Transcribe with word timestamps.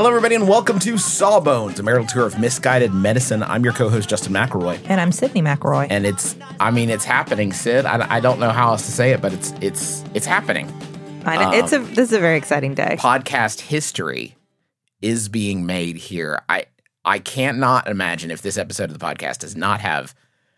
Hello, 0.00 0.08
everybody, 0.08 0.34
and 0.34 0.48
welcome 0.48 0.78
to 0.78 0.96
Sawbones, 0.96 1.78
a 1.78 1.82
marital 1.82 2.06
tour 2.06 2.24
of 2.24 2.38
misguided 2.38 2.94
medicine. 2.94 3.42
I'm 3.42 3.62
your 3.62 3.74
co-host 3.74 4.08
Justin 4.08 4.32
McElroy, 4.32 4.80
And 4.88 4.98
I'm 4.98 5.12
Sydney 5.12 5.42
McElroy. 5.42 5.88
and 5.90 6.06
it's, 6.06 6.36
I 6.58 6.70
mean, 6.70 6.88
it's 6.88 7.04
happening, 7.04 7.52
Sid. 7.52 7.84
I, 7.84 8.16
I 8.16 8.18
don't 8.18 8.40
know 8.40 8.48
how 8.48 8.70
else 8.70 8.86
to 8.86 8.92
say 8.92 9.10
it, 9.10 9.20
but 9.20 9.34
it's, 9.34 9.52
it's, 9.60 10.02
it's 10.14 10.24
happening. 10.24 10.72
I 11.26 11.36
know, 11.36 11.52
it's 11.52 11.74
a 11.74 11.80
um, 11.80 11.88
this 11.88 12.08
is 12.08 12.12
a 12.14 12.18
very 12.18 12.38
exciting 12.38 12.72
day. 12.72 12.96
Podcast 12.98 13.60
history 13.60 14.38
is 15.02 15.28
being 15.28 15.66
made 15.66 15.98
here. 15.98 16.40
I, 16.48 16.64
I 17.04 17.18
can't 17.18 17.58
not 17.58 17.86
imagine 17.86 18.30
if 18.30 18.40
this 18.40 18.56
episode 18.56 18.84
of 18.84 18.98
the 18.98 19.04
podcast 19.04 19.40
does 19.40 19.54
not 19.54 19.82
have 19.82 20.14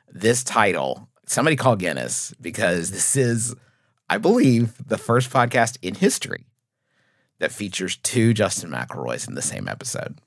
this 0.08 0.44
title. 0.44 1.08
Somebody 1.26 1.56
call 1.56 1.74
Guinness 1.74 2.32
because 2.40 2.92
this 2.92 3.16
is, 3.16 3.56
I 4.08 4.18
believe, 4.18 4.74
the 4.86 4.98
first 4.98 5.30
podcast 5.32 5.78
in 5.82 5.96
history 5.96 6.46
that 7.42 7.52
features 7.52 7.96
two 7.96 8.32
Justin 8.32 8.70
McElroys 8.70 9.28
in 9.28 9.34
the 9.34 9.42
same 9.42 9.68
episode. 9.68 10.18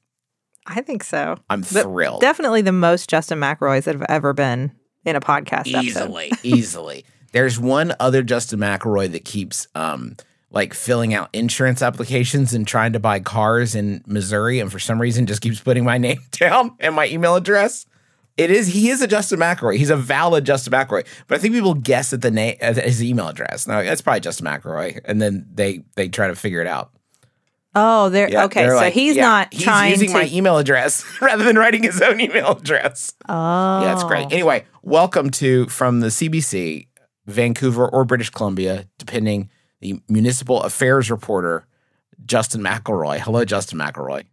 I 0.67 0.81
think 0.81 1.03
so. 1.03 1.37
I'm 1.49 1.61
The- 1.61 1.81
thrilled. 1.83 2.21
Definitely 2.21 2.61
the 2.61 2.71
most 2.71 3.09
Justin 3.09 3.39
McElroys 3.39 3.85
that 3.85 3.95
have 3.95 4.05
ever 4.09 4.33
been 4.33 4.71
in 5.05 5.15
a 5.15 5.21
podcast 5.21 5.73
episode. 5.73 5.83
easily, 5.83 6.31
easily. 6.43 7.05
There's 7.31 7.59
one 7.59 7.93
other 7.99 8.21
Justin 8.23 8.59
McElroy 8.59 9.11
that 9.11 9.25
keeps 9.25 9.67
um 9.75 10.15
like 10.51 10.73
filling 10.73 11.13
out 11.13 11.29
insurance 11.33 11.81
applications 11.81 12.53
and 12.53 12.65
trying 12.67 12.93
to 12.93 12.99
buy 12.99 13.19
cars 13.19 13.75
in 13.75 14.03
Missouri, 14.07 14.59
and 14.59 14.71
for 14.71 14.79
some 14.79 15.01
reason 15.01 15.25
just 15.25 15.41
keeps 15.41 15.59
putting 15.59 15.83
my 15.83 15.97
name 16.07 16.19
down 16.31 16.75
and 16.79 16.95
my 16.95 17.07
email 17.07 17.35
address. 17.35 17.85
It 18.37 18.51
is 18.51 18.67
he 18.67 18.89
is 18.89 19.01
a 19.01 19.07
Justin 19.07 19.39
McElroy. 19.39 19.77
He's 19.77 19.89
a 19.89 19.95
valid 19.95 20.45
Justin 20.45 20.73
McElroy, 20.73 21.05
but 21.27 21.35
I 21.37 21.41
think 21.41 21.53
people 21.53 21.73
guess 21.73 22.11
at 22.11 22.21
the 22.21 22.31
name 22.31 22.55
at 22.59 22.75
his 22.77 23.03
email 23.03 23.27
address. 23.29 23.67
No, 23.67 23.83
that's 23.83 24.01
probably 24.01 24.19
Justin 24.21 24.45
McElroy, 24.47 24.99
and 25.05 25.21
then 25.21 25.45
they 25.53 25.83
they 25.95 26.09
try 26.09 26.27
to 26.27 26.35
figure 26.35 26.59
it 26.61 26.67
out. 26.67 26.91
Oh, 27.75 28.09
there. 28.09 28.29
Yeah, 28.29 28.45
okay, 28.45 28.67
so 28.67 28.75
like, 28.75 28.93
he's 28.93 29.15
yeah, 29.17 29.23
not 29.23 29.53
he's 29.53 29.63
trying 29.63 29.91
using 29.91 30.07
to. 30.09 30.13
my 30.13 30.29
email 30.31 30.57
address 30.57 31.03
rather 31.21 31.43
than 31.43 31.57
writing 31.57 31.83
his 31.83 32.01
own 32.01 32.21
email 32.21 32.53
address. 32.53 33.13
oh, 33.27 33.81
Yeah, 33.83 33.93
it's 33.93 34.03
great. 34.05 34.27
Oh. 34.27 34.29
Anyway, 34.31 34.65
welcome 34.81 35.29
to 35.31 35.67
from 35.67 35.99
the 35.99 36.07
CBC, 36.07 36.87
Vancouver 37.25 37.87
or 37.87 38.05
British 38.05 38.29
Columbia, 38.29 38.87
depending 38.97 39.49
the 39.81 40.01
municipal 40.07 40.61
affairs 40.63 41.11
reporter, 41.11 41.67
Justin 42.25 42.61
McElroy. 42.61 43.19
Hello, 43.19 43.43
Justin 43.43 43.77
McElroy. 43.77 44.23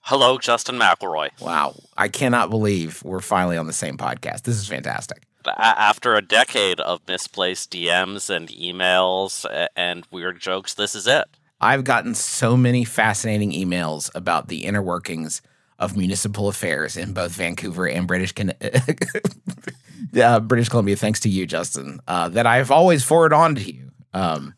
Hello, 0.00 0.38
Justin 0.38 0.76
McElroy. 0.78 1.30
Wow, 1.40 1.74
I 1.96 2.08
cannot 2.08 2.50
believe 2.50 3.02
we're 3.04 3.20
finally 3.20 3.56
on 3.56 3.66
the 3.66 3.72
same 3.72 3.96
podcast. 3.96 4.42
This 4.42 4.56
is 4.56 4.66
fantastic. 4.66 5.22
After 5.58 6.14
a 6.14 6.22
decade 6.22 6.80
of 6.80 7.00
misplaced 7.06 7.70
DMs 7.70 8.30
and 8.30 8.48
emails 8.48 9.44
and 9.76 10.06
weird 10.10 10.40
jokes, 10.40 10.72
this 10.74 10.94
is 10.94 11.06
it. 11.06 11.24
I've 11.60 11.84
gotten 11.84 12.14
so 12.14 12.56
many 12.56 12.84
fascinating 12.84 13.52
emails 13.52 14.10
about 14.14 14.48
the 14.48 14.64
inner 14.64 14.82
workings 14.82 15.40
of 15.78 15.96
municipal 15.96 16.48
affairs 16.48 16.96
in 16.96 17.12
both 17.12 17.32
Vancouver 17.32 17.88
and 17.88 18.06
British 18.06 18.32
uh, 20.22 20.40
British 20.40 20.68
Columbia, 20.68 20.96
thanks 20.96 21.20
to 21.20 21.28
you, 21.28 21.46
Justin, 21.46 22.00
uh, 22.06 22.28
that 22.28 22.46
I've 22.46 22.70
always 22.70 23.02
forwarded 23.04 23.36
on 23.36 23.54
to 23.56 23.72
you. 23.72 23.90
Um, 24.12 24.54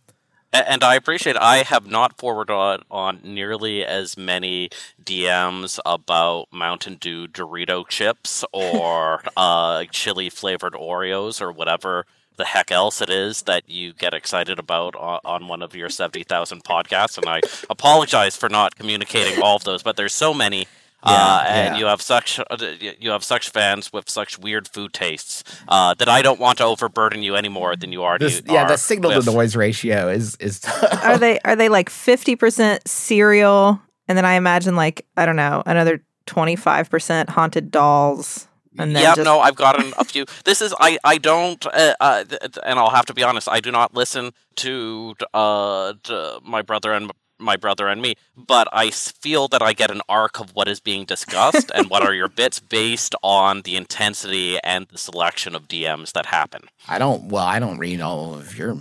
And 0.53 0.83
I 0.83 0.95
appreciate 0.95 1.37
I 1.37 1.59
have 1.59 1.87
not 1.87 2.19
forwarded 2.19 2.55
on, 2.55 2.83
on 2.91 3.21
nearly 3.23 3.85
as 3.85 4.17
many 4.17 4.71
DMs 5.03 5.79
about 5.85 6.47
Mountain 6.53 6.97
Dew 6.97 7.27
Dorito 7.27 7.87
chips 7.87 8.45
or 8.53 9.23
uh, 9.37 9.85
chili 9.91 10.31
flavored 10.31 10.75
Oreos 10.75 11.41
or 11.41 11.53
whatever 11.53 12.06
the 12.37 12.45
heck 12.45 12.71
else 12.71 13.01
it 13.01 13.11
is 13.11 13.43
that 13.43 13.69
you 13.69 13.93
get 13.93 14.15
excited 14.15 14.59
about 14.59 14.95
on, 14.97 15.21
on 15.25 15.49
one 15.49 15.63
of 15.63 15.75
your 15.75 15.89
70,000 15.89 16.65
podcasts. 16.65 17.19
And 17.19 17.29
I 17.29 17.41
apologize 17.71 18.37
for 18.37 18.49
not 18.49 18.77
communicating 18.77 19.43
all 19.43 19.57
of 19.57 19.65
those, 19.65 19.83
but 19.83 19.97
there's 19.97 20.15
so 20.15 20.33
many. 20.33 20.67
uh, 21.03 21.45
and 21.47 21.75
yeah. 21.75 21.79
you 21.79 21.87
have 21.87 22.03
such 22.03 22.41
uh, 22.41 22.57
you 22.99 23.11
have 23.11 23.23
such 23.23 23.51
fans 23.51 23.93
with 23.93 24.09
such 24.09 24.39
weird 24.39 24.67
food 24.67 24.93
tastes 24.93 25.45
uh, 25.69 25.95
that 25.95 26.09
I 26.09 26.21
don't 26.23 26.41
want 26.41 26.59
to 26.59 26.65
overburden 26.65 27.23
you 27.23 27.37
any 27.37 27.49
more 27.49 27.77
than 27.77 27.93
you 27.93 28.03
already 28.03 28.25
this, 28.25 28.43
yeah, 28.47 28.65
are 28.65 28.69
the 28.69 28.77
signal 28.77 29.15
with. 29.15 29.25
to 29.25 29.31
noise 29.31 29.55
ratio 29.55 30.09
is 30.09 30.37
is 30.41 30.65
Are 31.05 31.19
they 31.19 31.39
are 31.41 31.55
they 31.55 31.69
like 31.69 31.91
fifty 31.91 32.35
percent 32.35 32.89
cereal, 32.89 33.81
and 34.09 34.19
then 34.19 34.25
I 34.25 34.35
imagine 34.35 34.75
like 34.75 35.07
I 35.17 35.27
don't 35.27 35.37
know 35.37 35.63
another 35.65 36.03
twenty 36.25 36.57
five 36.57 36.91
percent 36.91 37.29
haunted 37.29 37.71
dolls, 37.71 38.49
and 38.78 38.94
then 38.94 39.03
yeah, 39.03 39.14
just, 39.14 39.25
no, 39.25 39.41
I've 39.41 39.56
gotten 39.56 39.92
a 39.98 40.04
few. 40.04 40.25
This 40.44 40.60
is 40.60 40.75
I 40.81 40.98
I 41.04 41.19
don't, 41.19 41.64
uh, 41.66 41.94
uh, 42.00 42.25
th- 42.25 42.41
th- 42.41 42.59
and 42.64 42.78
I'll 42.78 42.91
have 42.91 43.06
to 43.06 43.14
be 43.14 43.22
honest. 43.22 43.48
I 43.48 43.60
do 43.60 43.70
not 43.70 43.94
listen 43.94 44.32
to 44.56 45.14
uh 45.34 45.94
to 46.04 46.41
my 46.44 46.62
brother 46.62 46.92
and 46.92 47.10
my 47.38 47.56
brother 47.56 47.87
and 47.88 48.00
me, 48.00 48.14
but 48.34 48.66
I 48.72 48.91
feel 48.91 49.47
that 49.48 49.60
I 49.60 49.75
get 49.75 49.91
an 49.91 50.00
arc 50.09 50.41
of 50.41 50.54
what 50.54 50.69
is 50.69 50.81
being 50.81 51.04
discussed 51.04 51.70
and 51.75 51.91
what 51.91 52.03
are 52.03 52.14
your 52.14 52.28
bits 52.41 52.60
based 52.60 53.14
on 53.22 53.60
the 53.62 53.76
intensity 53.76 54.59
and 54.64 54.87
the 54.88 54.97
selection 54.98 55.54
of 55.54 55.69
DMs 55.69 56.12
that 56.12 56.26
happen. 56.26 56.62
I 56.88 56.98
don't. 56.98 57.26
Well, 57.28 57.44
I 57.44 57.58
don't 57.58 57.78
read 57.78 58.00
all 58.00 58.34
of 58.34 58.56
your 58.56 58.75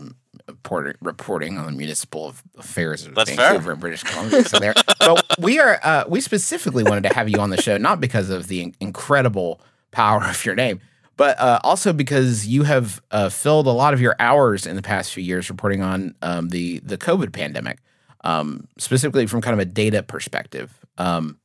report, 0.47 0.95
reporting 1.01 1.57
on 1.57 1.65
the 1.65 1.71
municipal 1.71 2.33
affairs 2.57 3.05
of 3.05 3.15
That's 3.15 3.29
Vancouver 3.31 3.61
fair. 3.61 3.71
and 3.73 3.81
British 3.81 4.03
Columbia. 4.03 4.43
So 4.45 4.59
there, 4.59 4.73
but 4.99 5.25
we 5.39 5.59
are. 5.59 5.79
Uh, 5.83 6.05
we 6.07 6.21
specifically 6.21 6.83
wanted 6.83 7.03
to 7.09 7.13
have 7.13 7.27
you 7.29 7.39
on 7.39 7.49
the 7.49 7.61
show, 7.61 7.77
not 7.77 7.99
because 7.99 8.29
of 8.29 8.47
the 8.47 8.61
in- 8.61 8.75
incredible 8.79 9.59
power 9.95 10.23
of 10.23 10.45
your 10.45 10.55
name, 10.55 10.81
but 11.17 11.39
uh, 11.39 11.59
also 11.63 11.93
because 11.93 12.45
you 12.45 12.63
have 12.63 13.01
uh, 13.11 13.29
filled 13.29 13.65
a 13.67 13.71
lot 13.71 13.93
of 13.93 14.01
your 14.01 14.15
hours 14.19 14.67
in 14.67 14.75
the 14.75 14.81
past 14.81 15.13
few 15.13 15.23
years 15.23 15.49
reporting 15.49 15.81
on 15.81 16.13
um, 16.21 16.49
the 16.49 16.79
the 16.79 16.97
COVID 16.97 17.31
pandemic, 17.31 17.79
um, 18.23 18.67
specifically 18.77 19.25
from 19.25 19.41
kind 19.41 19.53
of 19.53 19.59
a 19.59 19.65
data 19.65 20.03
perspective. 20.03 20.85
Um, 20.97 21.39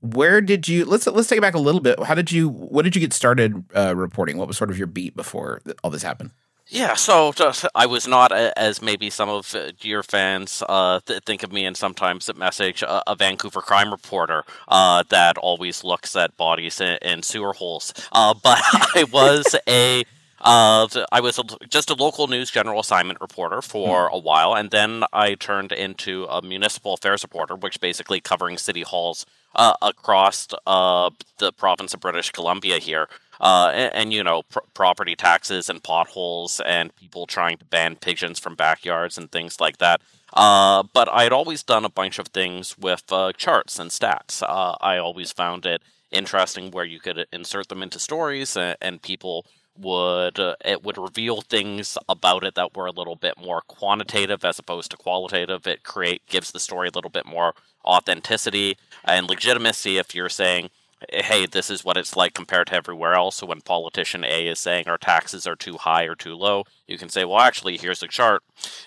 where 0.00 0.40
did 0.40 0.68
you 0.68 0.84
let's 0.84 1.06
let's 1.06 1.28
take 1.28 1.38
it 1.38 1.42
back 1.42 1.54
a 1.54 1.58
little 1.58 1.80
bit. 1.80 2.02
How 2.02 2.14
did 2.14 2.30
you 2.30 2.48
what 2.48 2.82
did 2.82 2.94
you 2.94 3.00
get 3.00 3.12
started 3.12 3.64
uh, 3.74 3.94
reporting? 3.96 4.36
What 4.36 4.48
was 4.48 4.56
sort 4.56 4.70
of 4.70 4.78
your 4.78 4.86
beat 4.86 5.16
before 5.16 5.60
all 5.82 5.90
this 5.90 6.02
happened? 6.02 6.30
Yeah, 6.72 6.94
so 6.94 7.32
just, 7.32 7.66
I 7.74 7.86
was 7.86 8.06
not 8.06 8.30
as 8.30 8.80
maybe 8.80 9.10
some 9.10 9.28
of 9.28 9.52
uh, 9.56 9.72
your 9.80 10.04
fans 10.04 10.62
uh, 10.68 11.00
th- 11.04 11.24
think 11.24 11.42
of 11.42 11.52
me, 11.52 11.64
and 11.64 11.76
sometimes 11.76 12.26
that 12.26 12.36
message 12.36 12.84
uh, 12.84 13.02
a 13.08 13.16
Vancouver 13.16 13.60
crime 13.60 13.90
reporter 13.90 14.44
uh, 14.68 15.02
that 15.08 15.36
always 15.36 15.82
looks 15.82 16.14
at 16.14 16.36
bodies 16.36 16.80
in, 16.80 16.96
in 17.02 17.24
sewer 17.24 17.54
holes. 17.54 17.92
Uh, 18.12 18.34
but 18.44 18.60
I 18.62 19.04
was 19.12 19.56
a 19.66 20.04
uh, 20.42 20.86
I 21.10 21.20
was 21.20 21.40
a, 21.40 21.42
just 21.68 21.90
a 21.90 21.94
local 21.94 22.28
news 22.28 22.52
general 22.52 22.78
assignment 22.78 23.20
reporter 23.20 23.60
for 23.62 24.06
a 24.06 24.18
while, 24.18 24.54
and 24.54 24.70
then 24.70 25.02
I 25.12 25.34
turned 25.34 25.72
into 25.72 26.24
a 26.26 26.40
municipal 26.40 26.94
affairs 26.94 27.24
reporter, 27.24 27.56
which 27.56 27.80
basically 27.80 28.20
covering 28.20 28.58
city 28.58 28.82
halls 28.82 29.26
uh, 29.56 29.74
across 29.82 30.46
uh, 30.68 31.10
the 31.38 31.52
province 31.52 31.94
of 31.94 32.00
British 32.00 32.30
Columbia 32.30 32.78
here 32.78 33.08
uh, 33.40 33.70
and, 33.74 33.94
and 33.94 34.12
you 34.12 34.22
know 34.22 34.42
pr- 34.42 34.60
property 34.74 35.16
taxes 35.16 35.68
and 35.68 35.82
potholes 35.82 36.60
and 36.64 36.94
people 36.96 37.26
trying 37.26 37.56
to 37.58 37.64
ban 37.64 37.96
pigeons 37.96 38.38
from 38.38 38.54
backyards 38.54 39.18
and 39.18 39.30
things 39.32 39.60
like 39.60 39.78
that. 39.78 40.00
Uh, 40.32 40.84
but 40.92 41.08
I 41.08 41.24
had 41.24 41.32
always 41.32 41.62
done 41.62 41.84
a 41.84 41.90
bunch 41.90 42.18
of 42.18 42.28
things 42.28 42.78
with 42.78 43.04
uh, 43.12 43.32
charts 43.32 43.78
and 43.78 43.90
stats. 43.90 44.42
Uh, 44.42 44.76
I 44.80 44.98
always 44.98 45.32
found 45.32 45.66
it 45.66 45.82
interesting 46.10 46.70
where 46.70 46.84
you 46.84 47.00
could 47.00 47.26
insert 47.32 47.68
them 47.68 47.82
into 47.82 47.98
stories 47.98 48.56
and, 48.56 48.76
and 48.80 49.02
people 49.02 49.46
would 49.78 50.38
uh, 50.38 50.54
it 50.64 50.84
would 50.84 50.98
reveal 50.98 51.40
things 51.40 51.96
about 52.08 52.44
it 52.44 52.54
that 52.54 52.76
were 52.76 52.86
a 52.86 52.92
little 52.92 53.16
bit 53.16 53.34
more 53.38 53.62
quantitative 53.62 54.44
as 54.44 54.58
opposed 54.58 54.90
to 54.90 54.96
qualitative. 54.96 55.66
It 55.66 55.82
create 55.82 56.26
gives 56.26 56.50
the 56.52 56.60
story 56.60 56.88
a 56.88 56.92
little 56.92 57.10
bit 57.10 57.26
more 57.26 57.54
authenticity 57.84 58.76
and 59.04 59.28
legitimacy 59.28 59.96
if 59.96 60.14
you're 60.14 60.28
saying 60.28 60.70
hey, 61.08 61.46
this 61.46 61.70
is 61.70 61.84
what 61.84 61.96
it's 61.96 62.16
like 62.16 62.34
compared 62.34 62.68
to 62.68 62.74
everywhere 62.74 63.14
else. 63.14 63.36
So 63.36 63.46
when 63.46 63.60
politician 63.60 64.24
A 64.24 64.48
is 64.48 64.58
saying 64.58 64.88
our 64.88 64.98
taxes 64.98 65.46
are 65.46 65.56
too 65.56 65.76
high 65.76 66.04
or 66.04 66.14
too 66.14 66.34
low, 66.34 66.64
you 66.86 66.98
can 66.98 67.08
say, 67.08 67.24
well, 67.24 67.40
actually, 67.40 67.76
here's 67.76 68.02
a 68.02 68.08
chart 68.08 68.42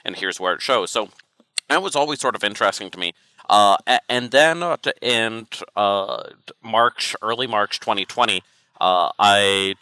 and 0.06 0.16
here's 0.16 0.40
where 0.40 0.54
it 0.54 0.62
shows. 0.62 0.92
So 0.92 1.10
that 1.70 1.82
was 1.82 1.96
always 1.96 2.20
sort 2.20 2.36
of 2.36 2.44
interesting 2.44 2.90
to 2.92 3.00
me. 3.00 3.14
Uh, 3.50 3.78
and 4.08 4.32
then 4.32 4.64
uh, 4.64 4.78
in 5.02 5.48
uh, 5.76 6.24
March, 6.64 7.16
early 7.22 7.48
March 7.48 7.80
2020, 7.80 8.42
uh, 8.82 9.10
I 9.18 9.76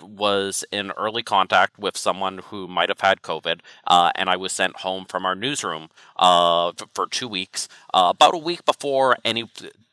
was 0.00 0.64
in 0.70 0.90
early 0.92 1.22
contact 1.22 1.78
with 1.78 1.96
someone 1.96 2.38
who 2.38 2.66
might 2.66 2.88
have 2.88 3.00
had 3.00 3.20
COVID, 3.20 3.60
uh, 3.86 4.12
and 4.14 4.30
I 4.30 4.36
was 4.36 4.52
sent 4.52 4.76
home 4.76 5.04
from 5.04 5.26
our 5.26 5.34
newsroom 5.34 5.88
uh, 6.16 6.72
for 6.94 7.06
two 7.06 7.28
weeks. 7.28 7.68
About 7.92 8.34
a 8.34 8.38
week 8.38 8.64
before 8.64 9.16
any 9.24 9.44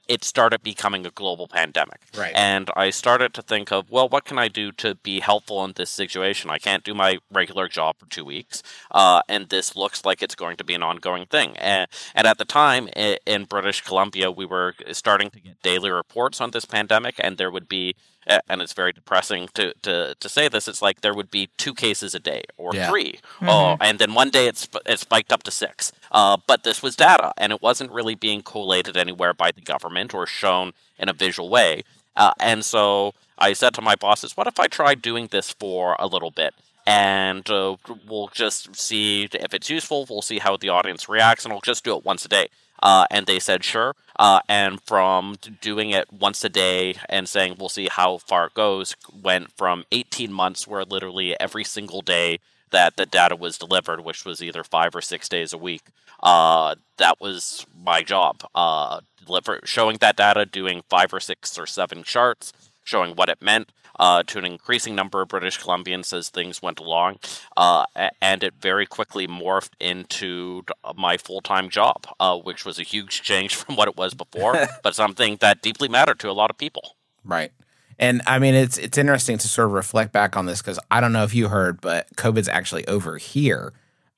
it 0.07 0.23
started 0.23 0.61
becoming 0.63 1.05
a 1.05 1.09
global 1.09 1.47
pandemic. 1.47 2.01
Right. 2.17 2.33
And 2.35 2.69
I 2.75 2.89
started 2.89 3.33
to 3.35 3.41
think 3.41 3.71
of, 3.71 3.89
well, 3.89 4.09
what 4.09 4.25
can 4.25 4.37
I 4.37 4.47
do 4.47 4.71
to 4.73 4.95
be 4.95 5.21
helpful 5.21 5.63
in 5.63 5.73
this 5.75 5.89
situation? 5.89 6.49
I 6.49 6.57
can't 6.57 6.83
do 6.83 6.93
my 6.93 7.19
regular 7.31 7.67
job 7.67 7.95
for 7.97 8.05
two 8.07 8.25
weeks, 8.25 8.61
uh, 8.91 9.21
and 9.29 9.49
this 9.49 9.75
looks 9.75 10.05
like 10.05 10.21
it's 10.21 10.35
going 10.35 10.57
to 10.57 10.63
be 10.63 10.73
an 10.73 10.83
ongoing 10.83 11.25
thing. 11.25 11.55
And, 11.57 11.87
and 12.13 12.27
at 12.27 12.37
the 12.37 12.45
time 12.45 12.89
in 13.25 13.45
British 13.45 13.81
Columbia, 13.81 14.29
we 14.31 14.45
were 14.45 14.75
starting 14.91 15.29
to 15.31 15.39
get 15.39 15.61
daily 15.61 15.91
reports 15.91 16.41
on 16.41 16.51
this 16.51 16.65
pandemic, 16.65 17.15
and 17.19 17.37
there 17.37 17.51
would 17.51 17.69
be 17.69 17.95
and 18.25 18.61
it's 18.61 18.73
very 18.73 18.91
depressing 18.93 19.49
to, 19.53 19.73
to, 19.81 20.15
to 20.19 20.29
say 20.29 20.47
this. 20.47 20.67
It's 20.67 20.81
like 20.81 21.01
there 21.01 21.13
would 21.13 21.29
be 21.31 21.49
two 21.57 21.73
cases 21.73 22.13
a 22.15 22.19
day 22.19 22.43
or 22.57 22.73
Yeah. 22.73 22.89
3 22.89 23.03
Mm-hmm. 23.13 23.49
Oh, 23.49 23.77
and 23.81 23.99
then 23.99 24.13
one 24.13 24.29
day 24.29 24.47
it's 24.47 24.67
it 24.85 24.99
spiked 24.99 25.31
up 25.31 25.43
to 25.43 25.51
six. 25.51 25.91
Uh, 26.11 26.37
but 26.47 26.63
this 26.63 26.81
was 26.81 26.95
data, 26.95 27.33
and 27.37 27.51
it 27.51 27.61
wasn't 27.61 27.91
really 27.91 28.15
being 28.15 28.41
collated 28.41 28.95
anywhere 28.95 29.33
by 29.33 29.51
the 29.51 29.61
government 29.61 30.13
or 30.13 30.25
shown 30.27 30.73
in 30.97 31.09
a 31.09 31.13
visual 31.13 31.49
way. 31.49 31.83
Uh, 32.15 32.31
and 32.39 32.63
so 32.63 33.13
I 33.37 33.53
said 33.53 33.73
to 33.75 33.81
my 33.81 33.95
bosses, 33.95 34.37
"What 34.37 34.47
if 34.47 34.59
I 34.59 34.67
tried 34.67 35.01
doing 35.01 35.27
this 35.31 35.51
for 35.51 35.95
a 35.99 36.07
little 36.07 36.31
bit?" 36.31 36.53
And 36.85 37.49
uh, 37.49 37.77
we'll 38.07 38.27
just 38.33 38.75
see 38.75 39.23
if 39.31 39.53
it's 39.53 39.69
useful. 39.69 40.05
We'll 40.09 40.21
see 40.21 40.39
how 40.39 40.57
the 40.57 40.69
audience 40.69 41.07
reacts, 41.09 41.45
and 41.45 41.53
we'll 41.53 41.61
just 41.61 41.83
do 41.83 41.95
it 41.97 42.05
once 42.05 42.25
a 42.25 42.27
day. 42.29 42.47
Uh, 42.83 43.05
and 43.09 43.25
they 43.25 43.39
said 43.39 43.63
sure. 43.63 43.95
Uh, 44.19 44.41
and 44.47 44.81
from 44.81 45.37
doing 45.61 45.89
it 45.89 46.11
once 46.11 46.43
a 46.43 46.49
day 46.49 46.95
and 47.09 47.27
saying 47.27 47.55
we'll 47.57 47.69
see 47.69 47.87
how 47.89 48.17
far 48.17 48.47
it 48.47 48.53
goes, 48.53 48.95
went 49.23 49.49
from 49.51 49.85
18 49.91 50.31
months 50.31 50.67
where 50.67 50.83
literally 50.83 51.39
every 51.39 51.63
single 51.63 52.01
day 52.01 52.39
that 52.71 52.97
the 52.97 53.05
data 53.05 53.35
was 53.35 53.57
delivered, 53.57 54.01
which 54.01 54.25
was 54.25 54.43
either 54.43 54.63
five 54.63 54.93
or 54.95 55.01
six 55.01 55.29
days 55.29 55.53
a 55.53 55.57
week. 55.57 55.83
Uh, 56.21 56.75
that 56.97 57.21
was 57.21 57.65
my 57.83 58.03
job. 58.03 58.43
Uh, 58.53 58.99
deliver, 59.25 59.59
showing 59.63 59.97
that 59.97 60.17
data, 60.17 60.45
doing 60.45 60.83
five 60.89 61.13
or 61.13 61.19
six 61.19 61.57
or 61.57 61.65
seven 61.65 62.03
charts, 62.03 62.51
showing 62.83 63.15
what 63.15 63.29
it 63.29 63.41
meant 63.41 63.71
uh, 63.99 64.23
to 64.23 64.39
an 64.39 64.45
increasing 64.45 64.95
number 64.95 65.21
of 65.21 65.27
British 65.27 65.59
Columbians 65.59 66.13
as 66.13 66.29
things 66.29 66.61
went 66.61 66.79
along. 66.79 67.19
Uh, 67.55 67.85
and 68.21 68.43
it 68.43 68.55
very 68.59 68.85
quickly 68.85 69.27
morphed 69.27 69.71
into 69.79 70.63
my 70.95 71.17
full 71.17 71.41
time 71.41 71.69
job, 71.69 72.05
uh, 72.19 72.37
which 72.37 72.65
was 72.65 72.79
a 72.79 72.83
huge 72.83 73.21
change 73.21 73.55
from 73.55 73.75
what 73.75 73.87
it 73.87 73.97
was 73.97 74.13
before, 74.13 74.67
but 74.83 74.95
something 74.95 75.37
that 75.41 75.61
deeply 75.61 75.87
mattered 75.87 76.19
to 76.19 76.29
a 76.29 76.33
lot 76.33 76.49
of 76.49 76.57
people. 76.57 76.95
Right. 77.23 77.51
And 77.99 78.21
I 78.25 78.39
mean, 78.39 78.55
it's 78.55 78.79
it's 78.79 78.97
interesting 78.97 79.37
to 79.37 79.47
sort 79.47 79.67
of 79.67 79.73
reflect 79.73 80.11
back 80.11 80.35
on 80.35 80.47
this 80.47 80.61
because 80.61 80.79
I 80.89 80.99
don't 80.99 81.13
know 81.13 81.23
if 81.23 81.35
you 81.35 81.47
heard, 81.47 81.79
but 81.79 82.07
COVID's 82.15 82.49
actually 82.49 82.87
over 82.87 83.17
here. 83.17 83.73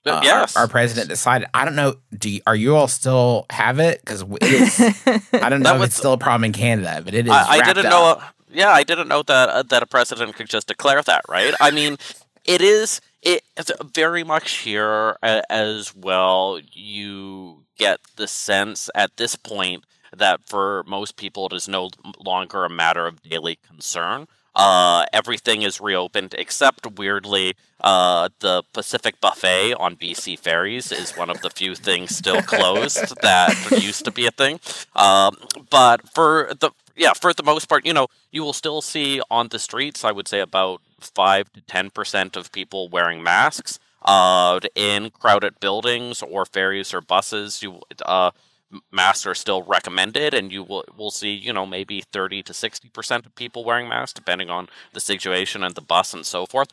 Uh, 0.06 0.22
yes. 0.24 0.56
our, 0.56 0.68
president 0.68 1.10
decided. 1.10 1.48
I 1.54 1.66
don't 1.66 1.76
know. 1.76 1.96
Do 2.16 2.30
you, 2.30 2.42
are 2.46 2.56
you 2.56 2.76
all 2.76 2.88
still 2.88 3.48
have 3.50 3.80
it? 3.80 4.02
Because. 4.02 4.22
I 5.34 5.50
don't 5.50 5.64
know 5.64 5.74
if 5.74 5.80
was- 5.80 5.88
it's 5.90 5.96
still 5.96 6.14
a 6.14 6.18
problem 6.18 6.44
in 6.44 6.54
Canada, 6.54 7.02
but 7.04 7.16
it 7.16 7.26
is. 7.26 7.32
I, 7.32 7.58
I 7.58 7.74
didn't 7.74 7.88
up. 7.88 8.20
know. 8.20 8.24
Yeah, 8.56 8.72
I 8.72 8.84
didn't 8.84 9.10
know 9.10 9.22
that 9.24 9.50
uh, 9.50 9.64
that 9.64 9.84
a 9.84 9.86
president 9.86 10.36
could 10.36 10.48
just 10.48 10.68
declare 10.68 11.02
that, 11.02 11.24
right? 11.28 11.54
I 11.60 11.72
mean, 11.72 11.98
it 12.46 12.62
is 12.62 13.02
it, 13.22 13.44
very 13.94 14.24
much 14.24 14.60
here 14.60 15.18
uh, 15.22 15.42
as 15.50 15.94
well. 15.94 16.60
You 16.72 17.66
get 17.78 18.00
the 18.16 18.28
sense 18.28 18.90
at 18.96 19.18
this 19.18 19.36
point 19.36 19.84
that 20.16 20.40
for 20.48 20.84
most 20.88 21.18
people 21.18 21.48
it 21.48 21.54
is 21.54 21.68
no 21.68 21.90
longer 22.24 22.64
a 22.64 22.70
matter 22.70 23.06
of 23.06 23.22
daily 23.24 23.58
concern. 23.68 24.28
Uh, 24.56 25.06
everything 25.14 25.62
is 25.64 25.82
reopened 25.82 26.34
except 26.38 26.88
weirdly 26.98 27.54
uh, 27.82 28.30
the 28.40 28.64
Pacific 28.74 29.20
Buffet 29.20 29.74
on 29.74 29.96
BC 29.96 30.38
ferries 30.38 30.92
is 30.92 31.16
one 31.16 31.30
of 31.30 31.42
the 31.42 31.50
few 31.50 31.76
things 31.76 32.16
still 32.16 32.42
closed 32.42 33.14
that 33.22 33.54
used 33.72 34.06
to 34.06 34.12
be 34.12 34.26
a 34.26 34.32
thing. 34.32 34.60
Um, 34.96 35.36
but 35.70 36.08
for 36.10 36.54
the 36.60 36.72
yeah, 36.96 37.14
for 37.14 37.34
the 37.34 37.44
most 37.44 37.68
part, 37.68 37.86
you 37.86 37.94
know, 37.94 38.08
you 38.32 38.42
will 38.44 38.54
still 38.54 38.82
see 38.82 39.22
on 39.30 39.50
the 39.50 39.60
streets. 39.60 40.04
I 40.06 40.12
would 40.12 40.28
say 40.28 40.40
about 40.40 40.82
five 41.00 41.52
to 41.54 41.62
ten 41.62 41.90
percent 41.90 42.36
of 42.36 42.52
people 42.52 42.90
wearing 42.90 43.24
masks. 43.24 43.80
Uh, 44.04 44.60
in 44.76 45.10
crowded 45.10 45.60
buildings 45.60 46.22
or 46.22 46.46
ferries 46.46 46.94
or 46.94 47.02
buses, 47.02 47.64
you 47.64 47.82
uh, 48.06 48.30
masks 48.92 49.26
are 49.26 49.36
still 49.36 49.64
recommended, 49.64 50.34
and 50.34 50.52
you 50.52 50.64
will 50.64 50.84
will 50.98 51.12
see, 51.12 51.34
you 51.34 51.54
know, 51.54 51.66
maybe 51.66 52.02
thirty 52.02 52.44
to 52.44 52.54
sixty 52.54 52.90
percent 52.90 53.26
of 53.26 53.36
people 53.36 53.64
wearing 53.64 53.88
masks, 53.88 54.14
depending 54.14 54.50
on 54.50 54.68
the 54.94 55.00
situation 55.00 55.64
and 55.64 55.76
the 55.76 55.82
bus 55.82 56.14
and 56.14 56.26
so 56.26 56.46
forth. 56.46 56.70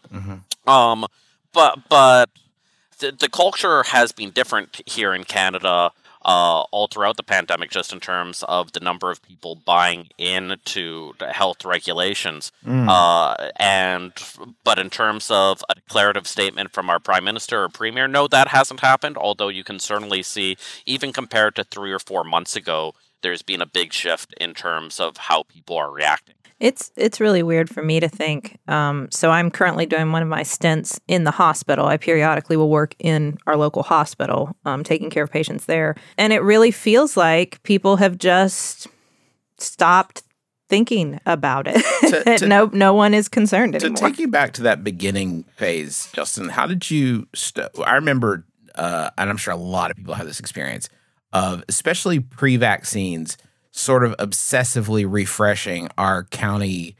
Um, 0.67 1.07
but 1.53 1.89
but 1.89 2.31
the, 2.99 3.13
the 3.13 3.29
culture 3.29 3.83
has 3.85 4.13
been 4.13 4.31
different 4.31 4.81
here 4.87 5.13
in 5.15 5.25
Canada 5.25 5.93
uh, 6.25 6.63
all 6.71 6.87
throughout 6.87 7.17
the 7.17 7.23
pandemic, 7.23 7.71
just 7.71 7.93
in 7.93 8.01
terms 8.01 8.45
of 8.49 8.73
the 8.73 8.81
number 8.81 9.11
of 9.11 9.23
people 9.23 9.57
buying 9.57 10.09
into 10.19 11.13
the 11.19 11.33
health 11.33 11.65
regulations. 11.65 12.53
Uh, 12.89 13.49
and 13.57 14.13
but 14.65 14.79
in 14.79 14.91
terms 14.91 15.31
of 15.31 15.63
a 15.69 15.75
declarative 15.75 16.27
statement 16.27 16.73
from 16.73 16.89
our 16.91 16.99
prime 17.01 17.25
minister 17.25 17.63
or 17.65 17.69
premier, 17.69 18.07
no, 18.09 18.29
that 18.29 18.49
hasn't 18.49 18.81
happened. 18.81 19.17
Although 19.17 19.49
you 19.49 19.65
can 19.65 19.79
certainly 19.79 20.23
see, 20.23 20.57
even 20.87 21.13
compared 21.13 21.55
to 21.57 21.65
three 21.65 21.93
or 21.93 21.99
four 21.99 22.25
months 22.25 22.57
ago, 22.57 22.95
there's 23.23 23.43
been 23.43 23.63
a 23.63 23.67
big 23.67 23.93
shift 23.93 24.35
in 24.41 24.55
terms 24.55 25.01
of 25.01 25.17
how 25.17 25.45
people 25.45 25.77
are 25.77 25.91
reacting. 25.91 26.35
It's 26.61 26.93
it's 26.97 27.19
really 27.19 27.43
weird 27.43 27.69
for 27.69 27.83
me 27.83 27.99
to 27.99 28.09
think. 28.09 28.57
Um, 28.69 29.09
so 29.11 29.31
I'm 29.33 29.51
currently 29.51 29.85
doing 29.85 30.13
one 30.13 30.23
of 30.23 30.29
my 30.29 30.45
stints 30.45 31.01
in 31.09 31.25
the 31.25 31.33
hospital. 31.33 31.87
I 31.87 31.97
periodically 31.97 32.57
will 32.57 32.71
work 32.71 32.95
in 33.01 33.39
our 33.49 33.57
local 33.57 33.83
hospital, 33.83 34.55
um, 34.65 34.85
taking 34.85 35.11
care 35.11 35.25
of 35.25 35.31
patients 35.33 35.67
there, 35.67 35.97
and 36.17 36.33
it 36.33 36.39
really 36.41 36.71
feels 36.71 37.17
like 37.17 37.61
people 37.65 37.97
have 37.97 38.17
just 38.17 38.87
stopped 39.59 40.23
thinking 40.69 41.19
about 41.27 41.67
it. 41.67 41.85
To- 42.11 42.37
to- 42.39 42.47
no, 42.47 42.71
no 42.73 42.95
one 42.95 43.13
is 43.13 43.29
concerned 43.29 43.79
to 43.81 43.91
take 43.91 44.21
you 44.21 44.29
back 44.29 44.53
to 44.53 44.63
that 44.63 44.85
beginning 44.85 45.43
phase, 45.57 46.11
Justin, 46.13 46.49
how 46.49 46.69
did 46.69 46.89
you? 46.93 47.27
St- 47.35 47.69
I 47.85 47.95
remember, 47.95 48.47
uh, 48.77 49.11
and 49.19 49.29
I'm 49.29 49.37
sure 49.37 49.53
a 49.53 49.57
lot 49.57 49.91
of 49.91 49.97
people 49.97 50.15
have 50.15 50.29
this 50.29 50.39
experience 50.39 50.89
of, 51.33 51.65
especially 51.69 52.21
pre-vaccines, 52.21 53.37
sort 53.71 54.05
of 54.05 54.17
obsessively 54.19 55.07
refreshing 55.09 55.89
our 55.97 56.25
county, 56.25 56.97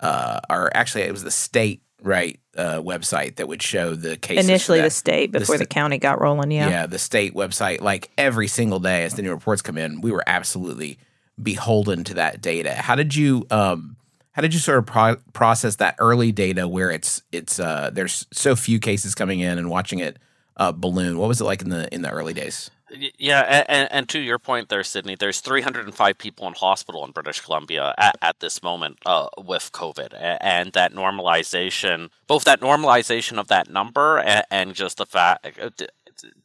uh, 0.00 0.40
or 0.50 0.74
actually 0.76 1.02
it 1.02 1.12
was 1.12 1.22
the 1.22 1.30
state 1.30 1.82
right 2.02 2.40
uh, 2.56 2.80
website 2.80 3.36
that 3.36 3.48
would 3.48 3.62
show 3.62 3.94
the 3.94 4.16
cases. 4.16 4.48
Initially, 4.48 4.80
the 4.80 4.90
state 4.90 5.32
the 5.32 5.40
before 5.40 5.58
the, 5.58 5.64
sta- 5.64 5.74
county 5.74 5.98
got 5.98 6.20
rolling. 6.20 6.50
Yeah. 6.50 6.68
yeah, 6.68 6.86
the 6.86 6.98
state 6.98 7.34
website, 7.34 7.80
like 7.80 8.10
every 8.16 8.48
single 8.48 8.80
day 8.80 9.04
as 9.04 9.14
the 9.14 9.22
new 9.22 9.30
reports 9.30 9.62
come 9.62 9.78
in, 9.78 10.00
we 10.00 10.10
were 10.12 10.24
absolutely 10.26 10.98
beholden 11.40 12.04
to 12.04 12.14
that 12.14 12.40
data. 12.40 12.72
How 12.74 12.94
did 12.94 13.14
you 13.14 13.46
um 13.50 13.96
how 14.32 14.42
did 14.42 14.52
you 14.52 14.60
sort 14.60 14.78
of 14.78 14.86
pro- 14.86 15.16
process 15.32 15.76
that 15.76 15.94
early 15.98 16.32
data 16.32 16.66
where 16.66 16.90
it's 16.90 17.22
it's 17.32 17.60
uh 17.60 17.90
there's 17.92 18.26
so 18.32 18.56
few 18.56 18.78
cases 18.78 19.14
coming 19.14 19.40
in 19.40 19.58
and 19.58 19.68
watching 19.68 19.98
it 19.98 20.18
uh 20.56 20.72
balloon? 20.72 21.18
What 21.18 21.28
was 21.28 21.40
it 21.40 21.44
like 21.44 21.62
in 21.62 21.68
the 21.68 21.92
in 21.94 22.02
the 22.02 22.10
early 22.10 22.32
days? 22.32 22.70
Yeah, 22.90 23.64
and, 23.68 23.90
and 23.90 24.08
to 24.10 24.20
your 24.20 24.38
point 24.38 24.68
there, 24.68 24.84
Sydney, 24.84 25.16
there's 25.18 25.40
305 25.40 26.18
people 26.18 26.46
in 26.46 26.54
hospital 26.54 27.04
in 27.04 27.10
British 27.10 27.40
Columbia 27.40 27.92
at, 27.98 28.16
at 28.22 28.38
this 28.38 28.62
moment 28.62 28.98
uh, 29.04 29.26
with 29.36 29.72
COVID, 29.72 30.14
and 30.40 30.72
that 30.72 30.92
normalization, 30.92 32.10
both 32.28 32.44
that 32.44 32.60
normalization 32.60 33.38
of 33.38 33.48
that 33.48 33.68
number 33.68 34.18
and, 34.18 34.44
and 34.52 34.74
just 34.74 34.98
the 34.98 35.06
fact 35.06 35.46
it 35.46 35.90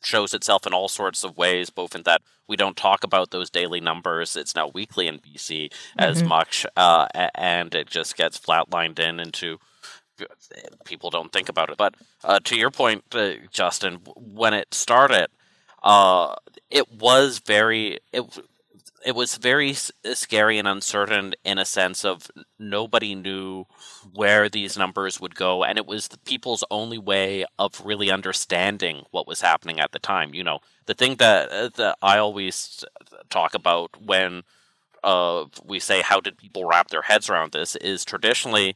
shows 0.04 0.34
itself 0.34 0.66
in 0.66 0.74
all 0.74 0.88
sorts 0.88 1.24
of 1.24 1.38
ways, 1.38 1.70
both 1.70 1.94
in 1.94 2.04
that 2.04 2.22
we 2.48 2.56
don't 2.56 2.76
talk 2.76 3.04
about 3.04 3.30
those 3.30 3.52
daily 3.52 3.80
numbers; 3.80 4.36
it's 4.36 4.56
now 4.56 4.68
weekly 4.74 5.08
in 5.08 5.20
BC 5.20 5.72
as 6.00 6.24
much, 6.24 6.66
uh, 6.76 7.08
and 7.36 7.76
it 7.76 7.88
just 7.88 8.18
gets 8.18 8.40
flatlined 8.40 8.98
in 8.98 9.20
into 9.20 9.60
people 10.86 11.10
don't 11.10 11.32
think 11.32 11.50
about 11.50 11.70
it. 11.70 11.78
But 11.78 11.96
uh, 12.24 12.40
to 12.46 12.58
your 12.58 12.72
point, 12.72 13.04
uh, 13.14 13.34
Justin, 13.52 14.00
when 14.16 14.54
it 14.54 14.74
started, 14.74 15.28
uh, 15.82 16.36
it 16.70 16.92
was 16.92 17.40
very. 17.40 18.00
It, 18.12 18.40
it 19.04 19.16
was 19.16 19.36
very 19.38 19.74
scary 19.74 20.60
and 20.60 20.68
uncertain 20.68 21.34
in 21.44 21.58
a 21.58 21.66
sense 21.66 22.06
of 22.06 22.30
nobody 22.60 23.16
knew 23.16 23.66
where 24.14 24.48
these 24.48 24.78
numbers 24.78 25.20
would 25.20 25.36
go 25.36 25.64
and 25.64 25.78
it 25.78 25.88
was 25.88 26.10
the 26.10 26.20
people's 26.20 26.64
only 26.70 26.98
way 26.98 27.46
of 27.58 27.82
really 27.84 28.12
understanding 28.12 29.04
what 29.12 29.28
was 29.28 29.42
happening 29.42 29.80
at 29.80 29.92
the 29.92 30.00
time 30.00 30.34
you 30.34 30.44
know 30.44 30.60
the 30.86 30.94
thing 30.94 31.16
that 31.16 31.74
that 31.76 31.98
I 32.02 32.18
always 32.18 32.84
talk 33.30 33.56
about 33.56 34.00
when 34.02 34.44
uh, 35.04 35.46
we 35.66 35.80
say 35.80 36.02
how 36.02 36.20
did 36.20 36.38
people 36.38 36.66
wrap 36.66 36.90
their 36.90 37.04
heads 37.04 37.30
around 37.30 37.52
this 37.52 37.76
is 37.78 38.06
traditionally 38.06 38.76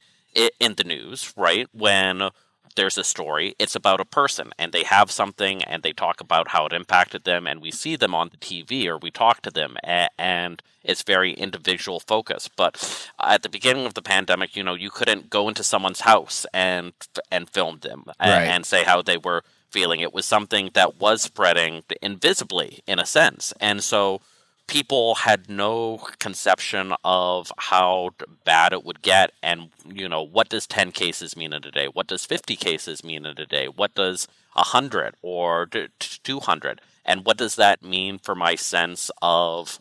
in 0.60 0.76
the 0.76 0.84
news 0.84 1.34
right 1.38 1.68
when 1.72 2.30
there's 2.76 2.98
a 2.98 3.04
story 3.04 3.56
it's 3.60 3.76
about 3.76 4.00
a 4.02 4.06
person 4.06 4.52
and 4.60 4.72
they 4.72 4.84
have 4.84 5.10
something 5.12 5.64
and 5.64 5.84
they 5.84 5.94
talk 5.94 6.20
about 6.22 6.50
how 6.50 6.66
it 6.66 6.74
impacted 6.74 7.24
them 7.24 7.48
and 7.48 7.62
we 7.62 7.72
see 7.72 7.96
them 7.96 8.14
on 8.16 8.30
the 8.30 8.38
tv 8.38 8.86
or 8.88 8.98
we 8.98 9.12
talk 9.12 9.42
to 9.42 9.52
them 9.52 9.78
and 10.18 10.62
it's 10.84 11.02
very 11.02 11.34
individual 11.34 12.00
focused. 12.00 12.56
But 12.56 13.10
at 13.20 13.42
the 13.42 13.50
beginning 13.50 13.86
of 13.88 13.96
the 13.96 14.02
pandemic 14.02 14.56
you 14.56 14.64
know 14.64 14.76
you 14.76 14.90
couldn't 14.90 15.30
go 15.30 15.48
into 15.50 15.64
someone's 15.64 16.02
house 16.02 16.46
and 16.54 16.94
and 17.32 17.50
film 17.50 17.80
them 17.80 18.04
Right. 18.20 18.44
and 18.44 18.66
say 18.66 18.84
how 18.84 19.02
they 19.02 19.18
were 19.18 19.44
feeling. 19.72 20.00
It 20.02 20.14
was 20.14 20.26
something 20.26 20.70
that 20.74 21.00
was 21.02 21.22
spreading 21.22 21.84
invisibly 22.02 22.80
in 22.88 22.98
a 23.00 23.06
sense. 23.06 23.54
And 23.60 23.84
so 23.84 24.22
people 24.68 25.16
had 25.16 25.50
no 25.50 26.00
conception 26.20 26.94
of 27.04 27.52
how 27.58 28.10
bad 28.44 28.74
it 28.74 28.84
would 28.84 29.02
get 29.02 29.32
and 29.44 29.70
you 29.86 30.10
know 30.10 30.22
what 30.22 30.50
does 30.50 30.66
10 30.68 30.92
cases 30.92 31.38
mean 31.38 31.54
in 31.54 31.64
a 31.66 31.72
day? 31.72 31.88
What 31.88 32.08
does 32.08 32.26
50 32.26 32.56
cases 32.56 33.04
mean 33.04 33.26
in 33.26 33.40
a 33.40 33.46
day? 33.46 33.68
What 33.68 33.94
does 33.96 34.28
100 34.54 35.16
or 35.22 35.68
200 36.00 36.82
and 37.06 37.26
what 37.26 37.38
does 37.38 37.56
that 37.56 37.84
mean 37.84 38.18
for 38.18 38.36
my 38.36 38.56
sense 38.56 39.12
of 39.22 39.80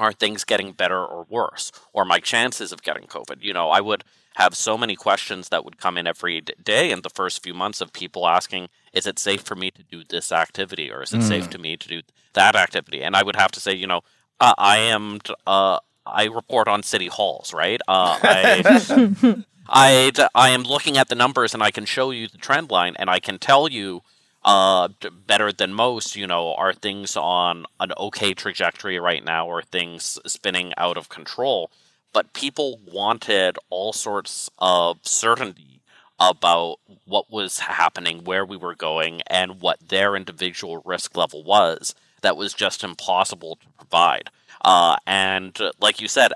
are 0.00 0.12
things 0.12 0.44
getting 0.44 0.72
better 0.72 1.04
or 1.04 1.26
worse? 1.28 1.72
Or 1.92 2.04
my 2.04 2.20
chances 2.20 2.70
of 2.72 2.82
getting 2.82 3.04
covid? 3.04 3.42
You 3.42 3.52
know 3.52 3.70
i 3.70 3.80
would 3.80 4.04
have 4.38 4.54
so 4.54 4.78
many 4.78 4.94
questions 4.94 5.48
that 5.48 5.64
would 5.64 5.78
come 5.78 5.98
in 5.98 6.06
every 6.06 6.40
day 6.62 6.92
in 6.92 7.02
the 7.02 7.10
first 7.10 7.42
few 7.42 7.52
months 7.52 7.80
of 7.80 7.92
people 7.92 8.26
asking 8.26 8.68
is 8.92 9.04
it 9.04 9.18
safe 9.18 9.42
for 9.42 9.56
me 9.56 9.68
to 9.68 9.82
do 9.82 10.04
this 10.08 10.30
activity 10.30 10.90
or 10.92 11.02
is 11.02 11.12
it 11.12 11.22
safe 11.22 11.48
mm. 11.48 11.50
to 11.50 11.58
me 11.58 11.76
to 11.76 11.88
do 11.88 12.00
that 12.34 12.54
activity 12.56 13.02
and 13.02 13.16
i 13.16 13.22
would 13.22 13.36
have 13.36 13.50
to 13.50 13.60
say 13.60 13.72
you 13.74 13.86
know 13.86 14.00
uh, 14.40 14.54
i 14.58 14.78
am 14.78 15.18
uh, 15.46 15.78
i 16.06 16.24
report 16.24 16.68
on 16.68 16.82
city 16.82 17.08
halls 17.08 17.52
right 17.52 17.80
uh, 17.88 18.18
I, 18.22 19.44
I, 19.68 20.12
I 20.34 20.48
am 20.50 20.62
looking 20.62 20.96
at 20.96 21.08
the 21.08 21.14
numbers 21.14 21.54
and 21.54 21.62
i 21.62 21.70
can 21.70 21.84
show 21.84 22.10
you 22.10 22.28
the 22.28 22.38
trend 22.38 22.70
line 22.70 22.94
and 22.98 23.10
i 23.10 23.18
can 23.18 23.38
tell 23.38 23.68
you 23.68 24.02
uh, 24.44 24.88
better 25.26 25.52
than 25.52 25.74
most, 25.74 26.16
you 26.16 26.26
know, 26.26 26.54
are 26.54 26.72
things 26.72 27.16
on 27.16 27.66
an 27.80 27.92
okay 27.98 28.32
trajectory 28.32 28.98
right 28.98 29.24
now 29.24 29.46
or 29.46 29.62
things 29.62 30.18
spinning 30.26 30.72
out 30.76 30.96
of 30.96 31.08
control? 31.08 31.70
But 32.12 32.32
people 32.32 32.80
wanted 32.90 33.58
all 33.68 33.92
sorts 33.92 34.48
of 34.58 34.98
certainty 35.02 35.82
about 36.18 36.78
what 37.04 37.30
was 37.30 37.58
happening, 37.60 38.24
where 38.24 38.44
we 38.44 38.56
were 38.56 38.74
going, 38.74 39.20
and 39.26 39.60
what 39.60 39.88
their 39.88 40.16
individual 40.16 40.82
risk 40.84 41.16
level 41.16 41.44
was. 41.44 41.94
That 42.22 42.36
was 42.36 42.54
just 42.54 42.84
impossible 42.84 43.56
to 43.56 43.66
provide. 43.78 44.30
Uh, 44.64 44.96
and 45.06 45.58
uh, 45.60 45.72
like 45.80 46.00
you 46.00 46.08
said, 46.08 46.32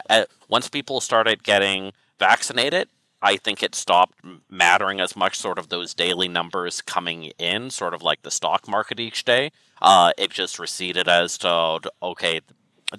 once 0.49 0.69
people 0.69 1.01
started 1.01 1.43
getting 1.43 1.93
vaccinated, 2.19 2.89
I 3.21 3.37
think 3.37 3.63
it 3.63 3.75
stopped 3.75 4.19
mattering 4.51 5.01
as 5.01 5.15
much, 5.15 5.39
sort 5.39 5.59
of 5.59 5.69
those 5.69 5.95
daily 5.95 6.29
numbers 6.29 6.81
coming 6.83 7.33
in, 7.39 7.71
sort 7.71 7.95
of 7.95 8.03
like 8.03 8.23
the 8.23 8.31
stock 8.31 8.67
market 8.69 8.99
each 8.99 9.25
day. 9.25 9.53
Uh, 9.81 10.13
it 10.19 10.31
just 10.31 10.59
receded 10.59 11.09
as 11.09 11.39
to, 11.39 11.81
okay, 12.03 12.41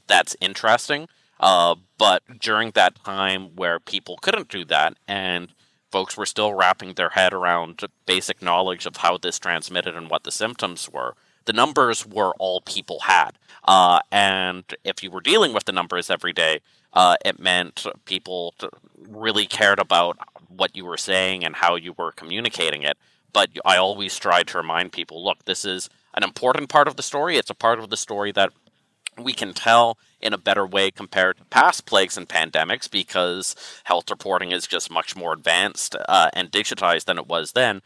that's 0.07 0.35
interesting. 0.39 1.07
Uh, 1.39 1.75
but 1.97 2.23
during 2.39 2.71
that 2.71 3.03
time 3.03 3.55
where 3.55 3.79
people 3.79 4.17
couldn't 4.21 4.47
do 4.47 4.63
that 4.65 4.95
and 5.07 5.49
folks 5.91 6.15
were 6.15 6.25
still 6.25 6.53
wrapping 6.53 6.93
their 6.93 7.09
head 7.09 7.33
around 7.33 7.81
basic 8.05 8.41
knowledge 8.41 8.85
of 8.85 8.97
how 8.97 9.17
this 9.17 9.37
transmitted 9.39 9.95
and 9.95 10.09
what 10.09 10.23
the 10.23 10.31
symptoms 10.31 10.89
were, 10.89 11.15
the 11.45 11.53
numbers 11.53 12.05
were 12.05 12.33
all 12.39 12.61
people 12.61 13.01
had. 13.01 13.31
Uh, 13.65 13.99
and 14.11 14.63
if 14.83 15.03
you 15.03 15.11
were 15.11 15.21
dealing 15.21 15.53
with 15.53 15.65
the 15.65 15.71
numbers 15.71 16.09
every 16.09 16.33
day, 16.33 16.59
uh, 16.93 17.15
it 17.25 17.39
meant 17.39 17.85
people 18.05 18.53
really 18.97 19.45
cared 19.45 19.79
about 19.79 20.17
what 20.49 20.75
you 20.75 20.85
were 20.85 20.97
saying 20.97 21.43
and 21.43 21.55
how 21.55 21.75
you 21.75 21.93
were 21.97 22.11
communicating 22.11 22.83
it. 22.83 22.97
But 23.31 23.49
I 23.65 23.77
always 23.77 24.17
tried 24.17 24.47
to 24.47 24.57
remind 24.57 24.91
people 24.91 25.23
look, 25.23 25.45
this 25.45 25.65
is 25.65 25.89
an 26.13 26.23
important 26.23 26.69
part 26.69 26.87
of 26.87 26.95
the 26.95 27.03
story. 27.03 27.37
It's 27.37 27.49
a 27.49 27.55
part 27.55 27.79
of 27.79 27.89
the 27.89 27.97
story 27.97 28.31
that 28.33 28.51
we 29.17 29.33
can 29.33 29.53
tell 29.53 29.97
in 30.21 30.33
a 30.33 30.37
better 30.37 30.65
way 30.65 30.89
compared 30.89 31.37
to 31.37 31.45
past 31.45 31.85
plagues 31.85 32.17
and 32.17 32.29
pandemics 32.29 32.89
because 32.89 33.55
health 33.83 34.09
reporting 34.09 34.51
is 34.51 34.67
just 34.67 34.91
much 34.91 35.15
more 35.15 35.33
advanced 35.33 35.95
uh, 36.07 36.29
and 36.33 36.51
digitized 36.51 37.05
than 37.05 37.17
it 37.17 37.27
was 37.27 37.51
then. 37.51 37.81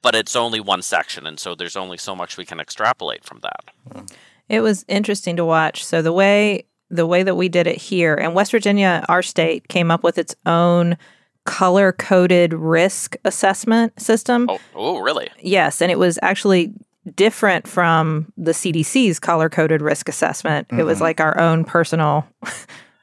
But 0.00 0.14
it's 0.14 0.36
only 0.36 0.60
one 0.60 0.82
section, 0.82 1.26
and 1.26 1.38
so 1.38 1.54
there's 1.54 1.76
only 1.76 1.96
so 1.96 2.14
much 2.14 2.36
we 2.36 2.44
can 2.44 2.60
extrapolate 2.60 3.24
from 3.24 3.40
that. 3.40 4.06
It 4.48 4.60
was 4.60 4.84
interesting 4.88 5.36
to 5.36 5.44
watch. 5.44 5.84
So 5.84 6.02
the 6.02 6.12
way 6.12 6.66
the 6.90 7.06
way 7.06 7.22
that 7.22 7.36
we 7.36 7.48
did 7.48 7.66
it 7.66 7.78
here 7.78 8.14
and 8.14 8.34
West 8.34 8.50
Virginia, 8.50 9.04
our 9.08 9.22
state 9.22 9.68
came 9.68 9.90
up 9.90 10.04
with 10.04 10.18
its 10.18 10.34
own 10.44 10.98
color 11.44 11.90
coded 11.90 12.52
risk 12.52 13.16
assessment 13.24 13.98
system. 14.00 14.46
Oh, 14.50 14.60
oh 14.74 14.98
really? 15.00 15.30
Yes, 15.40 15.80
and 15.80 15.90
it 15.90 15.98
was 15.98 16.18
actually 16.22 16.74
different 17.16 17.66
from 17.66 18.30
the 18.36 18.52
CDC's 18.52 19.18
color 19.18 19.48
coded 19.48 19.82
risk 19.82 20.08
assessment. 20.08 20.68
It 20.70 20.84
was 20.84 20.96
mm-hmm. 20.96 21.04
like 21.04 21.20
our 21.20 21.38
own 21.40 21.64
personal 21.64 22.26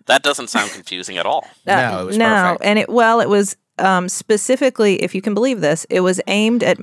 That 0.10 0.24
doesn't 0.24 0.48
sound 0.48 0.72
confusing 0.72 1.18
at 1.18 1.26
all. 1.28 1.48
Uh, 1.68 1.76
no, 1.76 2.02
it 2.02 2.06
was 2.06 2.18
no, 2.18 2.26
perfect. 2.26 2.66
and 2.66 2.80
it 2.80 2.90
well, 2.90 3.20
it 3.20 3.30
was 3.30 3.56
um, 3.80 4.10
specifically, 4.10 4.96
if 5.04 5.16
you 5.16 5.22
can 5.22 5.34
believe 5.34 5.62
this, 5.62 5.86
it 5.90 6.02
was 6.02 6.22
aimed 6.28 6.64
at 6.64 6.78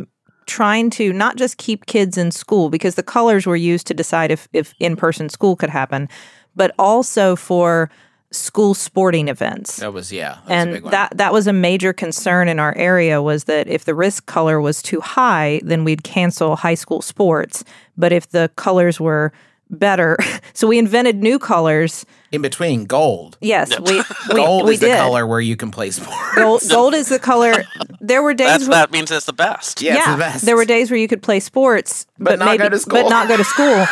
trying 0.46 0.90
to 0.90 1.12
not 1.12 1.36
just 1.36 1.58
keep 1.58 1.86
kids 1.86 2.16
in 2.16 2.30
school 2.30 2.70
because 2.70 2.94
the 2.94 3.02
colors 3.02 3.46
were 3.46 3.56
used 3.56 3.86
to 3.88 3.94
decide 3.94 4.30
if 4.30 4.48
if 4.52 4.74
in 4.78 4.96
person 4.96 5.28
school 5.28 5.56
could 5.56 5.70
happen, 5.70 6.08
but 6.54 6.74
also 6.78 7.36
for 7.36 7.90
school 8.32 8.74
sporting 8.74 9.28
events. 9.28 9.76
That 9.76 9.92
was 9.92 10.12
yeah. 10.12 10.38
That 10.46 10.48
was 10.48 10.62
a 10.62 10.66
big 10.66 10.74
and 10.74 10.82
one. 10.84 10.90
that 10.92 11.16
that 11.16 11.32
was 11.32 11.46
a 11.46 11.52
major 11.52 11.92
concern 11.92 12.48
in 12.48 12.58
our 12.58 12.76
area 12.76 13.22
was 13.22 13.44
that 13.44 13.68
if 13.68 13.84
the 13.84 13.94
risk 13.94 14.26
color 14.26 14.60
was 14.60 14.82
too 14.82 15.00
high, 15.00 15.60
then 15.64 15.84
we'd 15.84 16.02
cancel 16.02 16.56
high 16.56 16.74
school 16.74 17.02
sports. 17.02 17.64
But 17.96 18.12
if 18.12 18.28
the 18.30 18.50
colors 18.56 19.00
were 19.00 19.32
better, 19.70 20.16
so 20.52 20.66
we 20.66 20.78
invented 20.78 21.22
new 21.22 21.38
colors. 21.38 22.06
in 22.32 22.42
between 22.42 22.84
gold. 22.86 23.38
Yes, 23.40 23.78
we 23.80 23.96
we, 24.28 24.34
gold 24.34 24.66
we 24.66 24.74
is 24.74 24.80
the 24.80 24.86
did. 24.88 24.98
color 24.98 25.26
where 25.26 25.40
you 25.40 25.56
can 25.56 25.70
play 25.70 25.90
sports. 25.90 26.34
Gold, 26.36 26.62
gold 26.70 26.94
is 26.94 27.08
the 27.08 27.18
color. 27.18 27.64
There 28.00 28.22
were 28.22 28.34
days. 28.34 28.46
That's, 28.48 28.68
where, 28.68 28.78
that 28.78 28.92
means 28.92 29.10
it's 29.10 29.26
the 29.26 29.32
best. 29.32 29.82
Yeah, 29.82 29.96
it's 29.96 30.06
the 30.06 30.16
best. 30.18 30.44
there 30.46 30.56
were 30.56 30.64
days 30.64 30.90
where 30.90 30.98
you 30.98 31.08
could 31.08 31.22
play 31.22 31.40
sports, 31.40 32.06
but, 32.18 32.32
But 32.32 32.38
not 32.40 32.44
maybe, 32.46 32.58
go 32.64 32.68
to 32.70 32.78
school. 32.78 33.02
but 33.02 33.08
not 33.08 33.28
go 33.28 33.36
to 33.36 33.44
school. 33.44 33.86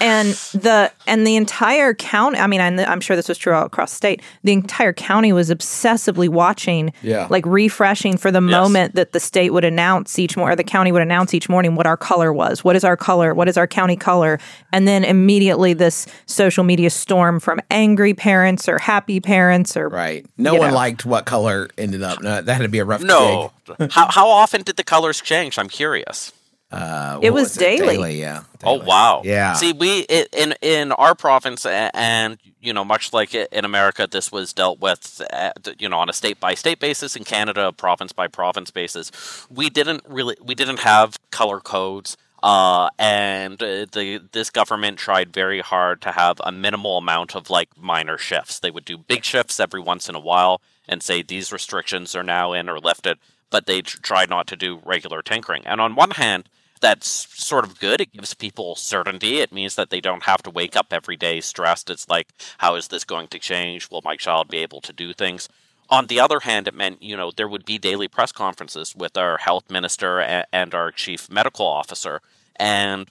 And 0.00 0.28
the 0.52 0.90
and 1.06 1.26
the 1.26 1.36
entire 1.36 1.94
county. 1.94 2.38
I 2.38 2.46
mean, 2.46 2.60
I'm, 2.60 2.78
I'm 2.80 3.00
sure 3.00 3.16
this 3.16 3.28
was 3.28 3.38
true 3.38 3.52
all 3.54 3.64
across 3.66 3.90
the 3.90 3.96
state. 3.96 4.22
The 4.44 4.52
entire 4.52 4.92
county 4.92 5.32
was 5.32 5.50
obsessively 5.50 6.28
watching, 6.28 6.92
Yeah. 7.02 7.26
like 7.30 7.44
refreshing 7.46 8.16
for 8.16 8.30
the 8.30 8.40
moment 8.40 8.94
that 8.94 9.12
the 9.12 9.20
state 9.20 9.50
would 9.52 9.64
announce 9.64 10.18
each 10.18 10.36
morning, 10.36 10.52
or 10.52 10.56
the 10.56 10.64
county 10.64 10.92
would 10.92 11.02
announce 11.02 11.34
each 11.34 11.48
morning 11.48 11.74
what 11.74 11.86
our 11.86 11.96
color 11.96 12.32
was. 12.32 12.64
What 12.64 12.76
is 12.76 12.84
our 12.84 12.96
color? 12.96 13.34
What 13.34 13.48
is 13.48 13.56
our 13.56 13.66
county 13.66 13.96
color? 13.96 14.38
And 14.72 14.86
then 14.86 15.04
immediately 15.04 15.72
this 15.72 16.06
social 16.26 16.64
media 16.64 16.90
storm 16.90 17.40
from 17.40 17.60
angry 17.70 18.14
parents 18.14 18.68
or 18.68 18.78
happy 18.78 19.20
parents 19.20 19.76
or 19.76 19.88
Right. 19.88 20.26
No 20.36 20.54
one 20.54 20.70
know. 20.70 20.74
liked 20.76 21.06
what 21.06 21.24
color 21.26 21.68
ended 21.78 22.02
up. 22.02 22.20
No, 22.22 22.42
that 22.42 22.52
had 22.52 22.62
to 22.62 22.68
be 22.68 22.78
a 22.78 22.84
rough 22.84 23.02
No. 23.02 23.52
gig. 23.78 23.90
how, 23.92 24.06
how 24.10 24.28
often 24.28 24.62
did 24.62 24.76
the 24.76 24.84
colors 24.84 25.20
change? 25.20 25.58
I'm 25.58 25.68
curious. 25.68 26.32
Uh, 26.76 27.18
It 27.22 27.30
what 27.32 27.40
was 27.42 27.54
daily. 27.54 28.20
yeah. 28.20 28.42
Oh 28.64 28.74
wow! 28.84 29.22
Yeah. 29.24 29.54
See, 29.54 29.72
we 29.72 30.06
i- 30.10 30.26
in 30.32 30.54
in 30.62 30.92
our 30.92 31.14
province, 31.14 31.64
and 31.66 32.38
you 32.60 32.72
know, 32.72 32.84
much 32.84 33.12
like 33.12 33.34
in 33.34 33.64
America, 33.64 34.08
this 34.10 34.32
was 34.32 34.52
dealt 34.52 34.80
with, 34.80 35.22
uh, 35.32 35.50
you 35.78 35.88
know, 35.88 35.98
on 35.98 36.08
a 36.08 36.12
state 36.12 36.40
by 36.40 36.54
state 36.54 36.80
basis. 36.80 37.14
In 37.16 37.24
Canada, 37.24 37.72
province 37.72 38.12
by 38.12 38.26
province 38.28 38.70
basis. 38.70 39.12
We 39.50 39.70
didn't 39.70 40.02
really, 40.08 40.36
we 40.42 40.54
didn't 40.54 40.80
have 40.80 41.16
color 41.30 41.60
codes. 41.60 42.16
Uh, 42.42 42.88
and 42.98 43.62
uh, 43.62 43.86
the 43.92 44.20
this 44.32 44.50
government 44.50 44.98
tried 44.98 45.32
very 45.32 45.60
hard 45.60 46.00
to 46.02 46.12
have 46.12 46.40
a 46.44 46.52
minimal 46.52 46.98
amount 46.98 47.34
of 47.34 47.50
like 47.50 47.68
minor 47.76 48.18
shifts. 48.18 48.58
They 48.60 48.70
would 48.70 48.84
do 48.84 48.98
big 48.98 49.24
shifts 49.24 49.58
every 49.58 49.80
once 49.80 50.08
in 50.08 50.14
a 50.14 50.20
while 50.20 50.60
and 50.88 51.02
say 51.02 51.22
these 51.22 51.52
restrictions 51.52 52.14
are 52.14 52.22
now 52.22 52.52
in 52.52 52.68
or 52.68 52.78
lifted, 52.78 53.18
but 53.50 53.66
they 53.66 53.80
tr- 53.82 53.98
tried 54.00 54.28
not 54.30 54.46
to 54.48 54.56
do 54.56 54.80
regular 54.84 55.22
tinkering. 55.22 55.62
And 55.66 55.80
on 55.80 55.94
one 55.96 56.12
hand, 56.12 56.48
that's 56.80 57.08
sort 57.08 57.64
of 57.64 57.80
good. 57.80 58.00
It 58.00 58.12
gives 58.12 58.34
people 58.34 58.74
certainty. 58.74 59.38
It 59.38 59.52
means 59.52 59.74
that 59.76 59.90
they 59.90 60.00
don't 60.00 60.24
have 60.24 60.42
to 60.42 60.50
wake 60.50 60.76
up 60.76 60.92
every 60.92 61.16
day 61.16 61.40
stressed. 61.40 61.90
It's 61.90 62.08
like, 62.08 62.28
how 62.58 62.74
is 62.74 62.88
this 62.88 63.04
going 63.04 63.28
to 63.28 63.38
change? 63.38 63.90
Will 63.90 64.02
my 64.04 64.16
child 64.16 64.48
be 64.48 64.58
able 64.58 64.80
to 64.82 64.92
do 64.92 65.12
things? 65.12 65.48
On 65.88 66.06
the 66.06 66.18
other 66.20 66.40
hand, 66.40 66.66
it 66.66 66.74
meant, 66.74 67.02
you 67.02 67.16
know, 67.16 67.30
there 67.30 67.48
would 67.48 67.64
be 67.64 67.78
daily 67.78 68.08
press 68.08 68.32
conferences 68.32 68.94
with 68.96 69.16
our 69.16 69.38
health 69.38 69.70
minister 69.70 70.20
and, 70.20 70.74
our 70.74 70.90
chief 70.90 71.30
medical 71.30 71.66
officer. 71.66 72.20
And 72.56 73.08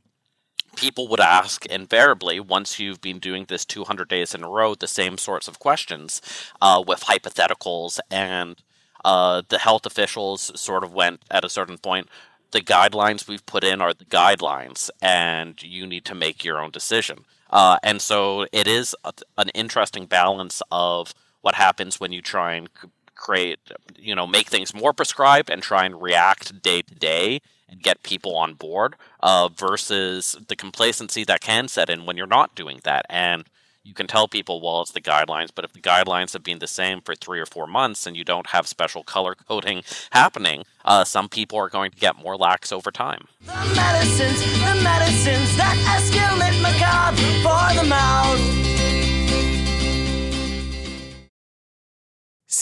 people 0.76 1.08
would 1.08 1.22
ask 1.22 1.66
invariably 1.68 2.40
once 2.40 2.80
you've 2.80 3.00
been 3.00 3.20
doing 3.20 3.46
this 3.48 3.64
200 3.64 4.10
days 4.10 4.36
in 4.36 4.44
a 4.44 4.50
row 4.50 4.76
the 4.76 4.88
same 4.88 5.18
sorts 5.18 5.48
of 5.48 5.58
questions 5.58 6.22
uh, 6.62 6.84
with 6.86 7.06
hypotheticals 7.06 7.98
and 8.12 8.62
uh, 9.06 9.42
the 9.48 9.60
health 9.60 9.86
officials 9.86 10.52
sort 10.60 10.84
of 10.84 10.94
went 10.94 11.22
at 11.32 11.46
a 11.46 11.50
certain 11.50 11.78
point 11.78 12.10
the 12.56 12.62
guidelines 12.62 13.28
we've 13.28 13.46
put 13.46 13.64
in 13.64 13.82
are 13.82 13.94
the 13.94 14.06
guidelines 14.06 14.90
and 15.02 15.62
you 15.62 15.86
need 15.86 16.06
to 16.06 16.16
make 16.16 16.44
your 16.44 16.60
own 16.60 16.72
decision 16.72 17.20
uh, 17.52 17.78
and 17.84 18.02
so 18.02 18.48
it 18.52 18.68
is 18.68 18.96
a, 19.04 19.14
an 19.38 19.50
interesting 19.50 20.06
balance 20.06 20.62
of 20.72 21.14
what 21.42 21.56
happens 21.56 22.00
when 22.00 22.12
you 22.12 22.22
try 22.22 22.54
and 22.54 22.70
create 23.14 23.60
you 23.98 24.16
know 24.16 24.28
make 24.28 24.48
things 24.48 24.74
more 24.74 24.94
prescribed 24.94 25.50
and 25.50 25.62
try 25.62 25.86
and 25.86 26.02
react 26.02 26.62
day 26.62 26.82
to 26.82 26.96
day 26.96 27.42
and 27.70 27.82
get 27.82 28.04
people 28.04 28.36
on 28.36 28.54
board 28.54 28.96
uh, 29.22 29.50
versus 29.50 30.38
the 30.48 30.56
complacency 30.56 31.24
that 31.24 31.42
can 31.42 31.68
set 31.68 31.90
in 31.90 32.06
when 32.06 32.18
you're 32.18 32.28
not 32.28 32.56
doing 32.56 32.80
that. 32.84 33.06
And 33.10 33.46
you 33.86 33.94
can 33.94 34.08
tell 34.08 34.28
people, 34.28 34.60
well, 34.60 34.82
it's 34.82 34.92
the 34.92 35.00
guidelines, 35.00 35.50
but 35.54 35.64
if 35.64 35.72
the 35.72 35.80
guidelines 35.80 36.34
have 36.34 36.44
been 36.44 36.58
the 36.58 36.68
same 36.68 37.02
for 37.02 37.14
three 37.14 37.40
or 37.40 37.46
four 37.46 37.68
months 37.68 38.08
and 38.08 38.18
you 38.18 38.24
don't 38.24 38.48
have 38.48 38.68
special 38.68 39.04
color 39.04 39.36
coding 39.48 39.84
happening, 40.12 40.64
uh, 40.84 41.04
some 41.04 41.30
people 41.30 41.58
are 41.60 41.70
going 41.70 41.92
to 41.92 41.98
get 41.98 42.18
more 42.18 42.36
lax 42.36 42.72
over 42.72 42.92
time. 42.92 43.28
The 43.46 43.54
medicines, 43.76 44.42
the 44.42 44.82
medicines 44.84 45.56
that 45.58 45.78
escalate 45.86 46.62
macabre 46.62 47.22
for 47.44 47.80
the 47.80 47.88
mouth. 47.88 48.75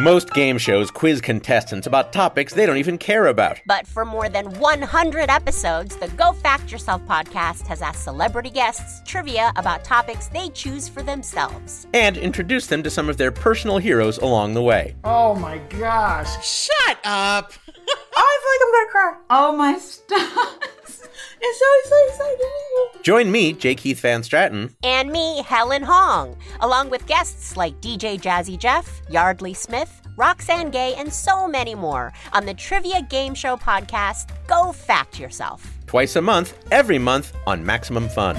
Most 0.00 0.32
game 0.32 0.56
shows 0.56 0.90
quiz 0.90 1.20
contestants 1.20 1.86
about 1.86 2.10
topics 2.10 2.54
they 2.54 2.64
don't 2.64 2.78
even 2.78 2.96
care 2.96 3.26
about. 3.26 3.60
But 3.66 3.86
for 3.86 4.06
more 4.06 4.30
than 4.30 4.46
100 4.58 5.28
episodes, 5.28 5.94
the 5.94 6.08
Go 6.08 6.32
Fact 6.32 6.72
Yourself 6.72 7.02
podcast 7.02 7.66
has 7.66 7.82
asked 7.82 8.02
celebrity 8.04 8.48
guests 8.48 9.02
trivia 9.04 9.52
about 9.56 9.84
topics 9.84 10.28
they 10.28 10.48
choose 10.48 10.88
for 10.88 11.02
themselves. 11.02 11.86
And 11.92 12.16
introduced 12.16 12.70
them 12.70 12.82
to 12.82 12.88
some 12.88 13.10
of 13.10 13.18
their 13.18 13.30
personal 13.30 13.76
heroes 13.76 14.16
along 14.16 14.54
the 14.54 14.62
way. 14.62 14.96
Oh 15.04 15.34
my 15.34 15.58
gosh. 15.58 16.30
Shut 16.46 16.96
up! 17.04 17.52
Oh, 18.16 18.16
I 18.16 18.38
feel 18.40 18.52
like 18.52 18.62
I'm 18.62 18.72
gonna 18.72 18.90
cry. 18.90 19.16
Oh 19.28 19.54
my 19.54 19.78
stars. 19.78 20.70
It's 21.42 21.58
so, 21.58 21.90
so 21.90 22.06
exciting. 22.08 23.02
Join 23.02 23.32
me, 23.32 23.52
J. 23.54 23.74
Keith 23.74 24.00
van 24.00 24.22
Straaten, 24.22 24.74
And 24.82 25.10
me, 25.10 25.42
Helen 25.42 25.82
Hong, 25.82 26.36
along 26.60 26.90
with 26.90 27.06
guests 27.06 27.56
like 27.56 27.80
DJ 27.80 28.20
Jazzy 28.20 28.58
Jeff, 28.58 29.00
Yardley 29.08 29.54
Smith, 29.54 30.02
Roxane 30.16 30.70
Gay, 30.70 30.94
and 30.98 31.10
so 31.12 31.48
many 31.48 31.74
more 31.74 32.12
on 32.34 32.44
the 32.44 32.52
Trivia 32.54 33.00
Game 33.02 33.34
Show 33.34 33.56
podcast, 33.56 34.28
Go 34.46 34.72
Fact 34.72 35.18
Yourself. 35.18 35.78
twice 35.86 36.16
a 36.16 36.20
month, 36.22 36.54
every 36.70 36.98
month 36.98 37.32
on 37.46 37.64
Maximum 37.64 38.08
Fun. 38.08 38.36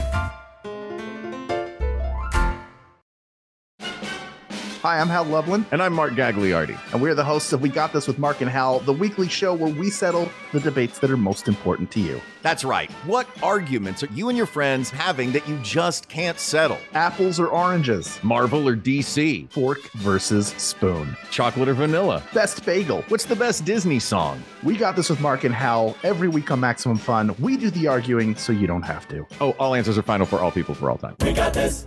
Hi, 4.81 4.99
I'm 4.99 5.09
Hal 5.09 5.25
Lublin. 5.25 5.63
And 5.71 5.79
I'm 5.79 5.93
Mark 5.93 6.13
Gagliardi. 6.13 6.75
And 6.91 6.99
we're 6.99 7.13
the 7.13 7.23
hosts 7.23 7.53
of 7.53 7.61
We 7.61 7.69
Got 7.69 7.93
This 7.93 8.07
with 8.07 8.17
Mark 8.17 8.41
and 8.41 8.49
Hal, 8.49 8.79
the 8.79 8.91
weekly 8.91 9.29
show 9.29 9.53
where 9.53 9.71
we 9.71 9.91
settle 9.91 10.27
the 10.53 10.59
debates 10.59 10.97
that 10.97 11.11
are 11.11 11.17
most 11.17 11.47
important 11.47 11.91
to 11.91 11.99
you. 11.99 12.19
That's 12.41 12.63
right. 12.63 12.89
What 13.05 13.27
arguments 13.43 14.01
are 14.01 14.07
you 14.07 14.29
and 14.29 14.35
your 14.35 14.47
friends 14.47 14.89
having 14.89 15.33
that 15.33 15.47
you 15.47 15.59
just 15.59 16.09
can't 16.09 16.39
settle? 16.39 16.79
Apples 16.95 17.39
or 17.39 17.45
oranges? 17.45 18.17
Marvel 18.23 18.67
or 18.67 18.75
DC? 18.75 19.51
Fork 19.51 19.83
versus 19.97 20.47
spoon? 20.57 21.15
Chocolate 21.29 21.69
or 21.69 21.75
vanilla? 21.75 22.23
Best 22.33 22.65
bagel? 22.65 23.03
What's 23.07 23.25
the 23.25 23.35
best 23.35 23.63
Disney 23.65 23.99
song? 23.99 24.43
We 24.63 24.77
Got 24.77 24.95
This 24.95 25.11
with 25.11 25.19
Mark 25.19 25.43
and 25.43 25.53
Hal. 25.53 25.95
Every 26.01 26.27
week 26.27 26.49
on 26.49 26.59
Maximum 26.59 26.97
Fun, 26.97 27.35
we 27.37 27.55
do 27.55 27.69
the 27.69 27.85
arguing 27.85 28.35
so 28.35 28.51
you 28.51 28.65
don't 28.65 28.81
have 28.81 29.07
to. 29.09 29.27
Oh, 29.41 29.51
all 29.59 29.75
answers 29.75 29.99
are 29.99 30.01
final 30.01 30.25
for 30.25 30.39
all 30.39 30.49
people 30.49 30.73
for 30.73 30.89
all 30.89 30.97
time. 30.97 31.17
We 31.21 31.33
got 31.33 31.53
this. 31.53 31.85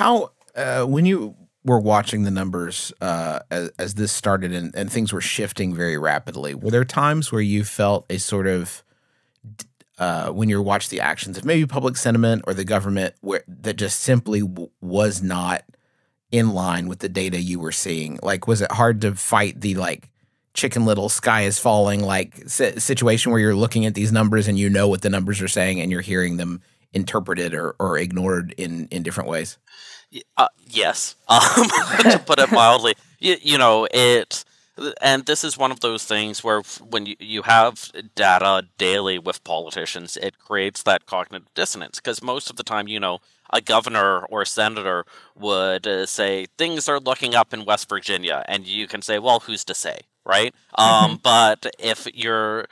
How 0.00 0.30
uh, 0.56 0.84
when 0.84 1.04
you 1.04 1.36
were 1.62 1.78
watching 1.78 2.22
the 2.22 2.30
numbers 2.30 2.90
uh, 3.02 3.40
as, 3.50 3.70
as 3.78 3.94
this 3.96 4.10
started 4.10 4.50
and, 4.50 4.74
and 4.74 4.90
things 4.90 5.12
were 5.12 5.20
shifting 5.20 5.74
very 5.74 5.98
rapidly, 5.98 6.54
were 6.54 6.70
there 6.70 6.86
times 6.86 7.30
where 7.30 7.42
you 7.42 7.64
felt 7.64 8.06
a 8.08 8.16
sort 8.16 8.46
of 8.46 8.82
uh, 9.98 10.30
when 10.30 10.48
you 10.48 10.62
watched 10.62 10.88
the 10.88 11.02
actions 11.02 11.36
of 11.36 11.44
maybe 11.44 11.66
public 11.66 11.98
sentiment 11.98 12.42
or 12.46 12.54
the 12.54 12.64
government 12.64 13.14
where 13.20 13.44
that 13.46 13.74
just 13.74 14.00
simply 14.00 14.40
w- 14.40 14.70
was 14.80 15.22
not 15.22 15.64
in 16.32 16.54
line 16.54 16.88
with 16.88 17.00
the 17.00 17.08
data 17.10 17.38
you 17.38 17.60
were 17.60 17.70
seeing? 17.70 18.18
Like, 18.22 18.48
was 18.48 18.62
it 18.62 18.72
hard 18.72 19.02
to 19.02 19.14
fight 19.14 19.60
the 19.60 19.74
like 19.74 20.10
chicken 20.54 20.86
little 20.86 21.10
sky 21.10 21.42
is 21.42 21.58
falling 21.58 22.02
like 22.02 22.48
situation 22.48 23.32
where 23.32 23.40
you're 23.40 23.54
looking 23.54 23.84
at 23.84 23.92
these 23.92 24.12
numbers 24.12 24.48
and 24.48 24.58
you 24.58 24.70
know 24.70 24.88
what 24.88 25.02
the 25.02 25.10
numbers 25.10 25.42
are 25.42 25.48
saying 25.48 25.78
and 25.78 25.92
you're 25.92 26.00
hearing 26.00 26.38
them 26.38 26.62
interpreted 26.94 27.52
or, 27.52 27.76
or 27.78 27.98
ignored 27.98 28.54
in 28.56 28.88
in 28.90 29.02
different 29.02 29.28
ways? 29.28 29.58
Uh, 30.36 30.48
yes, 30.66 31.14
um, 31.28 31.68
to 32.00 32.22
put 32.24 32.38
it 32.38 32.50
mildly. 32.50 32.94
You, 33.18 33.36
you 33.40 33.58
know, 33.58 33.86
it, 33.92 34.44
and 35.00 35.24
this 35.26 35.44
is 35.44 35.56
one 35.56 35.70
of 35.70 35.80
those 35.80 36.04
things 36.04 36.42
where 36.42 36.62
when 36.88 37.06
you, 37.06 37.16
you 37.20 37.42
have 37.42 37.92
data 38.14 38.66
daily 38.78 39.18
with 39.18 39.44
politicians, 39.44 40.16
it 40.16 40.38
creates 40.38 40.82
that 40.82 41.06
cognitive 41.06 41.52
dissonance 41.54 42.00
because 42.00 42.22
most 42.22 42.50
of 42.50 42.56
the 42.56 42.64
time, 42.64 42.88
you 42.88 42.98
know, 42.98 43.20
a 43.52 43.60
governor 43.60 44.24
or 44.26 44.42
a 44.42 44.46
senator 44.46 45.04
would 45.36 45.86
uh, 45.86 46.06
say 46.06 46.46
things 46.56 46.88
are 46.88 47.00
looking 47.00 47.34
up 47.34 47.52
in 47.52 47.64
West 47.64 47.88
Virginia, 47.88 48.44
and 48.48 48.66
you 48.66 48.86
can 48.86 49.02
say, 49.02 49.18
well, 49.18 49.40
who's 49.40 49.64
to 49.64 49.74
say, 49.74 50.00
right? 50.24 50.54
Um, 50.76 51.20
but 51.22 51.66
if 51.78 52.06
you're 52.14 52.66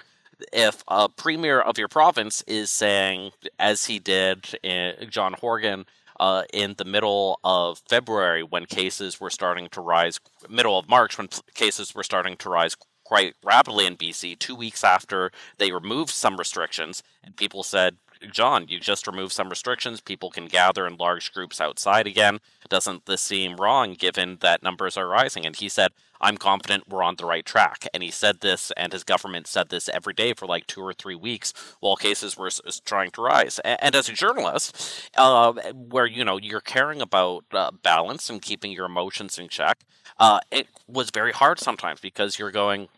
if 0.53 0.85
a 0.89 1.09
premier 1.09 1.61
of 1.61 1.79
your 1.79 1.89
province 1.89 2.43
is 2.47 2.71
saying, 2.71 3.33
as 3.59 3.87
he 3.87 3.99
did 3.99 4.57
in 4.63 4.95
John 5.11 5.35
Horgan, 5.35 5.85
uh, 6.21 6.43
in 6.53 6.75
the 6.79 6.85
middle 6.85 7.39
of 7.45 7.81
February 7.89 8.43
when 8.43 8.67
cases 8.67 9.21
were 9.21 9.31
starting 9.31 9.69
to 9.71 9.81
rise, 9.81 10.21
middle 10.49 10.79
of 10.79 10.89
March 10.89 11.19
when 11.19 11.29
cases 11.55 11.95
were 11.95 12.03
starting 12.03 12.37
to 12.37 12.49
rise 12.49 12.77
quite 13.05 13.35
rapidly 13.43 13.87
in 13.87 13.97
BC, 13.97 14.39
two 14.39 14.55
weeks 14.55 14.85
after 14.85 15.31
they 15.57 15.73
removed 15.73 16.11
some 16.11 16.37
restrictions, 16.37 17.03
and 17.25 17.37
people 17.37 17.63
said, 17.63 17.97
John, 18.31 18.67
you 18.69 18.81
just 18.81 19.07
removed 19.07 19.33
some 19.33 19.49
restrictions. 19.49 20.01
People 20.01 20.31
can 20.31 20.47
gather 20.47 20.87
in 20.87 20.97
large 20.97 21.33
groups 21.33 21.61
outside 21.61 22.07
again. 22.07 22.39
Doesn't 22.69 23.07
this 23.07 23.23
seem 23.23 23.57
wrong 23.57 23.95
given 23.95 24.39
that 24.41 24.63
numbers 24.63 24.97
are 24.97 25.09
rising? 25.09 25.47
And 25.47 25.57
he 25.57 25.69
said, 25.69 25.93
I'm 26.21 26.37
confident 26.37 26.89
we're 26.89 27.03
on 27.03 27.17
the 27.17 27.27
right 27.27 27.45
track. 27.45 27.87
And 27.95 28.03
he 28.03 28.11
said 28.11 28.41
this, 28.41 28.73
and 28.77 28.93
his 28.93 29.05
government 29.05 29.47
said 29.47 29.69
this 29.69 29.89
every 29.89 30.15
day 30.15 30.35
for 30.35 30.47
like 30.47 30.67
two 30.67 30.83
or 30.83 30.93
three 30.93 31.15
weeks 31.15 31.53
while 31.81 31.97
cases 31.97 32.37
were 32.37 32.51
trying 32.85 33.11
to 33.13 33.23
rise. 33.23 33.59
And, 33.61 33.79
and 33.83 33.95
as 33.95 34.09
a 34.09 34.13
journalist, 34.13 35.11
uh, 35.17 35.53
where 35.73 36.07
you 36.07 36.25
know 36.25 36.37
you're 36.39 36.61
caring 36.61 37.01
about 37.01 37.45
uh, 37.53 37.71
balance 37.83 38.29
and 38.29 38.43
keeping 38.43 38.73
your 38.73 38.87
emotions 38.87 39.39
in 39.39 39.49
check, 39.49 39.79
uh, 40.19 40.41
it 40.51 40.67
was 40.87 41.11
very 41.11 41.33
hard 41.33 41.61
sometimes 41.61 42.01
because 42.01 42.39
you're 42.39 42.51
going, 42.51 42.89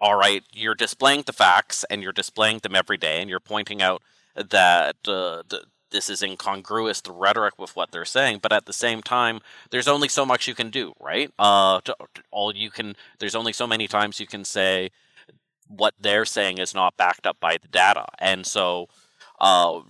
all 0.00 0.16
right, 0.16 0.42
you're 0.52 0.74
displaying 0.74 1.22
the 1.26 1.32
facts 1.32 1.84
and 1.90 2.02
you're 2.02 2.12
displaying 2.12 2.58
them 2.58 2.74
every 2.74 2.96
day, 2.96 3.20
and 3.20 3.30
you're 3.30 3.40
pointing 3.40 3.82
out 3.82 4.02
that 4.34 4.96
uh, 5.08 5.42
this 5.90 6.10
is 6.10 6.22
incongruous 6.22 7.00
the 7.00 7.12
rhetoric 7.12 7.58
with 7.58 7.74
what 7.76 7.90
they're 7.90 8.04
saying 8.04 8.38
but 8.42 8.52
at 8.52 8.66
the 8.66 8.72
same 8.72 9.00
time 9.02 9.40
there's 9.70 9.88
only 9.88 10.08
so 10.08 10.26
much 10.26 10.46
you 10.46 10.54
can 10.54 10.68
do 10.68 10.92
right 11.00 11.30
uh 11.38 11.80
to, 11.82 11.94
to- 12.14 12.22
all 12.30 12.54
you 12.54 12.70
can 12.70 12.94
there's 13.18 13.34
only 13.34 13.52
so 13.52 13.66
many 13.66 13.86
times 13.86 14.20
you 14.20 14.26
can 14.26 14.44
say 14.44 14.90
what 15.68 15.94
they're 15.98 16.24
saying 16.24 16.58
is 16.58 16.74
not 16.74 16.96
backed 16.96 17.26
up 17.26 17.38
by 17.40 17.56
the 17.56 17.68
data 17.68 18.04
and 18.18 18.44
so 18.46 18.88
uh 19.40 19.80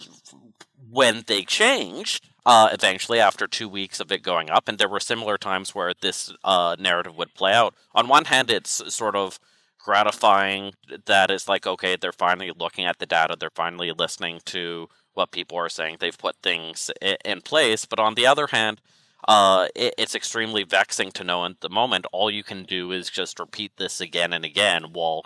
when 0.91 1.25
they 1.27 1.43
changed 1.43 2.29
uh, 2.45 2.69
eventually 2.73 3.19
after 3.19 3.49
two 3.49 3.69
weeks 3.69 3.99
of 3.99 4.13
it 4.13 4.23
going 4.23 4.49
up, 4.51 4.69
and 4.69 4.79
there 4.79 4.89
were 4.89 5.01
similar 5.01 5.37
times 5.37 5.75
where 5.75 5.93
this 6.01 6.33
uh, 6.45 6.77
narrative 6.79 7.17
would 7.17 7.35
play 7.35 7.53
out. 7.53 7.75
On 7.93 8.07
one 8.07 8.27
hand, 8.27 8.51
it's 8.51 8.95
sort 8.95 9.17
of 9.17 9.41
gratifying 9.87 10.73
that 11.07 11.31
it's 11.31 11.49
like, 11.49 11.65
okay, 11.65 11.97
they're 11.97 12.11
finally 12.11 12.51
looking 12.59 12.85
at 12.85 12.99
the 12.99 13.07
data, 13.07 13.37
they're 13.39 13.51
finally 13.51 13.93
listening 13.93 14.41
to 14.45 14.89
what 15.15 15.31
people 15.31 15.57
are 15.57 15.69
saying, 15.69 15.97
they've 16.01 16.19
put 16.19 16.35
things 16.43 16.91
in 17.25 17.41
place. 17.41 17.85
But 17.85 18.01
on 18.01 18.17
the 18.17 18.27
other 18.27 18.49
hand, 18.49 18.81
uh, 19.29 19.69
it, 19.77 19.95
it's 19.97 20.17
extremely 20.17 20.65
vexing 20.65 21.13
to 21.13 21.23
know 21.23 21.45
at 21.45 21.61
the 21.61 21.69
moment 21.69 22.05
all 22.13 22.33
you 22.33 22.43
can 22.43 22.65
do 22.65 22.91
is 22.91 23.09
just 23.09 23.39
repeat 23.39 23.77
this 23.77 24.01
again 24.01 24.33
and 24.33 24.45
again 24.45 24.87
while 24.93 25.25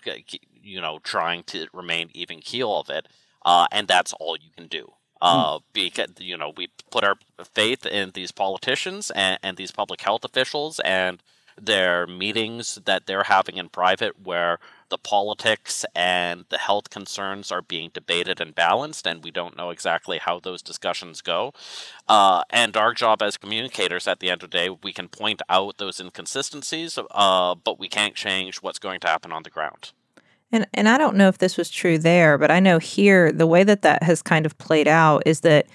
you 0.62 0.80
know 0.80 0.98
trying 1.02 1.42
to 1.44 1.66
remain 1.72 2.10
even 2.12 2.40
keel 2.40 2.76
of 2.78 2.90
it, 2.90 3.08
uh, 3.46 3.66
and 3.72 3.88
that's 3.88 4.12
all 4.20 4.36
you 4.36 4.50
can 4.54 4.68
do. 4.68 4.92
Uh, 5.22 5.58
because 5.72 6.10
you 6.18 6.36
know 6.36 6.52
we 6.54 6.68
put 6.90 7.02
our 7.02 7.16
faith 7.54 7.84
in 7.86 8.10
these 8.12 8.30
politicians 8.32 9.10
and, 9.10 9.38
and 9.42 9.56
these 9.56 9.70
public 9.70 10.00
health 10.02 10.24
officials 10.24 10.80
and 10.80 11.22
their 11.64 12.06
meetings 12.06 12.78
that 12.84 13.06
they're 13.06 13.24
having 13.24 13.56
in 13.56 13.68
private 13.68 14.20
where 14.22 14.58
the 14.88 14.98
politics 14.98 15.84
and 15.94 16.44
the 16.48 16.58
health 16.58 16.90
concerns 16.90 17.52
are 17.52 17.62
being 17.62 17.90
debated 17.92 18.40
and 18.40 18.54
balanced 18.54 19.06
and 19.06 19.22
we 19.22 19.30
don't 19.30 19.56
know 19.56 19.70
exactly 19.70 20.18
how 20.18 20.40
those 20.40 20.62
discussions 20.62 21.20
go. 21.20 21.52
Uh, 22.08 22.42
and 22.50 22.76
our 22.76 22.92
job 22.92 23.22
as 23.22 23.36
communicators 23.36 24.08
at 24.08 24.20
the 24.20 24.30
end 24.30 24.42
of 24.42 24.50
the 24.50 24.58
day 24.58 24.68
we 24.82 24.92
can 24.92 25.08
point 25.08 25.40
out 25.48 25.78
those 25.78 26.00
inconsistencies 26.00 26.98
uh, 27.10 27.54
but 27.54 27.78
we 27.78 27.88
can't 27.88 28.14
change 28.14 28.58
what's 28.58 28.78
going 28.78 29.00
to 29.00 29.06
happen 29.06 29.32
on 29.32 29.42
the 29.42 29.50
ground. 29.50 29.92
And 30.52 30.66
and 30.74 30.88
I 30.88 30.98
don't 30.98 31.16
know 31.16 31.28
if 31.28 31.38
this 31.38 31.56
was 31.56 31.70
true 31.70 31.98
there, 31.98 32.36
but 32.36 32.50
I 32.50 32.60
know 32.60 32.78
here 32.78 33.30
the 33.30 33.46
way 33.46 33.62
that 33.62 33.82
that 33.82 34.02
has 34.02 34.20
kind 34.22 34.46
of 34.46 34.58
played 34.58 34.88
out 34.88 35.22
is 35.24 35.40
that 35.40 35.66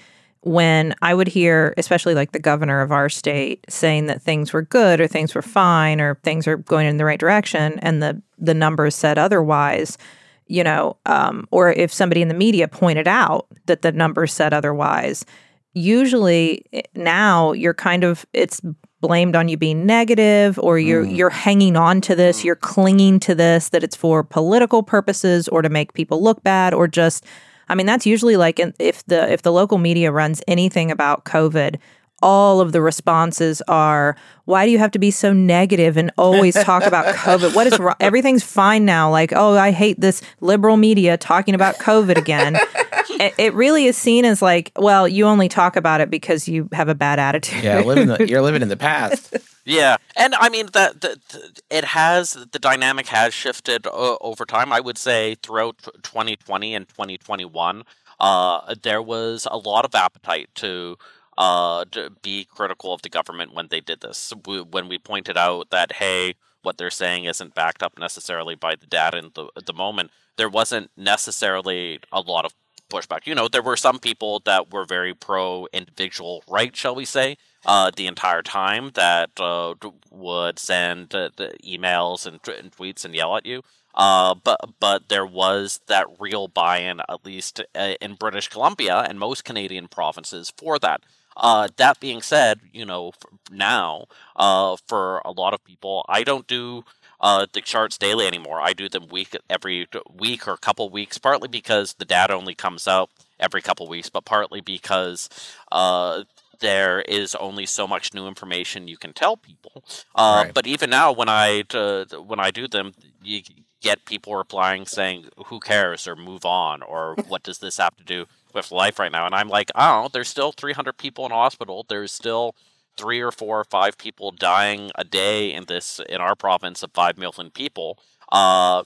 when 0.46 0.94
I 1.02 1.12
would 1.12 1.26
hear, 1.26 1.74
especially 1.76 2.14
like 2.14 2.30
the 2.30 2.38
governor 2.38 2.80
of 2.80 2.92
our 2.92 3.08
state, 3.08 3.64
saying 3.68 4.06
that 4.06 4.22
things 4.22 4.52
were 4.52 4.62
good 4.62 5.00
or 5.00 5.08
things 5.08 5.34
were 5.34 5.42
fine 5.42 6.00
or 6.00 6.14
things 6.22 6.46
are 6.46 6.56
going 6.56 6.86
in 6.86 6.98
the 6.98 7.04
right 7.04 7.18
direction, 7.18 7.80
and 7.80 8.00
the 8.00 8.22
the 8.38 8.54
numbers 8.54 8.94
said 8.94 9.18
otherwise, 9.18 9.98
you 10.46 10.62
know, 10.62 10.98
um, 11.04 11.48
or 11.50 11.72
if 11.72 11.92
somebody 11.92 12.22
in 12.22 12.28
the 12.28 12.34
media 12.34 12.68
pointed 12.68 13.08
out 13.08 13.48
that 13.66 13.82
the 13.82 13.90
numbers 13.90 14.32
said 14.32 14.54
otherwise, 14.54 15.24
usually 15.72 16.64
eh, 16.72 16.82
now 16.94 17.50
you're 17.50 17.74
kind 17.74 18.04
of 18.04 18.24
it's 18.32 18.60
blamed 19.00 19.34
on 19.34 19.48
you 19.48 19.56
being 19.56 19.84
negative 19.84 20.60
or 20.60 20.78
you're 20.78 21.04
you're 21.04 21.28
hanging 21.28 21.76
on 21.76 22.00
to 22.00 22.14
this 22.14 22.44
you're 22.44 22.56
clinging 22.56 23.18
to 23.20 23.34
this 23.34 23.68
that 23.70 23.82
it's 23.82 23.96
for 23.96 24.22
political 24.22 24.82
purposes 24.82 25.48
or 25.48 25.60
to 25.60 25.68
make 25.68 25.92
people 25.92 26.22
look 26.22 26.42
bad 26.42 26.72
or 26.72 26.88
just 26.88 27.24
i 27.68 27.74
mean 27.74 27.86
that's 27.86 28.06
usually 28.06 28.36
like 28.36 28.58
in- 28.58 28.74
if 28.78 29.04
the 29.06 29.30
if 29.32 29.42
the 29.42 29.52
local 29.52 29.78
media 29.78 30.10
runs 30.12 30.42
anything 30.48 30.90
about 30.90 31.24
covid 31.24 31.76
all 32.22 32.60
of 32.60 32.72
the 32.72 32.80
responses 32.80 33.60
are 33.68 34.16
why 34.46 34.64
do 34.64 34.70
you 34.70 34.78
have 34.78 34.90
to 34.90 34.98
be 34.98 35.10
so 35.10 35.32
negative 35.32 35.96
and 35.96 36.10
always 36.16 36.54
talk 36.54 36.84
about 36.84 37.14
covid? 37.14 37.54
What 37.54 37.66
is 37.66 37.78
wrong? 37.78 37.96
Everything's 38.00 38.42
fine 38.42 38.84
now. 38.84 39.10
Like 39.10 39.32
oh 39.34 39.56
i 39.56 39.70
hate 39.70 40.00
this 40.00 40.22
liberal 40.40 40.76
media 40.76 41.16
talking 41.16 41.54
about 41.54 41.76
covid 41.76 42.16
again 42.16 42.56
it, 43.20 43.34
it 43.38 43.54
really 43.54 43.86
is 43.86 43.96
seen 43.96 44.24
as 44.24 44.42
like 44.42 44.72
well 44.76 45.06
you 45.06 45.24
only 45.26 45.48
talk 45.48 45.76
about 45.76 46.00
it 46.00 46.10
because 46.10 46.48
you 46.48 46.68
have 46.72 46.88
a 46.88 46.94
bad 46.94 47.18
attitude 47.18 47.62
Yeah, 47.62 47.80
living 47.80 48.08
the, 48.08 48.26
you're 48.28 48.42
living 48.42 48.62
in 48.62 48.68
the 48.68 48.76
past. 48.76 49.36
Yeah, 49.68 49.96
and 50.14 50.36
I 50.36 50.48
mean 50.48 50.68
that 50.74 51.00
the, 51.00 51.18
the, 51.30 51.60
it 51.70 51.86
has 51.86 52.34
the 52.52 52.58
dynamic 52.60 53.08
has 53.08 53.34
shifted 53.34 53.84
uh, 53.88 54.16
over 54.20 54.44
time. 54.44 54.72
I 54.72 54.78
would 54.78 54.96
say 54.96 55.34
throughout 55.42 55.78
2020 56.04 56.72
and 56.72 56.88
2021, 56.88 57.82
uh, 58.20 58.74
there 58.80 59.02
was 59.02 59.48
a 59.50 59.56
lot 59.58 59.84
of 59.84 59.92
appetite 59.92 60.50
to 60.56 60.96
uh, 61.36 61.84
to 61.90 62.10
be 62.22 62.44
critical 62.44 62.94
of 62.94 63.02
the 63.02 63.08
government 63.08 63.54
when 63.54 63.66
they 63.68 63.80
did 63.80 64.02
this. 64.02 64.32
We, 64.46 64.60
when 64.60 64.88
we 64.88 64.98
pointed 64.98 65.36
out 65.36 65.70
that 65.70 65.94
hey, 65.94 66.34
what 66.62 66.78
they're 66.78 66.88
saying 66.88 67.24
isn't 67.24 67.54
backed 67.54 67.82
up 67.82 67.98
necessarily 67.98 68.54
by 68.54 68.76
the 68.76 68.86
data 68.86 69.18
in 69.18 69.30
the 69.34 69.48
at 69.56 69.66
the 69.66 69.72
moment, 69.72 70.12
there 70.36 70.48
wasn't 70.48 70.92
necessarily 70.96 71.98
a 72.12 72.20
lot 72.20 72.44
of 72.44 72.54
pushback. 72.88 73.26
You 73.26 73.34
know, 73.34 73.48
there 73.48 73.62
were 73.62 73.76
some 73.76 73.98
people 73.98 74.40
that 74.44 74.72
were 74.72 74.84
very 74.84 75.14
pro 75.14 75.66
individual 75.72 76.42
right, 76.48 76.74
shall 76.76 76.94
we 76.94 77.04
say, 77.04 77.36
uh, 77.64 77.90
the 77.94 78.06
entire 78.06 78.42
time 78.42 78.90
that 78.94 79.30
uh, 79.40 79.74
would 80.10 80.58
send 80.58 81.14
uh, 81.14 81.30
the 81.36 81.52
emails 81.64 82.26
and, 82.26 82.40
and 82.48 82.72
tweets 82.72 83.04
and 83.04 83.14
yell 83.14 83.36
at 83.36 83.46
you. 83.46 83.62
Uh, 83.94 84.34
but 84.34 84.60
but 84.78 85.08
there 85.08 85.24
was 85.24 85.80
that 85.86 86.06
real 86.20 86.48
buy-in, 86.48 87.00
at 87.08 87.24
least 87.24 87.62
uh, 87.74 87.94
in 88.00 88.14
British 88.14 88.48
Columbia 88.48 88.98
and 89.08 89.18
most 89.18 89.44
Canadian 89.44 89.88
provinces, 89.88 90.52
for 90.56 90.78
that. 90.78 91.02
Uh, 91.36 91.68
that 91.76 92.00
being 92.00 92.22
said, 92.22 92.60
you 92.72 92.86
know, 92.86 93.12
now 93.50 94.06
uh, 94.36 94.76
for 94.86 95.20
a 95.24 95.30
lot 95.30 95.52
of 95.52 95.62
people, 95.64 96.04
I 96.08 96.22
don't 96.24 96.46
do 96.46 96.84
uh, 97.20 97.46
the 97.52 97.60
charts 97.60 97.98
daily 97.98 98.26
anymore. 98.26 98.60
I 98.60 98.72
do 98.72 98.88
them 98.88 99.08
week 99.08 99.36
every 99.48 99.86
week 100.14 100.46
or 100.46 100.52
a 100.52 100.58
couple 100.58 100.88
weeks, 100.90 101.18
partly 101.18 101.48
because 101.48 101.94
the 101.94 102.04
data 102.04 102.34
only 102.34 102.54
comes 102.54 102.86
out 102.88 103.10
every 103.38 103.62
couple 103.62 103.86
weeks, 103.88 104.08
but 104.10 104.24
partly 104.24 104.60
because 104.60 105.28
uh, 105.72 106.22
there 106.60 107.00
is 107.02 107.34
only 107.34 107.66
so 107.66 107.86
much 107.86 108.14
new 108.14 108.26
information 108.26 108.88
you 108.88 108.96
can 108.96 109.12
tell 109.12 109.36
people. 109.36 109.84
Uh, 110.14 110.42
Right. 110.44 110.54
But 110.54 110.66
even 110.66 110.90
now, 110.90 111.12
when 111.12 111.28
I 111.28 111.64
uh, 111.74 112.04
when 112.22 112.40
I 112.40 112.50
do 112.50 112.66
them, 112.68 112.94
you 113.22 113.42
get 113.82 114.04
people 114.06 114.34
replying 114.34 114.86
saying, 114.86 115.26
"Who 115.46 115.60
cares?" 115.60 116.08
or 116.08 116.16
"Move 116.16 116.44
on," 116.44 116.82
or 116.82 117.14
"What 117.28 117.42
does 117.42 117.58
this 117.58 117.76
have 117.76 117.96
to 117.96 118.04
do 118.04 118.26
with 118.54 118.70
life 118.72 118.98
right 118.98 119.12
now?" 119.12 119.26
And 119.26 119.34
I'm 119.34 119.48
like, 119.48 119.70
"Oh, 119.74 120.08
there's 120.12 120.28
still 120.28 120.52
300 120.52 120.96
people 120.96 121.24
in 121.26 121.32
hospital. 121.32 121.84
There's 121.88 122.12
still." 122.12 122.54
Three 122.96 123.20
or 123.20 123.30
four 123.30 123.60
or 123.60 123.64
five 123.64 123.98
people 123.98 124.30
dying 124.30 124.90
a 124.94 125.04
day 125.04 125.52
in 125.52 125.64
this 125.64 126.00
in 126.08 126.20
our 126.20 126.34
province 126.34 126.82
of 126.82 126.92
five 126.92 127.18
million 127.18 127.50
people. 127.50 127.98
Uh, 128.30 128.84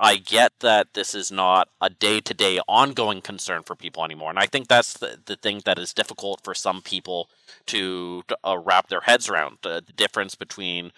I 0.00 0.16
get 0.16 0.52
that 0.60 0.94
this 0.94 1.12
is 1.12 1.32
not 1.32 1.68
a 1.80 1.90
day 1.90 2.20
to 2.20 2.32
day 2.32 2.60
ongoing 2.68 3.20
concern 3.20 3.64
for 3.64 3.74
people 3.74 4.04
anymore. 4.04 4.30
And 4.30 4.38
I 4.38 4.46
think 4.46 4.68
that's 4.68 4.94
the, 4.94 5.18
the 5.24 5.34
thing 5.34 5.62
that 5.64 5.78
is 5.78 5.92
difficult 5.92 6.40
for 6.44 6.54
some 6.54 6.82
people 6.82 7.28
to, 7.66 8.22
to, 8.28 8.38
uh, 8.44 8.58
wrap 8.58 8.88
their 8.88 9.00
heads 9.00 9.28
around 9.28 9.58
the, 9.62 9.82
the 9.84 9.92
difference 9.92 10.36
between, 10.36 10.92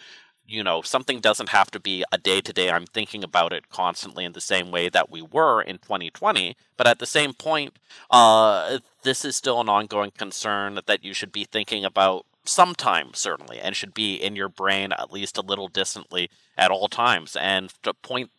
you 0.47 0.63
know, 0.63 0.83
something 0.83 1.21
doesn't 1.21 1.49
have 1.49 1.71
to 1.71 1.81
be 1.81 2.05
a 2.13 2.19
day 2.19 2.43
to 2.43 2.53
day. 2.53 2.71
I'm 2.71 2.85
thinking 2.85 3.25
about 3.25 3.55
it 3.55 3.71
constantly 3.71 4.27
in 4.27 4.33
the 4.33 4.41
same 4.41 4.71
way 4.71 4.91
that 4.91 5.11
we 5.11 5.23
were 5.23 5.63
in 5.63 5.79
2020. 5.79 6.55
But 6.77 6.87
at 6.87 6.99
the 6.99 7.07
same 7.07 7.33
point, 7.33 7.79
uh, 8.11 8.81
this 9.03 9.25
is 9.25 9.35
still 9.35 9.63
an 9.63 9.71
ongoing 9.71 10.11
concern 10.11 10.79
that 10.85 11.03
you 11.03 11.15
should 11.15 11.33
be 11.33 11.45
thinking 11.45 11.87
about 11.87 12.27
sometime, 12.51 13.11
certainly, 13.15 13.59
and 13.59 13.77
should 13.77 13.95
be 13.95 14.15
in 14.15 14.37
your 14.37 14.49
brain 14.49 14.93
at 14.93 15.13
least 15.13 15.39
a 15.39 15.43
little 15.43 15.69
distantly 15.69 16.31
at 16.57 16.71
all 16.71 16.89
times. 16.89 17.37
And 17.37 17.73
to 17.83 17.95
point 17.95 18.31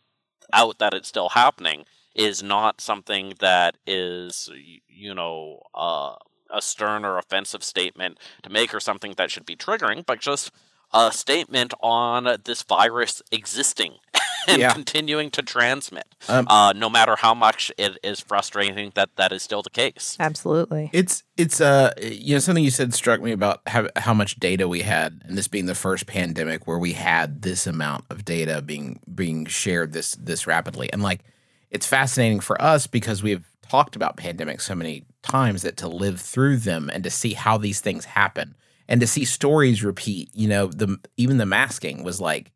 out 0.54 0.80
that 0.80 0.94
it's 0.94 1.08
still 1.08 1.30
happening 1.30 1.86
is 2.14 2.44
not 2.44 2.82
something 2.82 3.34
that 3.40 3.78
is, 3.88 4.50
you 4.88 5.14
know, 5.14 5.62
uh, 5.74 6.16
a 6.50 6.62
stern 6.62 7.06
or 7.06 7.18
offensive 7.18 7.64
statement 7.64 8.18
to 8.44 8.50
make 8.50 8.74
or 8.74 8.80
something 8.80 9.14
that 9.18 9.32
should 9.32 9.46
be 9.46 9.56
triggering, 9.56 10.06
but 10.06 10.20
just 10.20 10.52
a 10.94 11.12
statement 11.12 11.74
on 11.82 12.38
this 12.44 12.64
virus 12.64 13.22
existing 13.32 13.94
and 14.48 14.60
Yeah. 14.60 14.74
continuing 14.74 15.30
to 15.32 15.42
transmit, 15.42 16.06
Um, 16.28 16.48
uh, 16.50 16.74
no 16.76 16.90
matter 16.90 17.16
how 17.16 17.34
much 17.34 17.72
it 17.78 17.98
is 18.04 18.20
frustrating 18.20 18.92
that 18.96 19.10
that 19.16 19.32
is 19.32 19.44
still 19.44 19.62
the 19.62 19.70
case. 19.70 20.18
Absolutely. 20.20 20.90
It's 20.94 21.24
it's 21.38 21.62
uh 21.62 21.94
you 22.02 22.36
know 22.36 22.40
something 22.40 22.64
you 22.64 22.72
said 22.72 22.94
struck 22.94 23.22
me 23.22 23.32
about 23.32 23.62
how 23.68 23.88
how 23.96 24.14
much 24.14 24.40
data 24.40 24.68
we 24.68 24.82
had 24.82 25.22
and 25.26 25.38
this 25.38 25.48
being 25.48 25.66
the 25.68 25.76
first 25.76 26.08
pandemic 26.08 26.68
where 26.68 26.80
we 26.80 26.94
had 26.94 27.42
this 27.42 27.66
amount 27.68 28.06
of 28.10 28.26
data 28.26 28.62
being 28.62 29.00
being 29.14 29.46
shared 29.46 29.94
this 29.94 30.16
this 30.16 30.46
rapidly 30.48 30.92
and 30.92 31.02
like 31.04 31.22
it's 31.70 31.86
fascinating 31.88 32.40
for 32.42 32.62
us 32.62 32.86
because 32.88 33.24
we've 33.24 33.46
talked 33.62 33.96
about 33.96 34.18
pandemics 34.18 34.62
so 34.64 34.76
many 34.76 35.06
times 35.24 35.62
that 35.62 35.78
to 35.78 35.88
live 35.88 36.20
through 36.20 36.58
them 36.58 36.90
and 36.94 37.04
to 37.06 37.10
see 37.10 37.34
how 37.34 37.58
these 37.58 37.80
things 37.80 38.04
happen 38.06 38.56
and 38.88 39.02
to 39.02 39.08
see 39.08 39.26
stories 39.26 39.84
repeat 39.84 40.30
you 40.34 40.48
know 40.48 40.68
the 40.68 40.98
even 41.18 41.38
the 41.38 41.46
masking 41.46 42.04
was 42.04 42.20
like 42.22 42.52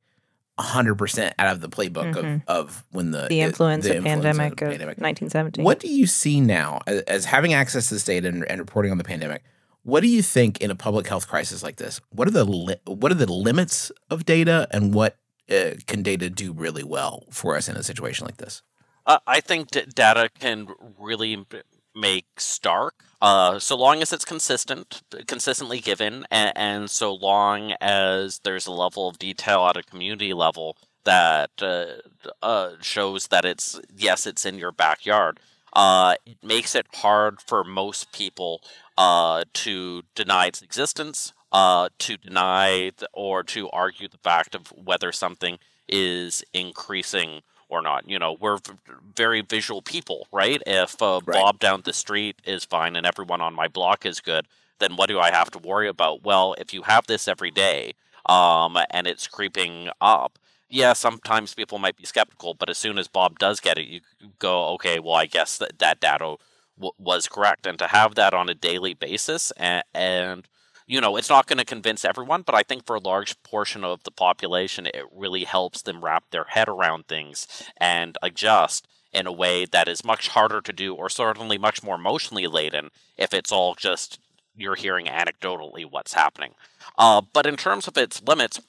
100% 0.59 1.33
out 1.37 1.51
of 1.51 1.59
the 1.61 1.67
playbook 1.67 2.13
Mhm. 2.13 2.43
of, 2.47 2.57
of 2.57 2.85
when 2.91 3.11
the 3.11 3.27
the 3.27 3.41
influenza 3.41 3.89
the 3.89 3.95
influenza 3.97 4.21
pandemic 4.29 4.53
of 4.61 4.69
pandemic 4.69 4.97
1917. 4.99 5.65
what 5.65 5.79
do 5.79 5.89
you 5.89 6.07
see 6.07 6.39
now 6.39 6.79
as, 6.87 7.01
as 7.01 7.25
having 7.25 7.53
access 7.53 7.89
to 7.89 7.95
this 7.95 8.05
data 8.05 8.27
and, 8.29 8.45
and 8.49 8.59
reporting 8.59 8.91
on 8.91 8.97
the 8.97 9.03
pandemic? 9.03 9.43
What 9.83 10.01
do 10.01 10.07
you 10.07 10.21
think 10.23 10.61
in 10.61 10.71
a 10.71 10.75
public 10.75 11.07
health 11.07 11.27
crisis 11.27 11.61
like 11.61 11.75
this? 11.75 11.99
What 12.09 12.27
are 12.27 12.31
the 12.31 12.45
li- 12.45 12.77
what 12.85 13.11
are 13.11 13.15
the 13.15 13.31
limits 13.31 13.91
of 14.09 14.25
data, 14.25 14.67
and 14.71 14.93
what 14.95 15.17
uh, 15.51 15.71
can 15.85 16.01
data 16.01 16.27
do 16.29 16.53
really 16.53 16.83
well 16.83 17.25
for 17.31 17.55
us 17.55 17.67
in 17.69 17.75
a 17.75 17.83
situation 17.83 18.25
like 18.25 18.37
this? 18.37 18.63
Uh, 19.05 19.19
I 19.27 19.41
think 19.41 19.69
d- 19.69 19.83
data 19.93 20.29
can 20.39 20.69
really 20.97 21.45
make 21.93 22.25
stark, 22.39 22.95
uh, 23.25 23.57
so 23.57 23.75
long 23.75 24.03
as 24.03 24.13
it's 24.13 24.23
consistent, 24.23 25.01
consistently 25.25 25.79
given, 25.79 26.27
and, 26.29 26.53
and 26.55 26.91
so 26.91 27.11
long 27.11 27.71
as 27.81 28.37
there's 28.43 28.67
a 28.67 28.71
level 28.71 29.07
of 29.07 29.17
detail 29.17 29.65
at 29.65 29.75
a 29.75 29.81
community 29.81 30.31
level 30.31 30.77
that 31.05 31.49
uh, 31.59 31.85
uh, 32.43 32.73
shows 32.81 33.29
that 33.29 33.43
it's 33.43 33.81
yes, 33.97 34.27
it's 34.27 34.45
in 34.45 34.59
your 34.59 34.71
backyard. 34.71 35.39
Uh, 35.73 36.13
it 36.27 36.37
makes 36.43 36.75
it 36.75 36.85
hard 36.93 37.41
for 37.41 37.63
most 37.63 38.11
people 38.11 38.61
uh, 38.95 39.43
to 39.53 40.03
deny 40.13 40.45
its 40.45 40.61
existence, 40.61 41.33
to 41.51 42.17
deny 42.21 42.91
th- 42.95 43.09
or 43.11 43.41
to 43.41 43.67
argue 43.71 44.07
the 44.07 44.19
fact 44.19 44.53
of 44.53 44.67
whether 44.67 45.11
something 45.11 45.57
is 45.89 46.43
increasing 46.53 47.41
or 47.69 47.81
not. 47.81 48.07
You 48.09 48.19
know, 48.19 48.37
we're 48.39 48.57
v- 48.57 48.73
very 49.15 49.41
visual 49.41 49.81
people, 49.81 50.27
right? 50.31 50.61
If 50.65 51.01
uh, 51.01 51.21
Right. 51.25 51.41
Bob 51.41 51.59
down 51.59 51.81
the 51.85 51.93
street 51.93 52.37
is 52.45 52.65
fine 52.65 52.95
and 52.95 53.05
everyone 53.05 53.41
on 53.41 53.53
my 53.53 53.67
block 53.67 54.05
is 54.05 54.19
good, 54.19 54.47
then 54.79 54.95
what 54.95 55.09
do 55.09 55.19
I 55.19 55.31
have 55.31 55.51
to 55.51 55.59
worry 55.59 55.87
about? 55.87 56.23
Well, 56.23 56.55
if 56.57 56.73
you 56.73 56.83
have 56.83 57.07
this 57.07 57.27
every 57.27 57.51
day 57.51 57.93
um, 58.27 58.77
and 58.91 59.07
it's 59.07 59.27
creeping 59.27 59.89
up, 60.01 60.37
yeah, 60.69 60.93
sometimes 60.93 61.53
people 61.53 61.77
might 61.79 61.95
be 61.95 62.05
skeptical, 62.05 62.53
but 62.53 62.69
as 62.69 62.77
soon 62.77 62.97
as 62.97 63.07
Bob 63.07 63.39
does 63.39 63.59
get 63.59 63.77
it, 63.77 63.85
you 63.87 64.01
go, 64.39 64.69
okay, 64.73 64.99
well, 64.99 65.13
I 65.15 65.25
guess 65.27 65.57
that 65.59 65.79
that 65.79 65.99
data 65.99 66.35
w- 66.77 66.91
was 66.97 67.27
correct. 67.27 67.65
And 67.67 67.77
to 67.79 67.87
have 67.87 68.15
that 68.15 68.33
on 68.33 68.49
a 68.49 68.55
daily 68.55 68.93
basis 68.93 69.51
and, 69.51 69.83
and 69.93 70.47
you 70.87 71.01
know, 71.01 71.17
it's 71.17 71.29
not 71.29 71.47
going 71.47 71.57
to 71.57 71.65
convince 71.65 72.05
everyone, 72.05 72.43
but 72.43 72.55
I 72.55 72.63
think 72.63 72.85
for 72.85 72.95
a 72.95 72.99
large 72.99 73.41
portion 73.43 73.83
of 73.83 74.03
the 74.03 74.11
population, 74.11 74.85
it 74.85 75.05
really 75.11 75.43
helps 75.43 75.81
them 75.81 76.03
wrap 76.03 76.25
their 76.29 76.45
head 76.45 76.67
around 76.67 77.07
things 77.07 77.47
and 77.77 78.17
adjust 78.21 78.87
in 79.11 79.25
a 79.25 79.31
way 79.31 79.65
that 79.65 79.87
is 79.87 80.03
much 80.03 80.27
harder 80.29 80.61
to 80.61 80.73
do, 80.73 80.93
or 80.93 81.09
certainly 81.09 81.57
much 81.57 81.81
more 81.81 81.95
emotionally 81.95 82.47
laden 82.47 82.89
if 83.17 83.33
it's 83.33 83.51
all 83.51 83.73
just 83.73 84.19
you're 84.55 84.75
hearing 84.75 85.05
anecdotally 85.05 85.89
what's 85.89 86.13
happening. 86.13 86.53
Uh, 86.97 87.21
but 87.33 87.45
in 87.45 87.55
terms 87.55 87.87
of 87.87 87.97
its 87.97 88.21
limits, 88.21 88.59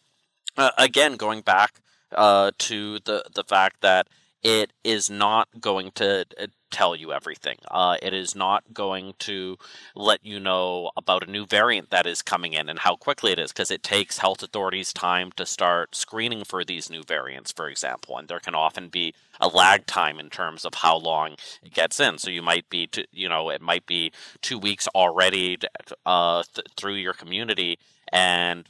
uh, 0.56 0.70
again, 0.78 1.16
going 1.16 1.40
back 1.42 1.80
uh, 2.12 2.50
to 2.58 2.98
the 3.04 3.24
the 3.34 3.44
fact 3.44 3.80
that 3.82 4.08
it 4.42 4.72
is 4.84 5.10
not 5.10 5.48
going 5.60 5.90
to 5.92 6.24
uh, 6.40 6.46
tell 6.76 6.94
you 6.94 7.08
everything. 7.18 7.58
Uh, 7.70 7.96
it 8.02 8.12
is 8.12 8.34
not 8.34 8.62
going 8.74 9.14
to 9.18 9.56
let 9.94 10.20
you 10.30 10.38
know 10.38 10.90
about 10.96 11.26
a 11.26 11.30
new 11.36 11.46
variant 11.58 11.88
that 11.90 12.06
is 12.06 12.30
coming 12.32 12.52
in 12.52 12.68
and 12.68 12.80
how 12.80 12.94
quickly 12.96 13.32
it 13.32 13.38
is, 13.38 13.50
because 13.52 13.70
it 13.70 13.82
takes 13.82 14.18
health 14.18 14.42
authorities 14.42 14.92
time 14.92 15.28
to 15.36 15.46
start 15.46 15.94
screening 15.94 16.44
for 16.44 16.64
these 16.64 16.90
new 16.94 17.02
variants, 17.02 17.50
for 17.50 17.66
example, 17.68 18.18
and 18.18 18.28
there 18.28 18.44
can 18.46 18.54
often 18.54 18.88
be 18.88 19.14
a 19.40 19.48
lag 19.48 19.86
time 19.86 20.18
in 20.24 20.28
terms 20.30 20.64
of 20.64 20.74
how 20.74 20.96
long 20.96 21.36
it 21.62 21.72
gets 21.72 21.98
in. 21.98 22.18
So 22.18 22.30
you 22.30 22.42
might 22.42 22.68
be, 22.68 22.86
to, 22.88 23.00
you 23.10 23.28
know, 23.28 23.48
it 23.56 23.62
might 23.62 23.86
be 23.86 24.12
two 24.42 24.58
weeks 24.58 24.86
already 24.94 25.58
uh, 26.04 26.42
th- 26.54 26.66
through 26.76 26.96
your 26.96 27.14
community, 27.14 27.78
and 28.12 28.68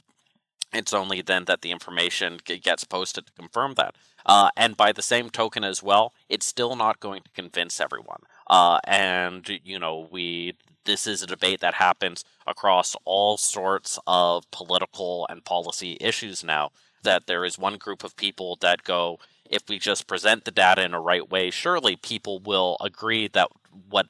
it's 0.73 0.93
only 0.93 1.21
then 1.21 1.45
that 1.45 1.61
the 1.61 1.71
information 1.71 2.39
gets 2.45 2.83
posted 2.83 3.25
to 3.25 3.33
confirm 3.33 3.73
that. 3.75 3.95
Uh, 4.27 4.49
and 4.57 4.75
by 4.75 4.91
the 4.91 5.01
same 5.01 5.29
token 5.29 5.63
as 5.63 5.81
well, 5.81 6.13
it's 6.29 6.45
still 6.45 6.75
not 6.75 6.99
going 6.99 7.21
to 7.23 7.29
convince 7.31 7.79
everyone. 7.79 8.21
Uh, 8.47 8.79
and 8.85 9.59
you 9.63 9.79
know, 9.79 10.07
we 10.11 10.53
this 10.85 11.05
is 11.05 11.21
a 11.21 11.27
debate 11.27 11.59
that 11.59 11.75
happens 11.75 12.23
across 12.45 12.95
all 13.03 13.37
sorts 13.37 13.99
of 14.07 14.49
political 14.51 15.27
and 15.29 15.43
policy 15.43 15.97
issues 15.99 16.43
now. 16.43 16.71
That 17.03 17.27
there 17.27 17.45
is 17.45 17.59
one 17.59 17.77
group 17.77 18.03
of 18.03 18.15
people 18.17 18.57
that 18.61 18.83
go, 18.83 19.19
if 19.49 19.63
we 19.69 19.79
just 19.79 20.07
present 20.07 20.45
the 20.45 20.51
data 20.51 20.83
in 20.83 20.93
a 20.93 20.99
right 20.99 21.29
way, 21.29 21.51
surely 21.51 21.95
people 21.95 22.39
will 22.39 22.77
agree 22.81 23.27
that 23.29 23.49
what 23.89 24.07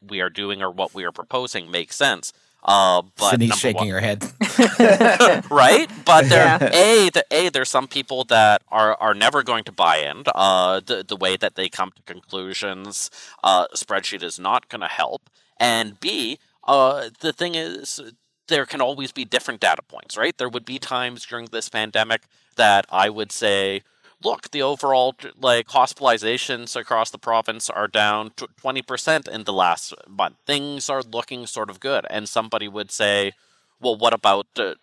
we 0.00 0.20
are 0.20 0.30
doing 0.30 0.62
or 0.62 0.70
what 0.70 0.94
we 0.94 1.04
are 1.04 1.12
proposing 1.12 1.70
makes 1.70 1.96
sense. 1.96 2.32
Uh, 2.64 3.02
but 3.16 3.30
Sydney's 3.30 3.56
shaking 3.58 3.88
one- 3.88 3.88
her 3.88 4.00
head. 4.00 4.24
right? 5.50 5.88
But 6.04 6.28
there, 6.28 6.44
Yeah. 6.44 6.70
a, 6.72 7.10
the, 7.10 7.24
a, 7.30 7.48
there's 7.48 7.70
some 7.70 7.88
people 7.88 8.24
that 8.24 8.62
are, 8.68 8.94
are 8.96 9.14
never 9.14 9.42
going 9.42 9.64
to 9.64 9.72
buy 9.72 9.98
in. 9.98 10.24
Uh, 10.34 10.80
the 10.84 11.04
the 11.06 11.16
way 11.16 11.36
that 11.36 11.54
they 11.54 11.68
come 11.68 11.92
to 11.92 12.02
conclusions, 12.02 13.10
uh, 13.42 13.66
spreadsheet 13.74 14.22
is 14.22 14.38
not 14.38 14.68
going 14.68 14.80
to 14.80 14.88
help. 14.88 15.30
And 15.58 15.98
b, 16.00 16.38
uh, 16.66 17.10
the 17.20 17.32
thing 17.32 17.54
is, 17.54 18.00
there 18.48 18.66
can 18.66 18.80
always 18.80 19.12
be 19.12 19.24
different 19.24 19.60
data 19.60 19.82
points, 19.82 20.16
right? 20.16 20.36
There 20.36 20.48
would 20.48 20.64
be 20.64 20.78
times 20.78 21.24
during 21.26 21.46
this 21.46 21.68
pandemic 21.68 22.22
that 22.56 22.86
I 22.90 23.08
would 23.08 23.32
say. 23.32 23.82
Look, 24.22 24.50
the 24.50 24.62
overall 24.62 25.14
like 25.40 25.68
hospitalizations 25.68 26.74
across 26.74 27.10
the 27.10 27.18
province 27.18 27.70
are 27.70 27.86
down 27.86 28.32
twenty 28.60 28.82
percent 28.82 29.28
in 29.28 29.44
the 29.44 29.52
last 29.52 29.94
month. 30.08 30.36
Things 30.44 30.90
are 30.90 31.02
looking 31.02 31.46
sort 31.46 31.70
of 31.70 31.78
good, 31.78 32.04
and 32.10 32.28
somebody 32.28 32.66
would 32.66 32.90
say, 32.90 33.32
well, 33.80 33.96
what 33.96 34.12
about 34.12 34.46
uh, 34.58 34.74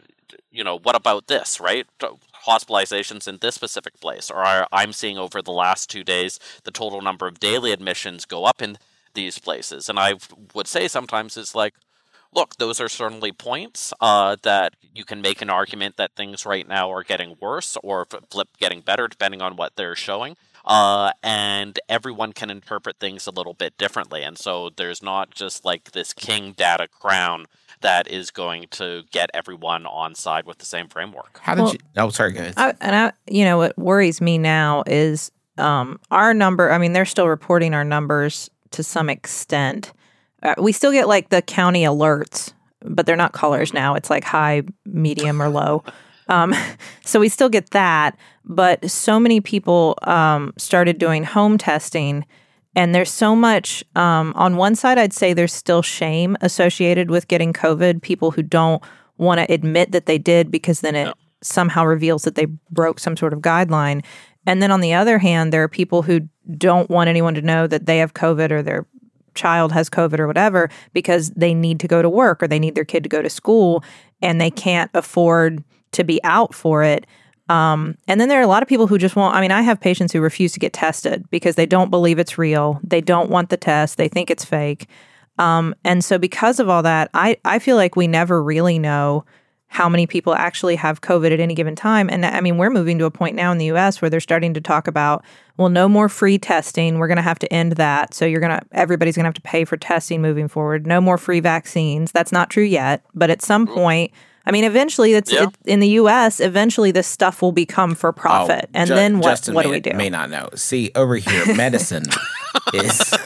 you 0.51 0.63
know 0.63 0.79
what 0.79 0.95
about 0.95 1.27
this 1.27 1.59
right 1.59 1.85
hospitalizations 2.45 3.27
in 3.27 3.37
this 3.41 3.55
specific 3.55 3.99
place 3.99 4.29
or 4.31 4.67
i'm 4.71 4.93
seeing 4.93 5.17
over 5.17 5.41
the 5.41 5.51
last 5.51 5.89
two 5.89 6.03
days 6.03 6.39
the 6.63 6.71
total 6.71 7.01
number 7.01 7.27
of 7.27 7.39
daily 7.39 7.71
admissions 7.71 8.25
go 8.25 8.45
up 8.45 8.61
in 8.61 8.77
these 9.13 9.39
places 9.39 9.89
and 9.89 9.99
i 9.99 10.13
would 10.53 10.67
say 10.67 10.87
sometimes 10.87 11.37
it's 11.37 11.55
like 11.55 11.73
look, 12.33 12.55
those 12.57 12.79
are 12.79 12.89
certainly 12.89 13.31
points 13.31 13.93
uh, 14.01 14.35
that 14.43 14.75
you 14.93 15.05
can 15.05 15.21
make 15.21 15.41
an 15.41 15.49
argument 15.49 15.97
that 15.97 16.15
things 16.15 16.45
right 16.45 16.67
now 16.67 16.91
are 16.91 17.03
getting 17.03 17.35
worse 17.41 17.77
or 17.83 18.05
flip 18.29 18.49
getting 18.57 18.81
better, 18.81 19.07
depending 19.07 19.41
on 19.41 19.55
what 19.55 19.75
they're 19.75 19.95
showing. 19.95 20.35
Uh, 20.65 21.11
and 21.21 21.79
everyone 21.87 22.33
can 22.33 22.49
interpret 22.49 22.97
things 22.99 23.27
a 23.27 23.31
little 23.31 23.53
bit 23.53 23.77
differently. 23.77 24.23
And 24.23 24.37
so 24.37 24.71
there's 24.75 25.03
not 25.03 25.29
just 25.29 25.63
like 25.63 25.91
this 25.91 26.11
king 26.11 26.53
data 26.53 26.87
crown 26.87 27.45
that 27.81 28.07
is 28.07 28.31
going 28.31 28.65
to 28.71 29.03
get 29.11 29.29
everyone 29.33 29.85
on 29.85 30.15
side 30.15 30.45
with 30.45 30.57
the 30.57 30.65
same 30.65 30.87
framework. 30.87 31.39
How 31.43 31.53
did 31.53 31.61
Well, 31.61 31.73
you? 31.73 31.79
Oh, 31.97 32.09
sorry, 32.09 32.31
go 32.31 32.39
ahead. 32.39 32.53
I, 32.57 32.73
and 32.81 32.95
I, 32.95 33.11
you 33.27 33.45
know, 33.45 33.57
what 33.57 33.77
worries 33.77 34.21
me 34.21 34.39
now 34.39 34.83
is 34.87 35.31
um, 35.59 35.99
our 36.09 36.33
number. 36.33 36.71
I 36.71 36.79
mean, 36.79 36.93
they're 36.93 37.05
still 37.05 37.27
reporting 37.27 37.75
our 37.75 37.83
numbers 37.83 38.49
to 38.71 38.83
some 38.83 39.09
extent. 39.09 39.93
Uh, 40.43 40.55
we 40.57 40.71
still 40.71 40.91
get 40.91 41.07
like 41.07 41.29
the 41.29 41.41
county 41.41 41.83
alerts, 41.83 42.53
but 42.81 43.05
they're 43.05 43.15
not 43.15 43.33
colors 43.33 43.73
now. 43.73 43.95
It's 43.95 44.09
like 44.09 44.23
high, 44.23 44.63
medium, 44.85 45.41
or 45.41 45.49
low. 45.49 45.83
Um, 46.27 46.55
so 47.03 47.19
we 47.19 47.29
still 47.29 47.49
get 47.49 47.69
that, 47.69 48.17
but 48.43 48.89
so 48.89 49.19
many 49.19 49.41
people 49.41 49.95
um, 50.01 50.53
started 50.57 50.97
doing 50.97 51.23
home 51.23 51.59
testing. 51.59 52.25
And 52.75 52.95
there's 52.95 53.11
so 53.11 53.35
much 53.35 53.83
um, 53.95 54.33
on 54.35 54.57
one 54.57 54.73
side, 54.73 54.97
I'd 54.97 55.13
say 55.13 55.33
there's 55.33 55.53
still 55.53 55.83
shame 55.83 56.35
associated 56.41 57.11
with 57.11 57.27
getting 57.27 57.53
COVID. 57.53 58.01
People 58.01 58.31
who 58.31 58.41
don't 58.41 58.81
want 59.17 59.39
to 59.39 59.53
admit 59.53 59.91
that 59.91 60.07
they 60.07 60.17
did 60.17 60.49
because 60.49 60.81
then 60.81 60.95
it 60.95 61.13
somehow 61.41 61.85
reveals 61.85 62.23
that 62.23 62.35
they 62.35 62.45
broke 62.69 62.99
some 62.99 63.15
sort 63.15 63.31
of 63.31 63.39
guideline. 63.39 64.03
And 64.45 64.61
then 64.61 64.71
on 64.71 64.81
the 64.81 64.93
other 64.93 65.19
hand, 65.19 65.53
there 65.53 65.63
are 65.63 65.69
people 65.69 66.01
who 66.01 66.21
don't 66.57 66.89
want 66.89 67.07
anyone 67.07 67.33
to 67.35 67.41
know 67.41 67.67
that 67.67 67.85
they 67.85 67.99
have 67.99 68.13
COVID 68.13 68.51
or 68.51 68.61
their 68.61 68.85
child 69.35 69.71
has 69.71 69.89
COVID 69.89 70.19
or 70.19 70.27
whatever 70.27 70.69
because 70.93 71.29
they 71.31 71.53
need 71.53 71.79
to 71.81 71.87
go 71.87 72.01
to 72.01 72.09
work 72.09 72.41
or 72.41 72.47
they 72.47 72.59
need 72.59 72.75
their 72.75 72.85
kid 72.85 73.03
to 73.03 73.09
go 73.09 73.21
to 73.21 73.29
school 73.29 73.83
and 74.21 74.41
they 74.41 74.49
can't 74.49 74.89
afford 74.93 75.63
to 75.91 76.03
be 76.03 76.21
out 76.23 76.53
for 76.53 76.83
it. 76.83 77.05
Um, 77.47 77.97
and 78.07 78.19
then 78.19 78.27
there 78.27 78.39
are 78.39 78.43
a 78.43 78.47
lot 78.47 78.63
of 78.63 78.69
people 78.69 78.87
who 78.87 78.97
just 78.97 79.15
won't. 79.15 79.35
I 79.35 79.41
mean, 79.41 79.51
I 79.51 79.61
have 79.61 79.79
patients 79.79 80.11
who 80.11 80.21
refuse 80.21 80.51
to 80.53 80.59
get 80.59 80.73
tested 80.73 81.29
because 81.29 81.55
they 81.55 81.67
don't 81.67 81.91
believe 81.91 82.17
it's 82.17 82.37
real. 82.37 82.79
They 82.83 83.01
don't 83.01 83.29
want 83.29 83.49
the 83.49 83.57
test. 83.57 83.97
They 83.97 84.07
think 84.07 84.31
it's 84.31 84.43
fake. 84.43 84.87
Um, 85.37 85.75
and 85.83 86.03
so, 86.03 86.17
because 86.17 86.59
of 86.59 86.69
all 86.69 86.81
that, 86.83 87.09
I, 87.13 87.37
I 87.45 87.59
feel 87.59 87.75
like 87.75 87.95
we 87.95 88.07
never 88.07 88.41
really 88.41 88.79
know 88.79 89.25
how 89.75 89.89
many 89.89 90.07
people 90.07 90.33
actually 90.33 90.77
have 90.77 91.01
COVID 91.01 91.33
at 91.33 91.41
any 91.41 91.53
given 91.53 91.75
time. 91.75 92.09
And 92.09 92.25
I 92.25 92.39
mean, 92.39 92.57
we're 92.57 92.69
moving 92.69 92.97
to 92.99 93.03
a 93.05 93.11
point 93.11 93.35
now 93.35 93.51
in 93.51 93.57
the 93.57 93.65
US 93.73 94.01
where 94.01 94.09
they're 94.09 94.21
starting 94.21 94.53
to 94.53 94.61
talk 94.61 94.87
about, 94.87 95.25
well, 95.57 95.67
no 95.67 95.89
more 95.89 96.07
free 96.07 96.37
testing. 96.37 96.97
We're 96.97 97.09
going 97.09 97.17
to 97.17 97.21
have 97.21 97.39
to 97.39 97.53
end 97.53 97.73
that. 97.73 98.13
So 98.13 98.23
you're 98.23 98.39
going 98.39 98.57
to, 98.57 98.65
everybody's 98.71 99.17
going 99.17 99.25
to 99.25 99.27
have 99.27 99.33
to 99.33 99.41
pay 99.41 99.65
for 99.65 99.75
testing 99.75 100.21
moving 100.21 100.47
forward. 100.47 100.87
No 100.87 101.01
more 101.01 101.17
free 101.17 101.41
vaccines. 101.41 102.13
That's 102.13 102.31
not 102.31 102.49
true 102.49 102.63
yet. 102.63 103.03
But 103.13 103.29
at 103.29 103.41
some 103.41 103.67
mm-hmm. 103.67 103.75
point, 103.75 104.11
I 104.45 104.51
mean, 104.51 104.63
eventually, 104.63 105.11
that's 105.11 105.33
Yeah. 105.33 105.47
it, 105.47 105.55
in 105.65 105.81
the 105.81 105.89
U.S. 105.89 106.39
Eventually, 106.39 106.91
this 106.91 107.07
stuff 107.07 107.41
will 107.41 107.51
become 107.51 107.95
for 107.95 108.11
oh, 108.11 108.13
profit, 108.13 108.65
Oh, 108.67 108.71
and 108.75 108.87
Ju- 108.87 108.95
then 108.95 109.19
what? 109.19 109.31
Justin 109.31 109.55
what 109.55 109.65
may, 109.65 109.71
do 109.71 109.73
we 109.73 109.79
do? 109.81 109.97
May 109.97 110.09
not 110.09 110.29
know. 110.29 110.49
See 110.55 110.91
over 110.95 111.15
here, 111.17 111.53
medicine 111.55 112.03
is. 112.73 113.13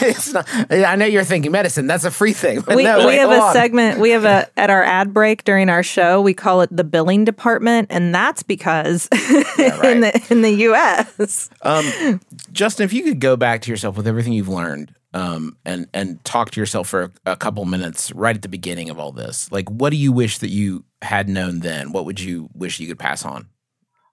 It's 0.00 0.32
not. 0.32 0.46
I 0.70 0.96
know 0.96 1.06
you're 1.06 1.24
thinking 1.24 1.50
medicine. 1.50 1.86
That's 1.86 2.04
a 2.04 2.10
free 2.10 2.32
thing. 2.32 2.62
We, 2.66 2.82
no, 2.84 2.98
we 2.98 3.06
wait, 3.06 3.18
have 3.18 3.30
a 3.30 3.40
on. 3.40 3.52
segment 3.54 3.98
we 4.00 4.10
have 4.10 4.24
a 4.24 4.46
at 4.58 4.70
our 4.70 4.82
ad 4.82 5.14
break 5.14 5.44
during 5.44 5.70
our 5.70 5.82
show 5.82 6.20
we 6.20 6.34
call 6.34 6.60
it 6.60 6.68
the 6.76 6.84
billing 6.84 7.24
department 7.24 7.86
and 7.90 8.14
that's 8.14 8.42
because 8.42 9.08
in 9.12 10.00
the 10.00 10.26
in 10.30 10.42
the 10.42 10.50
US 10.68 11.48
Um, 11.62 12.20
Justin, 12.52 12.84
if 12.84 12.92
you 12.92 13.02
could 13.02 13.20
go 13.20 13.36
back 13.36 13.62
to 13.62 13.70
yourself 13.70 13.96
with 13.96 14.06
everything 14.06 14.32
you've 14.34 14.48
learned, 14.48 14.94
um, 15.14 15.56
and 15.64 15.86
and 15.94 16.22
talk 16.24 16.50
to 16.50 16.60
yourself 16.60 16.88
for 16.88 17.04
a, 17.24 17.32
a 17.32 17.36
couple 17.36 17.64
minutes 17.64 18.12
right 18.12 18.36
at 18.36 18.42
the 18.42 18.48
beginning 18.48 18.90
of 18.90 18.98
all 18.98 19.12
this, 19.12 19.50
like 19.50 19.68
what 19.70 19.90
do 19.90 19.96
you 19.96 20.12
wish 20.12 20.38
that 20.38 20.50
you 20.50 20.84
had 21.02 21.28
known 21.28 21.60
then? 21.60 21.92
What 21.92 22.04
would 22.04 22.20
you 22.20 22.50
wish 22.52 22.78
you 22.78 22.88
could 22.88 22.98
pass 22.98 23.24
on? 23.24 23.48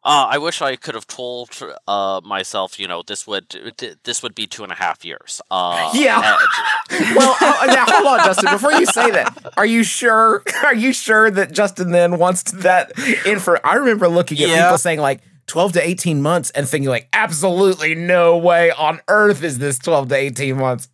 Uh, 0.06 0.28
I 0.30 0.38
wish 0.38 0.62
I 0.62 0.76
could 0.76 0.94
have 0.94 1.08
told 1.08 1.50
uh, 1.88 2.22
myself, 2.24 2.80
you 2.80 2.88
know, 2.88 3.02
this 3.02 3.26
would 3.26 3.50
this 4.04 4.22
would 4.22 4.36
be 4.36 4.46
two 4.46 4.62
and 4.64 4.72
a 4.72 4.76
half 4.76 5.04
years. 5.04 5.42
Uh, 5.50 5.90
Yeah. 5.96 6.38
and- 6.92 7.16
Well, 7.16 7.36
oh, 7.42 7.66
now 7.68 7.86
hold 7.88 8.08
on, 8.20 8.26
Justin. 8.26 8.52
Before 8.52 8.72
you 8.74 8.86
say 8.86 9.10
that, 9.12 9.54
are 9.58 9.66
you 9.66 9.84
sure? 9.84 10.44
Are 10.64 10.76
you 10.76 10.94
sure 10.94 11.32
that 11.32 11.52
Justin 11.54 11.92
then 11.92 12.20
wants 12.20 12.44
that 12.52 12.92
in 13.26 13.40
for? 13.40 13.66
I 13.66 13.76
remember 13.76 14.08
looking 14.08 14.40
at 14.42 14.48
Yeah. 14.50 14.64
people 14.66 14.78
saying 14.78 15.00
like. 15.00 15.22
12 15.48 15.74
to 15.74 15.88
18 15.88 16.24
months 16.24 16.50
and 16.56 16.68
thinking 16.68 16.90
like 16.90 17.08
absolutely 17.14 17.94
no 17.94 18.36
way 18.36 18.72
on 18.72 19.00
earth 19.08 19.44
is 19.44 19.60
this 19.60 19.78
12 19.78 20.10
to 20.10 20.16
18 20.16 20.58
months 20.58 20.90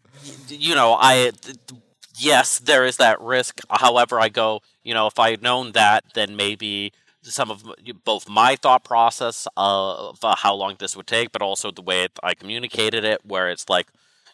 you 0.49 0.75
know, 0.75 0.97
I 0.99 1.31
th- 1.41 1.55
th- 1.67 1.81
yes, 2.17 2.59
there 2.59 2.83
is 2.85 2.97
that 2.97 3.21
risk. 3.21 3.61
However, 3.69 4.19
I 4.19 4.27
go, 4.27 4.61
you 4.83 4.93
know, 4.93 5.07
if 5.07 5.17
I 5.19 5.31
had 5.31 5.41
known 5.41 5.71
that, 5.71 6.03
then 6.15 6.35
maybe 6.35 6.91
some 7.23 7.51
of 7.51 7.63
both 8.03 8.27
my 8.27 8.55
thought 8.55 8.83
process 8.83 9.47
of 9.57 10.19
uh, 10.23 10.35
how 10.35 10.53
long 10.55 10.75
this 10.79 10.95
would 10.97 11.07
take, 11.07 11.31
but 11.31 11.41
also 11.41 11.71
the 11.71 11.81
way 11.81 12.07
I 12.23 12.33
communicated 12.33 13.03
it, 13.03 13.25
where 13.25 13.49
it's 13.49 13.69
like, 13.69 13.87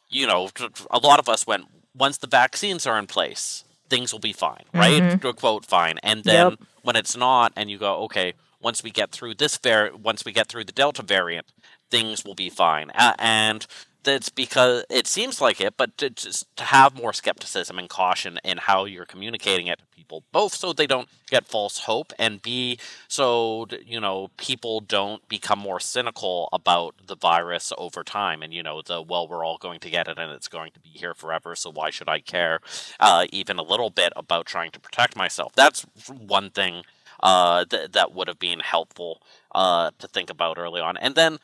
you 0.10 0.26
know, 0.26 0.50
a 0.89 1.00
lot 1.00 1.19
of 1.19 1.28
us 1.28 1.45
went 1.45 1.65
once 1.95 2.17
the 2.17 2.28
vaccines 2.28 2.86
are 2.88 2.97
in 3.00 3.08
place, 3.08 3.63
things 3.89 4.13
will 4.13 4.19
be 4.19 4.34
fine, 4.34 4.63
right? 4.73 5.19
To 5.21 5.34
quote, 5.34 5.65
fine, 5.65 5.97
and 6.04 6.23
then 6.23 6.52
Yep. 6.52 6.60
when 6.84 6.95
it's 6.95 7.17
not, 7.17 7.52
and 7.56 7.69
you 7.69 7.78
go, 7.78 7.95
okay, 8.04 8.34
once 8.62 8.84
we 8.84 8.91
get 8.91 9.12
through 9.12 9.36
this 9.36 9.58
var, 9.58 9.91
once 9.95 10.23
we 10.26 10.32
get 10.32 10.47
through 10.47 10.63
the 10.63 10.71
Delta 10.71 11.02
variant, 11.02 11.47
things 11.89 12.23
will 12.23 12.36
be 12.36 12.50
fine, 12.50 12.91
uh, 12.91 13.13
and 13.19 13.65
that's 14.04 14.30
because 14.30 14.86
it 14.90 15.08
seems 15.08 15.42
like 15.42 15.60
it, 15.60 15.76
but 15.78 15.98
to 15.98 16.10
just 16.10 16.46
to 16.58 16.64
have 16.64 16.96
more 16.96 17.14
skepticism 17.14 17.78
and 17.78 17.90
caution 17.90 18.40
in 18.44 18.58
how 18.58 18.86
you're 18.86 19.06
communicating 19.06 19.68
it 19.68 19.80
to 19.80 19.86
people, 19.96 20.24
both 20.32 20.54
so 20.54 20.72
they 20.74 20.88
don't 20.88 21.10
get 21.30 21.46
false 21.46 21.80
hope, 21.80 22.14
and 22.18 22.42
b 22.42 22.80
so 23.08 23.68
you 23.86 24.00
know 24.00 24.30
people 24.38 24.80
don't 24.80 25.28
become 25.28 25.60
more 25.60 25.80
cynical 25.80 26.48
about 26.54 26.96
the 27.06 27.16
virus 27.16 27.74
over 27.78 28.04
time, 28.04 28.42
and 28.44 28.54
you 28.54 28.64
know 28.64 28.82
the 28.82 29.02
well 29.02 29.28
we're 29.28 29.46
all 29.46 29.58
going 29.58 29.80
to 29.80 29.90
get 29.90 30.08
it 30.08 30.18
and 30.18 30.32
it's 30.32 30.48
going 30.48 30.72
to 30.72 30.80
be 30.80 30.90
here 30.90 31.14
forever, 31.14 31.56
so 31.56 31.70
why 31.70 31.90
should 31.90 32.10
I 32.10 32.20
care 32.20 32.60
uh, 33.00 33.26
even 33.32 33.60
a 33.60 33.64
little 33.64 33.90
bit 33.90 34.14
about 34.16 34.46
trying 34.46 34.72
to 34.72 34.80
protect 34.80 35.16
myself? 35.18 35.54
That's 35.56 35.86
one 36.08 36.50
thing 36.52 36.84
uh, 37.22 37.66
th- 37.66 37.92
that 37.92 38.14
would 38.14 38.28
have 38.28 38.40
been 38.40 38.60
helpful 38.60 39.22
uh, 39.54 39.92
to 40.00 40.08
think 40.08 40.30
about 40.30 40.58
early 40.58 40.80
on, 40.82 40.98
and 40.98 41.16
then 41.16 41.40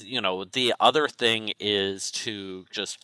you 0.00 0.20
know 0.20 0.44
the 0.44 0.74
other 0.80 1.08
thing 1.08 1.52
is 1.58 2.10
to 2.10 2.64
just 2.70 2.98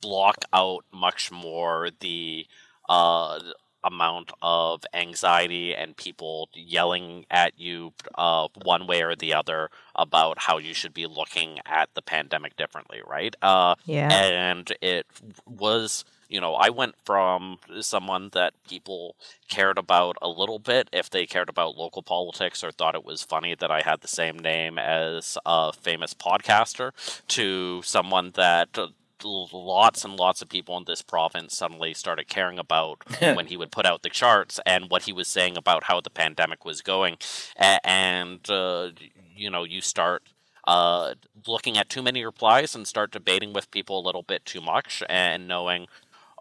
block 0.00 0.36
out 0.52 0.84
much 0.92 1.30
more 1.30 1.90
the 2.00 2.46
uh, 2.88 3.38
amount 3.86 4.32
of 4.42 4.84
anxiety 4.92 5.74
and 5.74 5.96
people 5.96 6.48
yelling 6.54 7.24
at 7.30 7.58
you 7.58 7.92
uh, 8.16 8.48
one 8.64 8.86
way 8.86 9.02
or 9.02 9.14
the 9.14 9.32
other 9.32 9.70
about 9.94 10.38
how 10.40 10.58
you 10.58 10.74
should 10.74 10.92
be 10.92 11.06
looking 11.06 11.58
at 11.64 11.88
the 11.94 12.02
pandemic 12.02 12.56
differently, 12.56 13.00
right? 13.06 13.34
Uh, 13.40 13.74
Yeah. 13.84 14.08
And 14.10 14.72
it 14.80 15.06
was, 15.46 16.04
you 16.28 16.40
know, 16.40 16.54
I 16.54 16.70
went 16.70 16.94
from 17.04 17.58
someone 17.80 18.30
that 18.32 18.54
people 18.68 19.16
cared 19.48 19.78
about 19.78 20.16
a 20.20 20.28
little 20.28 20.58
bit 20.58 20.88
if 20.92 21.10
they 21.10 21.26
cared 21.26 21.48
about 21.48 21.76
local 21.76 22.02
politics 22.02 22.64
or 22.64 22.72
thought 22.72 22.94
it 22.94 23.04
was 23.04 23.22
funny 23.22 23.54
that 23.54 23.70
I 23.70 23.82
had 23.82 24.00
the 24.00 24.08
same 24.08 24.38
name 24.38 24.78
as 24.78 25.38
a 25.46 25.72
famous 25.72 26.14
podcaster 26.14 26.92
to 27.28 27.82
someone 27.82 28.32
that 28.34 28.76
lots 29.24 30.04
and 30.04 30.16
lots 30.16 30.42
of 30.42 30.48
people 30.48 30.76
in 30.76 30.84
this 30.86 31.02
province 31.02 31.56
suddenly 31.56 31.94
started 31.94 32.28
caring 32.28 32.58
about 32.58 33.02
when 33.20 33.46
he 33.46 33.56
would 33.56 33.72
put 33.72 33.86
out 33.86 34.02
the 34.02 34.10
charts 34.10 34.60
and 34.66 34.90
what 34.90 35.02
he 35.02 35.12
was 35.12 35.28
saying 35.28 35.56
about 35.56 35.84
how 35.84 36.00
the 36.00 36.10
pandemic 36.10 36.64
was 36.64 36.82
going. 36.82 37.16
And 37.56 38.48
uh, 38.50 38.90
you 39.34 39.50
know 39.50 39.64
you 39.64 39.80
start 39.80 40.22
uh, 40.66 41.14
looking 41.46 41.78
at 41.78 41.88
too 41.88 42.02
many 42.02 42.24
replies 42.24 42.74
and 42.74 42.86
start 42.86 43.12
debating 43.12 43.52
with 43.52 43.70
people 43.70 44.00
a 44.00 44.04
little 44.04 44.22
bit 44.22 44.44
too 44.44 44.60
much 44.60 45.02
and 45.08 45.46
knowing 45.46 45.86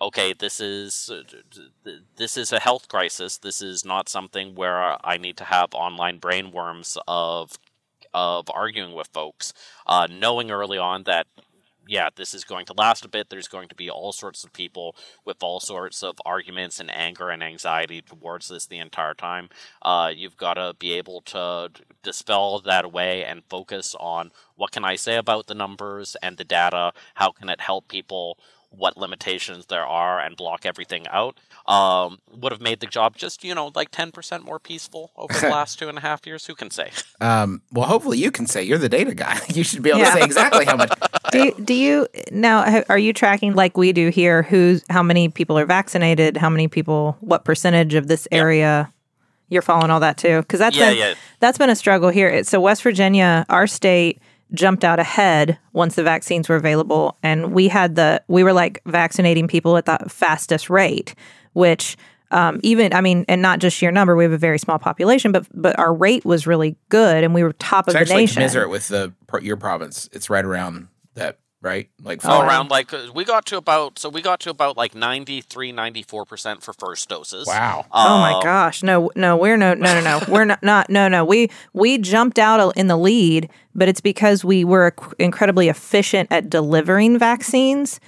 okay 0.06 0.34
this 0.34 0.60
is 0.60 1.10
uh, 1.12 1.24
this 2.16 2.38
is 2.38 2.52
a 2.52 2.60
health 2.60 2.88
crisis 2.88 3.38
this 3.38 3.62
is 3.62 3.84
not 3.84 4.08
something 4.08 4.54
where 4.56 4.80
i 5.06 5.18
need 5.18 5.36
to 5.36 5.44
have 5.44 5.70
online 5.74 6.18
brain 6.20 6.52
worms 6.52 6.98
of 7.08 7.58
of 8.14 8.50
arguing 8.54 8.94
with 8.94 9.08
folks 9.08 9.52
uh, 9.88 10.08
knowing 10.10 10.52
early 10.52 10.78
on 10.78 11.04
that 11.04 11.28
yeah, 11.88 12.10
this 12.16 12.34
is 12.34 12.44
going 12.44 12.66
to 12.66 12.74
last 12.74 13.06
a 13.06 13.08
bit. 13.08 13.30
There's 13.30 13.48
going 13.48 13.70
to 13.70 13.76
be 13.76 13.90
all 13.90 14.12
sorts 14.12 14.44
of 14.44 14.54
people 14.54 14.96
with 15.24 15.44
all 15.44 15.60
sorts 15.60 16.04
of 16.04 16.16
arguments 16.26 16.80
and 16.80 16.92
anger 16.92 17.30
and 17.30 17.44
anxiety 17.44 18.02
towards 18.02 18.48
this 18.48 18.66
the 18.66 18.80
entire 18.80 19.14
time. 19.14 19.50
Uh, 19.82 20.12
you've 20.16 20.38
got 20.38 20.56
to 20.56 20.76
be 20.80 20.94
able 20.94 21.22
to 21.22 21.70
dispel 22.04 22.60
that 22.62 22.86
away 22.86 23.24
and 23.24 23.44
focus 23.50 23.96
on 24.00 24.32
what 24.56 24.72
can 24.72 24.86
I 24.86 24.96
say 24.96 25.16
about 25.16 25.48
the 25.48 25.56
numbers 25.56 26.16
and 26.22 26.38
the 26.38 26.44
data? 26.44 26.94
How 27.16 27.32
can 27.32 27.50
it 27.50 27.62
help 27.62 27.88
people 27.88 28.38
what 28.78 28.98
limitations 28.98 29.66
there 29.68 29.86
are 29.86 30.20
and 30.20 30.36
block 30.38 30.66
everything 30.66 31.08
out 31.10 31.38
um, 31.68 32.20
would 32.32 32.52
have 32.52 32.62
made 32.62 32.80
the 32.80 32.86
job 32.88 33.16
just 33.16 33.44
you 33.44 33.56
know 33.56 33.72
like 33.76 33.92
10% 33.92 34.44
more 34.44 34.60
peaceful 34.60 35.12
over 35.16 35.34
the 35.34 35.50
last 35.58 35.80
two 35.80 35.90
and 35.90 35.98
a 35.98 36.02
half 36.02 36.26
years 36.26 36.46
who 36.46 36.56
can 36.56 36.70
say 36.70 36.92
Um, 37.22 37.62
well, 37.72 37.86
hopefully 37.88 38.18
you 38.18 38.30
can 38.30 38.46
say 38.46 38.62
you're 38.64 38.78
the 38.78 38.90
data 38.90 39.16
guy. 39.16 39.40
You 39.54 39.64
should 39.64 39.82
be 39.82 39.90
able 39.90 40.00
Yeah. 40.00 40.14
to 40.14 40.20
say 40.20 40.26
exactly 40.26 40.66
how 40.66 40.76
much. 40.76 40.92
do 41.32 41.46
you, 41.46 41.54
do 41.64 41.74
you 41.74 42.08
now 42.32 42.84
are 42.90 42.98
you 42.98 43.14
tracking 43.14 43.54
like 43.54 43.78
we 43.78 43.94
do 43.94 44.10
here 44.10 44.44
who's 44.44 44.84
how 44.90 45.02
many 45.02 45.30
people 45.30 45.58
are 45.58 45.66
vaccinated 45.66 46.38
how 46.38 46.50
many 46.50 46.68
people 46.68 47.18
what 47.22 47.46
percentage 47.46 47.94
of 47.96 48.08
this 48.08 48.28
area 48.32 48.92
you're 49.50 49.62
following 49.62 49.92
all 49.92 50.00
that 50.02 50.18
too 50.18 50.42
because 50.42 50.60
that's 50.60 50.76
Yeah, 50.78 50.90
been 50.90 50.98
yeah. 50.98 51.14
that's 51.40 51.58
been 51.58 51.70
a 51.70 51.76
struggle 51.76 52.10
here 52.10 52.44
so 52.44 52.60
west 52.60 52.82
virginia 52.84 53.46
our 53.50 53.66
state 53.68 54.20
jumped 54.54 54.84
out 54.84 55.00
ahead 55.00 55.58
once 55.74 55.96
the 55.96 56.04
vaccines 56.04 56.48
were 56.48 56.56
available 56.56 57.18
and 57.24 57.52
we 57.54 57.68
had 57.68 57.96
the 57.96 58.22
we 58.28 58.44
were 58.44 58.54
like 58.54 58.82
vaccinating 58.86 59.48
people 59.48 59.76
at 59.76 59.86
the 59.86 59.98
fastest 60.08 60.70
rate 60.70 61.16
which 61.54 61.98
um, 62.32 62.60
even 62.64 62.92
I 62.94 63.02
mean, 63.02 63.24
and 63.28 63.42
not 63.42 63.60
just 63.60 63.78
sheer 63.78 63.92
number. 63.92 64.16
We 64.16 64.24
have 64.24 64.34
a 64.34 64.38
very 64.38 64.60
small 64.60 64.80
population, 64.80 65.32
but 65.32 65.48
but 65.54 65.78
our 65.80 65.94
rate 65.94 66.26
was 66.26 66.48
really 66.48 66.76
good, 66.90 67.24
and 67.24 67.34
we 67.34 67.44
were 67.44 67.54
top 67.54 67.88
It's 67.88 67.90
of 67.90 67.94
the 67.94 68.00
actually 68.02 68.16
nation. 68.24 68.36
commensurate 68.36 68.70
with 68.70 68.88
the 68.88 69.14
your 69.42 69.58
province. 69.58 70.10
It's 70.12 70.30
right 70.30 70.44
around 70.44 70.88
that, 71.14 71.40
right? 71.66 71.90
Like 72.02 72.22
Oh, 72.24 72.30
four- 72.38 72.46
around 72.46 72.70
like 72.70 72.92
we 73.14 73.26
got 73.26 73.46
to 73.48 73.58
about 73.58 74.00
so 74.00 74.08
we 74.08 74.22
got 74.22 74.40
to 74.42 74.50
about 74.52 74.78
like 74.78 74.96
93 74.96 75.74
94% 75.74 76.62
for 76.62 76.72
first 76.74 77.10
doses 77.10 77.48
Wow. 77.48 77.86
Oh 77.92 78.20
my 78.20 78.34
Um, 78.36 78.44
gosh. 78.44 78.84
No, 78.84 79.12
no, 79.16 79.36
we're 79.36 79.58
no, 79.58 79.74
no, 79.74 80.00
no, 80.00 80.02
no. 80.20 80.26
We're 80.30 80.46
not, 80.46 80.64
not, 80.64 80.90
no, 80.90 81.08
no. 81.10 81.26
We, 81.26 81.50
we 81.74 81.98
jumped 81.98 82.40
out 82.40 82.78
in 82.78 82.88
the 82.88 82.96
lead, 82.98 83.50
but 83.74 83.90
it's 83.90 84.02
because 84.02 84.46
we 84.46 84.64
were 84.64 84.94
incredibly 85.20 85.68
efficient 85.68 86.32
at 86.32 86.50
delivering 86.50 87.18
vaccines, 87.20 88.00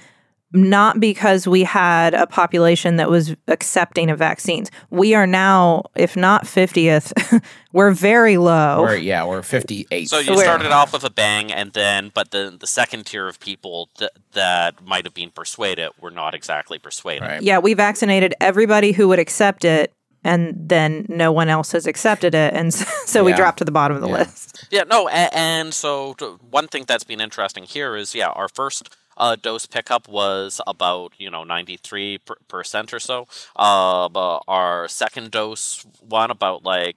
not 0.52 0.98
because 0.98 1.46
we 1.46 1.62
had 1.62 2.14
a 2.14 2.26
population 2.26 2.96
that 2.96 3.10
was 3.10 3.36
accepting 3.48 4.10
of 4.10 4.18
vaccines. 4.18 4.70
We 4.90 5.14
are 5.14 5.26
now, 5.26 5.84
if 5.94 6.16
not 6.16 6.44
50th, 6.44 7.12
we're 7.72 7.90
very 7.90 8.38
low. 8.38 8.80
We're, 8.80 8.96
yeah, 8.96 9.26
we're 9.26 9.42
58. 9.42 10.08
So 10.08 10.18
you 10.18 10.34
Where- 10.34 10.44
started 10.44 10.72
off 10.72 10.92
with 10.94 11.04
a 11.04 11.10
bang, 11.10 11.52
and 11.52 11.72
then, 11.74 12.10
but 12.14 12.30
the 12.30 12.56
the 12.58 12.66
second 12.66 13.04
tier 13.06 13.28
of 13.28 13.38
people 13.40 13.90
th- 13.98 14.10
that 14.32 14.82
might 14.86 15.04
have 15.04 15.14
been 15.14 15.30
persuaded 15.30 15.90
were 16.00 16.10
not 16.10 16.34
exactly 16.34 16.78
persuaded. 16.78 17.22
Right. 17.22 17.42
Yeah, 17.42 17.58
we 17.58 17.74
vaccinated 17.74 18.34
everybody 18.40 18.92
who 18.92 19.08
would 19.08 19.18
accept 19.18 19.64
it. 19.64 19.92
And 20.24 20.68
then 20.68 21.06
no 21.08 21.30
one 21.30 21.48
else 21.48 21.70
has 21.72 21.86
accepted 21.86 22.34
it. 22.34 22.52
And 22.52 22.74
so, 22.74 22.84
so 23.06 23.22
we 23.24 23.30
Yeah. 23.30 23.36
dropped 23.36 23.58
to 23.58 23.64
the 23.64 23.70
bottom 23.70 23.96
of 23.96 24.02
the 24.02 24.08
Yeah. 24.08 24.14
list. 24.18 24.66
Yeah, 24.68 24.82
no, 24.82 25.06
and, 25.06 25.32
and 25.32 25.74
so 25.74 26.14
one 26.50 26.66
thing 26.66 26.84
that's 26.88 27.04
been 27.04 27.20
interesting 27.20 27.62
here 27.62 27.94
is, 27.94 28.16
yeah, 28.16 28.26
our 28.30 28.48
first 28.48 28.94
uh, 29.18 29.36
dose 29.36 29.66
pickup 29.66 30.08
was 30.08 30.60
about 30.66 31.12
you 31.18 31.30
know 31.30 31.44
ninety 31.44 31.76
three 31.76 32.18
percent 32.48 32.92
or 32.94 33.00
so. 33.00 33.26
Uh, 33.56 34.08
but 34.08 34.40
our 34.48 34.88
second 34.88 35.30
dose 35.30 35.84
one 36.00 36.30
about 36.30 36.64
like 36.64 36.96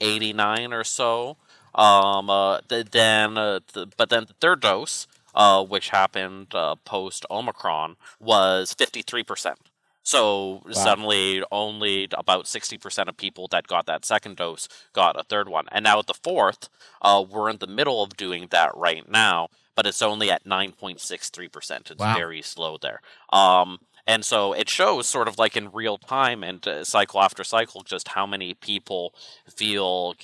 eighty 0.00 0.32
nine 0.32 0.72
or 0.72 0.84
so. 0.84 1.36
Um, 1.74 2.30
uh, 2.30 2.60
th- 2.68 2.90
then, 2.92 3.36
uh, 3.36 3.60
th- 3.72 3.88
but 3.98 4.08
then 4.08 4.24
the 4.26 4.32
third 4.40 4.60
dose, 4.60 5.06
uh, 5.34 5.62
which 5.62 5.90
happened 5.90 6.54
uh, 6.54 6.76
post 6.86 7.26
Omicron, 7.30 7.96
was 8.20 8.72
fifty 8.72 9.02
three 9.02 9.22
percent. 9.24 9.58
So 10.02 10.62
suddenly, 10.70 11.42
only 11.50 12.06
about 12.12 12.46
60% 12.46 13.08
of 13.08 13.16
people 13.16 13.48
that 13.48 13.66
got 13.66 13.86
that 13.86 14.04
second 14.04 14.36
dose 14.36 14.68
got 14.92 15.18
a 15.18 15.24
third 15.24 15.48
one. 15.48 15.66
And 15.72 15.82
now 15.82 15.98
at 15.98 16.06
the 16.06 16.14
fourth, 16.14 16.68
uh, 17.02 17.24
we're 17.28 17.50
in 17.50 17.58
the 17.58 17.66
middle 17.66 18.02
of 18.04 18.16
doing 18.16 18.46
that 18.50 18.70
right 18.76 19.08
now, 19.10 19.48
but 19.76 19.86
it's 19.86 20.02
only 20.02 20.30
at 20.30 20.44
9.63%. 20.46 21.90
It's 21.90 22.00
Wow. 22.00 22.14
very 22.14 22.42
slow 22.42 22.78
there. 22.78 23.00
Um, 23.32 23.78
and 24.08 24.24
so 24.24 24.52
it 24.52 24.68
shows 24.70 25.06
sort 25.08 25.28
of 25.28 25.38
like 25.38 25.56
in 25.56 25.70
real 25.72 25.98
time 25.98 26.44
and 26.44 26.66
uh, 26.66 26.84
cycle 26.84 27.20
after 27.20 27.42
cycle 27.44 27.82
just 27.82 28.08
how 28.08 28.26
many 28.26 28.54
people 28.54 29.14
feel 29.48 30.14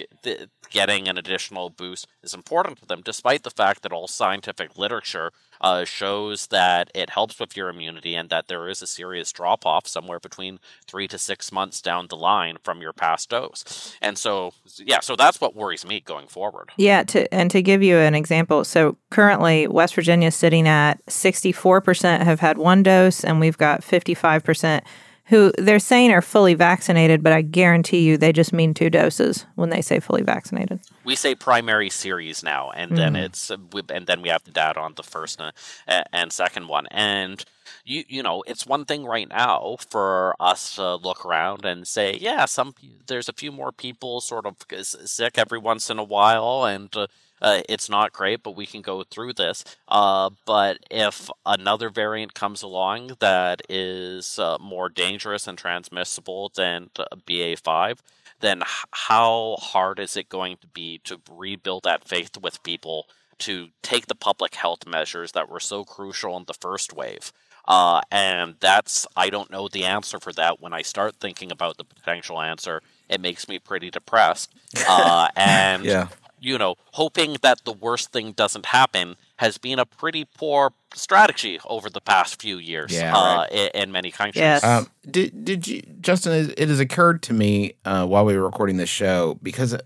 getting 0.70 1.08
an 1.08 1.18
additional 1.18 1.68
boost 1.70 2.06
is 2.22 2.32
important 2.34 2.78
to 2.80 2.86
them, 2.86 3.02
despite 3.04 3.42
the 3.42 3.50
fact 3.50 3.82
that 3.82 3.92
all 3.92 4.06
scientific 4.08 4.78
literature 4.78 5.32
uh, 5.62 5.84
shows 5.84 6.48
that 6.48 6.90
it 6.94 7.10
helps 7.10 7.38
with 7.38 7.56
your 7.56 7.68
immunity 7.68 8.14
and 8.14 8.28
that 8.30 8.48
there 8.48 8.68
is 8.68 8.82
a 8.82 8.86
serious 8.86 9.32
drop 9.32 9.64
off 9.64 9.86
somewhere 9.86 10.18
between 10.18 10.58
three 10.86 11.06
to 11.08 11.18
six 11.18 11.52
months 11.52 11.80
down 11.80 12.08
the 12.08 12.16
line 12.16 12.58
from 12.62 12.82
your 12.82 12.92
past 12.92 13.30
dose. 13.30 13.96
And 14.00 14.18
so, 14.18 14.52
yeah, 14.78 15.00
so 15.00 15.16
that's 15.16 15.40
what 15.40 15.54
worries 15.54 15.86
me 15.86 16.00
going 16.00 16.26
forward. 16.26 16.70
Yeah, 16.76 17.04
to 17.04 17.32
and 17.32 17.50
to 17.50 17.62
give 17.62 17.82
you 17.82 17.96
an 17.96 18.14
example, 18.14 18.64
so 18.64 18.96
currently 19.10 19.68
West 19.68 19.94
Virginia 19.94 20.28
is 20.28 20.34
sitting 20.34 20.66
at 20.66 21.04
64% 21.06 22.22
have 22.22 22.40
had 22.40 22.58
one 22.58 22.82
dose 22.82 23.24
and 23.24 23.40
we've 23.40 23.58
got 23.58 23.82
55% 23.82 24.82
who 25.26 25.52
they're 25.56 25.78
saying 25.78 26.10
are 26.10 26.22
fully 26.22 26.54
vaccinated, 26.54 27.22
but 27.22 27.32
I 27.32 27.42
guarantee 27.42 28.00
you 28.00 28.16
they 28.16 28.32
just 28.32 28.52
mean 28.52 28.74
two 28.74 28.90
doses 28.90 29.46
when 29.54 29.70
they 29.70 29.80
say 29.80 30.00
fully 30.00 30.22
vaccinated. 30.22 30.80
we 31.04 31.14
say 31.14 31.34
primary 31.34 31.90
series 31.90 32.42
now, 32.42 32.70
and 32.70 32.96
then 32.96 33.16
it's 33.16 33.50
uh, 33.50 33.56
and 33.88 34.06
then 34.06 34.22
we 34.22 34.28
have 34.28 34.44
the 34.44 34.50
data 34.50 34.80
on 34.80 34.94
the 34.94 35.02
first 35.02 35.40
and, 35.86 36.04
and 36.12 36.32
second 36.32 36.68
one, 36.68 36.86
and 36.90 37.44
you 37.84 38.04
you 38.08 38.22
know 38.22 38.42
it's 38.46 38.66
one 38.66 38.84
thing 38.84 39.04
right 39.04 39.28
now 39.28 39.76
for 39.90 40.34
us 40.40 40.74
to 40.74 40.96
look 40.96 41.24
around 41.24 41.64
and 41.64 41.86
say, 41.86 42.16
yeah, 42.20 42.44
some 42.44 42.74
there's 43.06 43.28
a 43.28 43.32
few 43.32 43.52
more 43.52 43.70
people 43.70 44.20
sort 44.20 44.44
of 44.44 44.56
sick 44.82 45.38
every 45.38 45.58
once 45.58 45.88
in 45.90 45.98
a 45.98 46.04
while, 46.04 46.64
and. 46.64 46.94
Uh, 46.96 47.06
uh, 47.42 47.60
it's 47.68 47.90
not 47.90 48.12
great, 48.12 48.42
but 48.42 48.56
we 48.56 48.64
can 48.64 48.80
go 48.80 49.02
through 49.02 49.32
this. 49.32 49.64
Uh, 49.88 50.30
but 50.46 50.78
if 50.90 51.28
another 51.44 51.90
variant 51.90 52.34
comes 52.34 52.62
along 52.62 53.16
that 53.18 53.60
is 53.68 54.38
uh, 54.38 54.56
more 54.60 54.88
dangerous 54.88 55.48
and 55.48 55.58
transmissible 55.58 56.52
than 56.54 56.88
uh, 56.96 57.04
BA5, 57.26 57.98
then 58.40 58.62
how 58.92 59.56
hard 59.60 59.98
is 59.98 60.16
it 60.16 60.28
going 60.28 60.56
to 60.58 60.66
be 60.68 61.00
to 61.04 61.20
rebuild 61.30 61.82
that 61.82 62.06
faith 62.06 62.36
with 62.40 62.62
people 62.62 63.06
to 63.38 63.68
take 63.82 64.06
the 64.06 64.14
public 64.14 64.54
health 64.54 64.86
measures 64.86 65.32
that 65.32 65.48
were 65.48 65.60
so 65.60 65.84
crucial 65.84 66.36
in 66.36 66.44
the 66.46 66.54
first 66.54 66.92
wave? 66.92 67.32
Uh, 67.66 68.00
and 68.10 68.56
that's, 68.60 69.06
I 69.16 69.30
don't 69.30 69.50
know 69.50 69.68
the 69.68 69.84
answer 69.84 70.18
for 70.18 70.32
that. 70.32 70.60
When 70.60 70.72
I 70.72 70.82
start 70.82 71.16
thinking 71.20 71.52
about 71.52 71.76
the 71.76 71.84
potential 71.84 72.40
answer, 72.40 72.82
it 73.08 73.20
makes 73.20 73.48
me 73.48 73.58
pretty 73.58 73.90
depressed. 73.90 74.52
Uh, 74.88 75.28
and, 75.36 75.84
Yeah. 75.84 76.08
You 76.42 76.58
know, 76.58 76.76
hoping 76.92 77.36
that 77.42 77.64
the 77.64 77.72
worst 77.72 78.12
thing 78.12 78.32
doesn't 78.32 78.66
happen 78.66 79.16
has 79.36 79.58
been 79.58 79.78
a 79.78 79.86
pretty 79.86 80.24
poor 80.24 80.72
strategy 80.94 81.58
over 81.66 81.88
the 81.88 82.00
past 82.00 82.40
few 82.40 82.58
years 82.58 82.92
Yeah, 82.92 83.16
uh, 83.16 83.36
right. 83.36 83.52
in, 83.52 83.82
in 83.82 83.92
many 83.92 84.10
countries. 84.10 84.40
Yes. 84.40 84.64
Um, 84.64 84.88
did 85.10 85.44
did 85.44 85.66
you, 85.66 85.82
Justin? 86.00 86.32
It 86.32 86.54
it 86.58 86.68
has 86.68 86.80
occurred 86.80 87.22
to 87.24 87.32
me 87.32 87.74
uh, 87.84 88.06
while 88.06 88.24
we 88.24 88.36
were 88.36 88.44
recording 88.44 88.76
this 88.76 88.90
show 88.90 89.38
because 89.42 89.76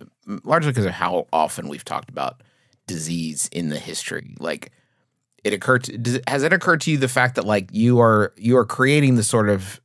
largely 0.45 0.71
because 0.73 0.87
of 0.87 0.93
how 0.93 1.27
often 1.33 1.69
we've 1.69 1.85
talked 1.85 2.09
about 2.09 2.43
disease 2.87 3.49
in 3.53 3.69
the 3.69 3.79
history. 3.79 4.35
Like 4.39 4.73
it 5.45 5.53
occurred. 5.53 5.85
To, 5.85 5.99
does, 5.99 6.21
has 6.27 6.43
it 6.43 6.53
occurred 6.53 6.81
to 6.83 6.91
you 6.91 6.97
the 6.99 7.09
fact 7.09 7.37
that 7.37 7.45
like 7.45 7.69
you 7.73 8.01
are 8.01 8.33
you 8.37 8.57
are 8.57 8.65
creating 8.65 9.17
the 9.17 9.23
sort 9.23 9.49
of 9.49 9.81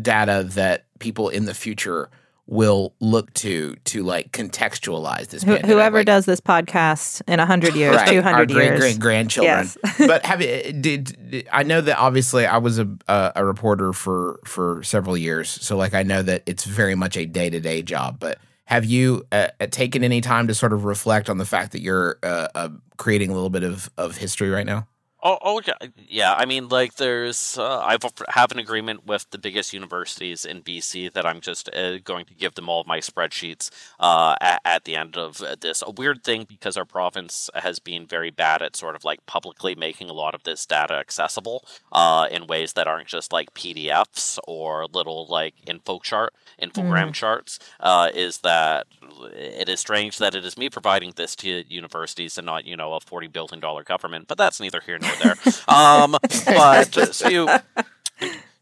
data 0.00 0.44
that 0.50 0.86
people 0.98 1.28
in 1.28 1.44
the 1.44 1.54
future 1.54 2.10
will 2.52 2.94
look 3.00 3.32
to 3.32 3.74
to 3.84 4.02
like 4.02 4.30
contextualize 4.32 5.28
this. 5.28 5.42
Pandemic? 5.42 5.66
whoever 5.66 5.98
Like, 5.98 6.06
does 6.06 6.26
this 6.26 6.40
podcast 6.40 7.22
in 7.26 7.38
100 7.38 7.74
years, 7.74 7.96
Right, 7.96 8.08
200 8.08 8.50
years. 8.50 8.68
great 8.68 8.78
great 8.80 8.98
grandchildren. 9.00 9.68
Yes. 9.84 9.94
but 10.06 10.24
have 10.26 10.40
did, 10.40 10.82
did- 10.82 11.48
I 11.50 11.62
know 11.62 11.80
that 11.80 11.98
obviously 11.98 12.44
I 12.46 12.58
was 12.58 12.78
a, 12.78 12.88
a 13.08 13.32
a 13.36 13.44
reporter 13.44 13.92
for 13.94 14.38
for 14.44 14.82
several 14.82 15.16
years, 15.16 15.48
so 15.48 15.76
like 15.76 15.94
I 15.94 16.02
know 16.02 16.22
that 16.22 16.42
it's 16.46 16.64
very 16.64 16.94
much 16.94 17.16
a 17.16 17.24
day 17.24 17.48
to 17.50 17.58
day 17.58 17.80
job. 17.82 18.18
But 18.20 18.38
have 18.66 18.84
you 18.84 19.24
uh, 19.32 19.48
uh, 19.60 19.66
taken 19.70 20.04
any 20.04 20.20
time 20.20 20.46
to 20.48 20.54
sort 20.54 20.72
of 20.72 20.84
reflect 20.84 21.30
on 21.30 21.38
the 21.38 21.44
fact 21.46 21.72
that 21.72 21.80
you're 21.80 22.18
uh, 22.22 22.48
uh, 22.54 22.68
creating 22.98 23.30
a 23.30 23.34
little 23.34 23.50
bit 23.50 23.62
of 23.64 23.90
of 23.96 24.18
history 24.18 24.50
right 24.50 24.66
now? 24.66 24.86
Oh, 25.24 25.38
oh 25.40 25.60
yeah, 25.64 25.74
yeah. 26.08 26.34
I 26.34 26.46
mean, 26.46 26.68
like, 26.68 26.96
there's 26.96 27.56
uh, 27.56 27.78
I 27.78 27.96
have 28.30 28.50
an 28.50 28.58
agreement 28.58 29.06
with 29.06 29.30
the 29.30 29.38
biggest 29.38 29.72
universities 29.72 30.44
in 30.44 30.62
BC 30.62 31.12
that 31.12 31.24
I'm 31.24 31.40
just 31.40 31.68
uh, 31.72 31.98
going 31.98 32.24
to 32.24 32.34
give 32.34 32.56
them 32.56 32.68
all 32.68 32.80
of 32.80 32.88
my 32.88 32.98
spreadsheets 32.98 33.70
uh, 34.00 34.34
at, 34.40 34.60
at 34.64 34.84
the 34.84 34.96
end 34.96 35.16
of 35.16 35.40
this. 35.60 35.80
A 35.86 35.92
weird 35.92 36.24
thing 36.24 36.44
because 36.48 36.76
our 36.76 36.84
province 36.84 37.48
has 37.54 37.78
been 37.78 38.04
very 38.04 38.30
bad 38.32 38.62
at 38.62 38.74
sort 38.74 38.96
of 38.96 39.04
like 39.04 39.24
publicly 39.26 39.76
making 39.76 40.10
a 40.10 40.12
lot 40.12 40.34
of 40.34 40.42
this 40.42 40.66
data 40.66 40.94
accessible 40.94 41.64
uh, 41.92 42.26
in 42.28 42.48
ways 42.48 42.72
that 42.72 42.88
aren't 42.88 43.06
just 43.06 43.32
like 43.32 43.54
PDFs 43.54 44.40
or 44.48 44.86
little 44.92 45.26
like 45.28 45.54
info 45.68 46.00
chart, 46.00 46.34
infogram 46.60 47.12
charts. 47.12 47.60
Uh, 47.78 48.08
is 48.12 48.38
that 48.38 48.86
it 49.34 49.68
is 49.68 49.78
strange 49.80 50.18
that 50.18 50.34
it 50.34 50.44
is 50.44 50.56
me 50.58 50.68
providing 50.68 51.12
this 51.16 51.36
to 51.36 51.64
universities 51.72 52.38
and 52.38 52.46
not 52.46 52.64
you 52.64 52.76
know 52.76 52.94
a 52.94 53.00
forty 53.00 53.28
billion 53.28 53.60
dollar 53.60 53.84
government, 53.84 54.26
but 54.26 54.36
that's 54.38 54.60
neither 54.60 54.80
here 54.80 54.98
nor 55.00 55.11
there. 55.20 55.36
um, 55.68 56.16
but 56.46 57.14
so 57.14 57.28
you. 57.28 57.48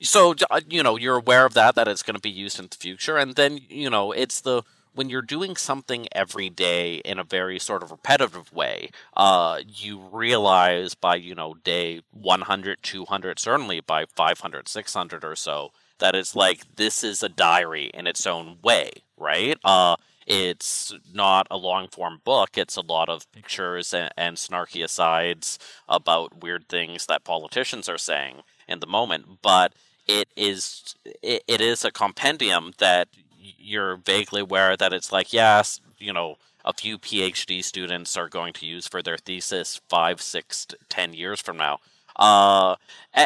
So 0.02 0.34
uh, 0.50 0.60
you 0.68 0.82
know 0.82 0.96
you're 0.96 1.16
aware 1.16 1.44
of 1.44 1.54
that 1.54 1.74
that 1.74 1.86
it's 1.86 2.02
going 2.02 2.14
to 2.14 2.20
be 2.20 2.30
used 2.30 2.58
in 2.58 2.68
the 2.70 2.76
future, 2.76 3.16
and 3.18 3.34
then 3.34 3.60
you 3.68 3.90
know 3.90 4.12
it's 4.12 4.40
the 4.40 4.62
when 4.94 5.08
you're 5.08 5.22
doing 5.22 5.56
something 5.56 6.08
every 6.12 6.48
day 6.48 6.96
in 6.96 7.18
a 7.18 7.24
very 7.24 7.58
sort 7.58 7.82
of 7.82 7.90
repetitive 7.90 8.52
way, 8.52 8.90
uh, 9.16 9.60
you 9.66 10.00
realize 10.12 10.94
by, 10.94 11.14
you 11.14 11.34
know, 11.34 11.54
day 11.64 12.02
100, 12.12 12.82
200, 12.82 13.38
certainly 13.38 13.80
by 13.80 14.04
500, 14.04 14.68
600 14.68 15.24
or 15.24 15.36
so, 15.36 15.70
that 15.98 16.14
it's 16.14 16.34
like 16.34 16.76
this 16.76 17.04
is 17.04 17.22
a 17.22 17.28
diary 17.28 17.90
in 17.94 18.06
its 18.06 18.26
own 18.26 18.58
way, 18.62 18.90
right? 19.16 19.58
Uh, 19.64 19.96
it's 20.26 20.92
not 21.12 21.46
a 21.50 21.56
long 21.56 21.88
form 21.88 22.20
book. 22.24 22.56
It's 22.56 22.76
a 22.76 22.82
lot 22.82 23.08
of 23.08 23.30
pictures 23.32 23.92
and, 23.94 24.10
and 24.16 24.36
snarky 24.36 24.84
asides 24.84 25.58
about 25.88 26.42
weird 26.42 26.68
things 26.68 27.06
that 27.06 27.24
politicians 27.24 27.88
are 27.88 27.98
saying 27.98 28.42
in 28.68 28.80
the 28.80 28.86
moment. 28.86 29.42
But 29.42 29.72
it 30.06 30.28
is 30.36 30.94
it, 31.04 31.42
it 31.46 31.60
is 31.60 31.84
a 31.84 31.90
compendium 31.90 32.72
that 32.78 33.08
you're 33.40 33.96
vaguely 33.96 34.42
aware 34.42 34.76
that 34.76 34.92
it's 34.92 35.12
like 35.12 35.32
yes, 35.32 35.80
you 35.98 36.12
know, 36.12 36.36
a 36.64 36.72
few 36.72 36.98
PhD 36.98 37.64
students 37.64 38.16
are 38.16 38.28
going 38.28 38.52
to 38.54 38.66
use 38.66 38.86
for 38.86 39.02
their 39.02 39.18
thesis 39.18 39.80
five, 39.88 40.20
six, 40.20 40.66
ten 40.88 41.14
years 41.14 41.40
from 41.40 41.56
now. 41.56 41.78
Uh, 42.16 42.76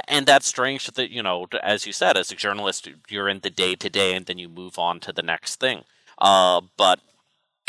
and 0.06 0.24
that's 0.26 0.46
strange 0.46 0.86
that 0.86 1.10
you 1.10 1.22
know, 1.22 1.46
as 1.62 1.86
you 1.86 1.92
said, 1.92 2.16
as 2.16 2.30
a 2.30 2.36
journalist, 2.36 2.88
you're 3.08 3.28
in 3.28 3.40
the 3.40 3.50
day 3.50 3.74
to 3.74 3.90
day, 3.90 4.14
and 4.14 4.26
then 4.26 4.38
you 4.38 4.48
move 4.48 4.78
on 4.78 5.00
to 5.00 5.12
the 5.12 5.22
next 5.22 5.58
thing. 5.58 5.84
Uh, 6.18 6.60
but 6.76 7.00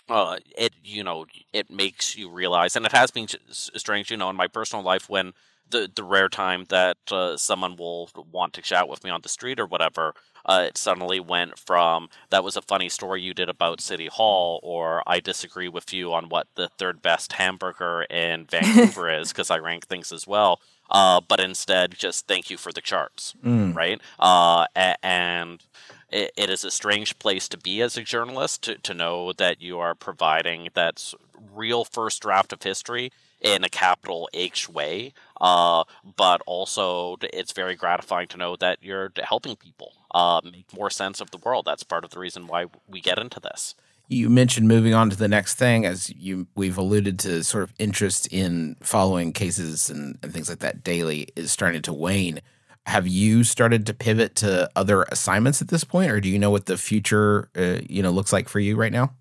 uh, 0.09 0.37
it 0.57 0.73
you 0.83 1.03
know 1.03 1.25
it 1.53 1.69
makes 1.69 2.15
you 2.17 2.29
realize, 2.29 2.75
and 2.75 2.85
it 2.85 2.91
has 2.91 3.11
been 3.11 3.27
strange, 3.49 4.11
you 4.11 4.17
know, 4.17 4.29
in 4.29 4.35
my 4.35 4.47
personal 4.47 4.83
life 4.83 5.09
when 5.09 5.33
the 5.69 5.89
the 5.93 6.03
rare 6.03 6.29
time 6.29 6.65
that 6.69 6.97
uh, 7.11 7.35
someone 7.37 7.75
will 7.75 8.09
want 8.31 8.53
to 8.53 8.61
chat 8.61 8.87
with 8.87 9.03
me 9.03 9.09
on 9.09 9.21
the 9.21 9.29
street 9.29 9.59
or 9.59 9.65
whatever, 9.65 10.13
uh, 10.45 10.63
it 10.67 10.77
suddenly 10.77 11.19
went 11.19 11.57
from 11.57 12.09
that 12.29 12.43
was 12.43 12.55
a 12.55 12.61
funny 12.61 12.89
story 12.89 13.21
you 13.21 13.33
did 13.33 13.49
about 13.49 13.81
City 13.81 14.07
Hall, 14.07 14.59
or 14.63 15.01
I 15.07 15.19
disagree 15.19 15.69
with 15.69 15.91
you 15.93 16.13
on 16.13 16.29
what 16.29 16.47
the 16.55 16.69
third 16.77 17.01
best 17.01 17.33
hamburger 17.33 18.03
in 18.03 18.45
Vancouver 18.45 19.09
is 19.19 19.29
because 19.29 19.49
I 19.49 19.57
rank 19.57 19.87
things 19.87 20.11
as 20.11 20.27
well. 20.27 20.59
Uh, 20.89 21.19
but 21.27 21.39
instead, 21.39 21.95
just 21.97 22.27
thank 22.27 22.49
you 22.51 22.57
for 22.57 22.71
the 22.71 22.81
charts, 22.81 23.33
Mm. 23.43 23.75
right? 23.75 23.99
Uh, 24.19 24.65
and 25.01 25.61
it, 26.09 26.31
it 26.35 26.49
is 26.49 26.63
a 26.63 26.71
strange 26.71 27.17
place 27.19 27.47
to 27.49 27.57
be 27.57 27.81
as 27.81 27.97
a 27.97 28.03
journalist 28.03 28.63
to, 28.63 28.77
to 28.79 28.93
know 28.93 29.33
that 29.33 29.61
you 29.61 29.79
are 29.79 29.95
providing 29.95 30.69
that 30.73 31.13
real 31.53 31.85
first 31.85 32.21
draft 32.21 32.53
of 32.53 32.63
history 32.63 33.11
in 33.41 33.63
a 33.63 33.69
capital 33.69 34.29
H 34.33 34.69
way. 34.69 35.13
Uh, 35.39 35.83
but 36.15 36.41
also, 36.45 37.17
it's 37.21 37.51
very 37.51 37.75
gratifying 37.75 38.27
to 38.29 38.37
know 38.37 38.55
that 38.55 38.79
you're 38.81 39.11
helping 39.23 39.55
people 39.55 39.93
uh, 40.11 40.41
make 40.43 40.73
more 40.73 40.89
sense 40.89 41.21
of 41.21 41.31
the 41.31 41.37
world. 41.37 41.65
That's 41.65 41.83
part 41.83 42.03
of 42.03 42.11
the 42.11 42.19
reason 42.19 42.47
why 42.47 42.65
we 42.87 43.01
get 43.01 43.19
into 43.19 43.39
this. 43.39 43.75
You 44.07 44.29
mentioned 44.29 44.67
moving 44.67 44.93
on 44.93 45.09
to 45.09 45.15
the 45.15 45.27
next 45.27 45.55
thing, 45.55 45.85
as 45.85 46.11
you 46.11 46.47
we've 46.55 46.77
alluded 46.77 47.17
to, 47.19 47.43
sort 47.43 47.63
of 47.63 47.73
interest 47.79 48.27
in 48.31 48.75
following 48.79 49.33
cases 49.33 49.89
and, 49.89 50.19
and 50.21 50.31
things 50.31 50.47
like 50.47 50.59
that 50.59 50.83
daily 50.83 51.27
is 51.35 51.51
starting 51.51 51.81
to 51.83 51.93
wane. 51.93 52.41
Have 52.85 53.07
you 53.07 53.43
started 53.43 53.85
to 53.87 53.93
pivot 53.93 54.35
to 54.37 54.69
other 54.75 55.03
assignments 55.11 55.61
at 55.61 55.69
this 55.69 55.83
point, 55.83 56.11
or 56.11 56.21
do 56.21 56.29
you 56.29 56.37
know 56.37 56.51
what 56.51 56.67
the 56.67 56.77
future, 56.77 57.49
uh, 57.55 57.79
you 57.89 58.03
know, 58.03 58.11
looks 58.11 58.31
like 58.31 58.47
for 58.47 58.59
you 58.59 58.75
right 58.75 58.91
now? 58.91 59.13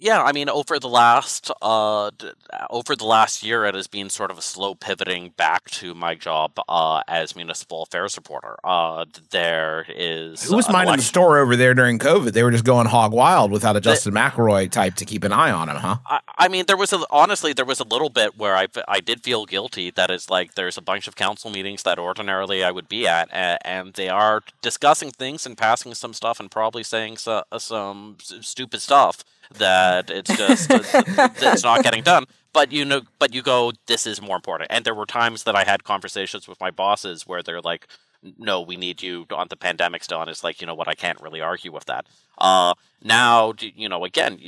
Yeah, 0.00 0.22
I 0.22 0.32
mean, 0.32 0.48
over 0.48 0.78
the 0.78 0.88
last 0.88 1.50
uh, 1.60 2.10
d- 2.16 2.30
over 2.70 2.94
the 2.94 3.04
last 3.04 3.42
year, 3.42 3.64
it 3.64 3.74
has 3.74 3.88
been 3.88 4.10
sort 4.10 4.30
of 4.30 4.38
a 4.38 4.42
slow 4.42 4.74
pivoting 4.74 5.30
back 5.36 5.68
to 5.70 5.92
my 5.94 6.14
job 6.14 6.52
uh, 6.68 7.02
as 7.08 7.34
municipal 7.34 7.82
affairs 7.82 8.16
reporter. 8.16 8.56
Uh, 8.62 9.06
there 9.30 9.86
is 9.88 10.44
Who 10.44 10.56
was 10.56 10.70
minding 10.70 10.96
the 10.96 11.02
store 11.02 11.38
over 11.38 11.56
there 11.56 11.74
during 11.74 11.98
COVID? 11.98 12.32
They 12.32 12.44
were 12.44 12.52
just 12.52 12.64
going 12.64 12.86
hog 12.86 13.12
wild 13.12 13.50
without 13.50 13.76
a 13.76 13.80
Justin 13.80 14.14
McElroy 14.14 14.70
type 14.70 14.94
to 14.96 15.04
keep 15.04 15.24
an 15.24 15.32
eye 15.32 15.50
on 15.50 15.68
him, 15.68 15.76
huh? 15.76 15.96
I, 16.06 16.20
I 16.38 16.48
mean, 16.48 16.66
there 16.66 16.76
was 16.76 16.92
a, 16.92 17.00
honestly 17.10 17.52
there 17.52 17.64
was 17.64 17.80
a 17.80 17.84
little 17.84 18.10
bit 18.10 18.38
where 18.38 18.56
I, 18.56 18.68
I 18.86 19.00
did 19.00 19.24
feel 19.24 19.46
guilty 19.46 19.90
that 19.90 20.10
it's 20.10 20.30
like 20.30 20.54
there's 20.54 20.78
a 20.78 20.82
bunch 20.82 21.08
of 21.08 21.16
council 21.16 21.50
meetings 21.50 21.82
that 21.82 21.98
ordinarily 21.98 22.62
I 22.62 22.70
would 22.70 22.88
be 22.88 23.08
at, 23.08 23.28
and, 23.32 23.58
and 23.64 23.94
they 23.94 24.08
are 24.08 24.42
discussing 24.62 25.10
things 25.10 25.44
and 25.44 25.58
passing 25.58 25.94
some 25.94 26.12
stuff 26.12 26.38
and 26.38 26.50
probably 26.50 26.84
saying 26.84 27.16
so, 27.16 27.42
some 27.58 28.16
stupid 28.20 28.80
stuff 28.80 29.24
that 29.56 29.87
it's 30.08 30.36
just 30.36 30.70
it's 30.72 31.64
not 31.64 31.82
getting 31.82 32.02
done. 32.02 32.24
But 32.52 32.72
you 32.72 32.84
know, 32.84 33.02
but 33.18 33.34
you 33.34 33.42
go, 33.42 33.72
this 33.86 34.06
is 34.06 34.22
more 34.22 34.36
important. 34.36 34.70
And 34.70 34.84
there 34.84 34.94
were 34.94 35.06
times 35.06 35.44
that 35.44 35.54
I 35.54 35.64
had 35.64 35.84
conversations 35.84 36.48
with 36.48 36.60
my 36.60 36.70
bosses 36.70 37.26
where 37.26 37.42
they're 37.42 37.60
like, 37.60 37.86
no, 38.38 38.60
we 38.60 38.76
need 38.76 39.02
you 39.02 39.26
on 39.30 39.48
the 39.48 39.56
pandemic 39.56 40.02
still. 40.02 40.20
And 40.20 40.30
it's 40.30 40.42
like, 40.42 40.60
you 40.60 40.66
know 40.66 40.74
what, 40.74 40.88
I 40.88 40.94
can't 40.94 41.20
really 41.20 41.40
argue 41.40 41.72
with 41.72 41.84
that. 41.86 42.06
Uh, 42.38 42.74
now, 43.02 43.54
you 43.60 43.88
know, 43.88 44.04
again, 44.04 44.40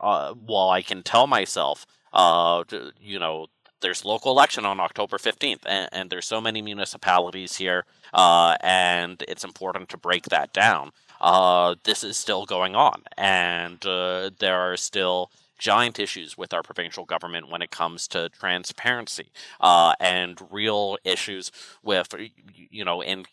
uh, 0.00 0.34
while 0.34 0.70
I 0.70 0.82
can 0.82 1.02
tell 1.02 1.26
myself, 1.26 1.86
uh, 2.12 2.62
you 3.00 3.18
know, 3.18 3.46
there's 3.80 4.04
local 4.04 4.32
election 4.32 4.64
on 4.64 4.80
October 4.80 5.18
15th, 5.18 5.60
and, 5.66 5.88
and 5.92 6.10
there's 6.10 6.26
so 6.26 6.40
many 6.40 6.62
municipalities 6.62 7.56
here, 7.56 7.84
uh, 8.12 8.56
and 8.60 9.22
it's 9.28 9.44
important 9.44 9.88
to 9.90 9.96
break 9.96 10.24
that 10.24 10.52
down. 10.52 10.90
Uh, 11.20 11.74
this 11.84 12.04
is 12.04 12.16
still 12.16 12.46
going 12.46 12.76
on, 12.76 13.02
and 13.16 13.84
uh, 13.86 14.30
there 14.38 14.58
are 14.58 14.76
still 14.76 15.30
giant 15.58 15.98
issues 15.98 16.38
with 16.38 16.54
our 16.54 16.62
provincial 16.62 17.04
government 17.04 17.50
when 17.50 17.62
it 17.62 17.70
comes 17.70 18.06
to 18.08 18.28
transparency 18.28 19.26
uh, 19.60 19.92
and 19.98 20.40
real 20.50 20.96
issues 21.04 21.50
with, 21.82 22.14
you 22.70 22.84
know, 22.84 23.00
in 23.00 23.24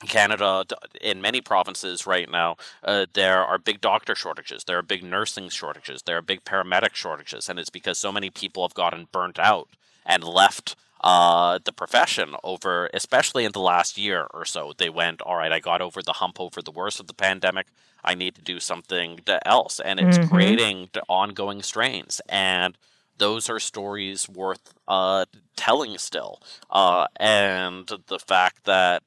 Canada, 0.00 0.64
in 1.00 1.22
many 1.22 1.40
provinces 1.40 2.06
right 2.06 2.30
now, 2.30 2.56
uh, 2.82 3.06
there 3.14 3.42
are 3.42 3.58
big 3.58 3.80
doctor 3.80 4.14
shortages. 4.14 4.64
There 4.64 4.78
are 4.78 4.82
big 4.82 5.02
nursing 5.02 5.48
shortages. 5.48 6.02
There 6.02 6.18
are 6.18 6.22
big 6.22 6.44
paramedic 6.44 6.94
shortages, 6.94 7.48
and 7.48 7.58
it's 7.58 7.70
because 7.70 7.98
so 7.98 8.12
many 8.12 8.30
people 8.30 8.64
have 8.64 8.74
gotten 8.74 9.08
burnt 9.12 9.38
out 9.38 9.68
and 10.04 10.22
left 10.24 10.76
uh, 11.04 11.60
the 11.64 11.72
profession 11.72 12.34
over, 12.44 12.90
especially 12.94 13.44
in 13.44 13.52
the 13.52 13.60
last 13.60 13.98
year 13.98 14.26
or 14.34 14.44
so. 14.46 14.72
They 14.76 14.90
went, 14.90 15.22
all 15.22 15.36
right, 15.36 15.52
I 15.52 15.60
got 15.60 15.82
over 15.82 16.02
the 16.02 16.14
hump 16.14 16.40
over 16.40 16.62
the 16.62 16.72
worst 16.72 17.00
of 17.00 17.08
the 17.08 17.14
pandemic. 17.14 17.68
I 18.04 18.14
need 18.14 18.36
to 18.36 18.42
do 18.42 18.60
something 18.60 19.20
else, 19.46 19.80
and 19.80 20.00
it's 20.00 20.18
Mhm. 20.18 20.28
creating 20.28 20.90
ongoing 21.08 21.62
strains 21.62 22.20
and 22.28 22.78
those 23.18 23.48
are 23.50 23.60
stories 23.60 24.28
worth 24.28 24.74
uh, 24.88 25.26
telling 25.56 25.98
still. 25.98 26.40
Uh, 26.70 27.06
and 27.18 27.88
the 28.08 28.18
fact 28.18 28.64
that 28.64 29.04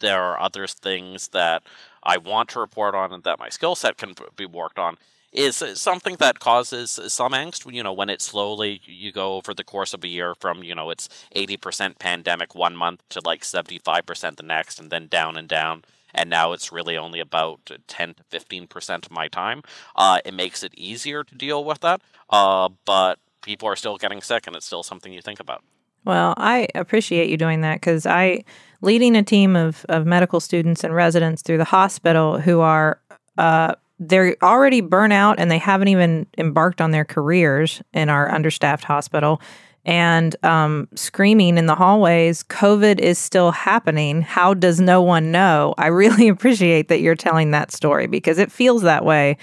there 0.00 0.22
are 0.22 0.40
other 0.40 0.66
things 0.66 1.28
that 1.28 1.62
I 2.02 2.18
want 2.18 2.50
to 2.50 2.60
report 2.60 2.94
on 2.94 3.12
and 3.12 3.24
that 3.24 3.38
my 3.38 3.48
skill 3.48 3.74
set 3.76 3.96
can 3.96 4.14
be 4.36 4.46
worked 4.46 4.78
on 4.78 4.96
is 5.32 5.56
something 5.74 6.16
that 6.16 6.40
causes 6.40 6.98
some 7.08 7.32
angst. 7.32 7.72
You 7.72 7.82
know, 7.82 7.92
when 7.92 8.10
it 8.10 8.22
slowly 8.22 8.80
you 8.84 9.12
go 9.12 9.36
over 9.36 9.54
the 9.54 9.64
course 9.64 9.94
of 9.94 10.04
a 10.04 10.08
year 10.08 10.34
from 10.34 10.62
you 10.62 10.74
know 10.74 10.90
it's 10.90 11.08
eighty 11.32 11.56
percent 11.56 11.98
pandemic 11.98 12.54
one 12.54 12.76
month 12.76 13.02
to 13.10 13.20
like 13.24 13.44
seventy 13.44 13.78
five 13.78 14.06
percent 14.06 14.36
the 14.36 14.42
next, 14.42 14.80
and 14.80 14.90
then 14.90 15.06
down 15.06 15.36
and 15.36 15.48
down. 15.48 15.84
And 16.14 16.30
now 16.30 16.52
it's 16.52 16.72
really 16.72 16.96
only 16.96 17.20
about 17.20 17.70
ten 17.86 18.14
to 18.14 18.22
fifteen 18.24 18.66
percent 18.66 19.06
of 19.06 19.12
my 19.12 19.28
time. 19.28 19.62
Uh, 19.94 20.20
it 20.24 20.34
makes 20.34 20.62
it 20.62 20.72
easier 20.76 21.22
to 21.22 21.34
deal 21.34 21.64
with 21.64 21.80
that. 21.80 22.00
Uh, 22.30 22.70
but 22.84 23.18
people 23.42 23.68
are 23.68 23.76
still 23.76 23.98
getting 23.98 24.22
sick, 24.22 24.46
and 24.46 24.56
it's 24.56 24.66
still 24.66 24.82
something 24.82 25.12
you 25.12 25.20
think 25.20 25.40
about. 25.40 25.62
Well, 26.04 26.32
I 26.38 26.68
appreciate 26.74 27.28
you 27.28 27.36
doing 27.36 27.60
that 27.60 27.80
because 27.80 28.06
I 28.06 28.44
leading 28.80 29.16
a 29.16 29.22
team 29.22 29.56
of 29.56 29.84
of 29.90 30.06
medical 30.06 30.40
students 30.40 30.82
and 30.82 30.94
residents 30.94 31.42
through 31.42 31.58
the 31.58 31.64
hospital 31.64 32.40
who 32.40 32.60
are 32.60 32.98
uh, 33.36 33.74
they're 33.98 34.36
already 34.42 34.80
burnt 34.80 35.12
out 35.12 35.38
and 35.40 35.50
they 35.50 35.58
haven't 35.58 35.88
even 35.88 36.26
embarked 36.36 36.80
on 36.80 36.90
their 36.90 37.04
careers 37.04 37.82
in 37.92 38.08
our 38.08 38.32
understaffed 38.32 38.84
hospital 38.84 39.40
and 39.84 40.36
um, 40.44 40.88
screaming 40.94 41.58
in 41.58 41.66
the 41.66 41.74
hallways 41.74 42.42
covid 42.44 42.98
is 42.98 43.18
still 43.18 43.50
happening 43.50 44.22
how 44.22 44.54
does 44.54 44.80
no 44.80 45.02
one 45.02 45.30
know 45.30 45.74
i 45.78 45.86
really 45.86 46.28
appreciate 46.28 46.88
that 46.88 47.00
you're 47.00 47.14
telling 47.14 47.50
that 47.50 47.72
story 47.72 48.06
because 48.06 48.38
it 48.38 48.52
feels 48.52 48.82
that 48.82 49.04
way 49.04 49.36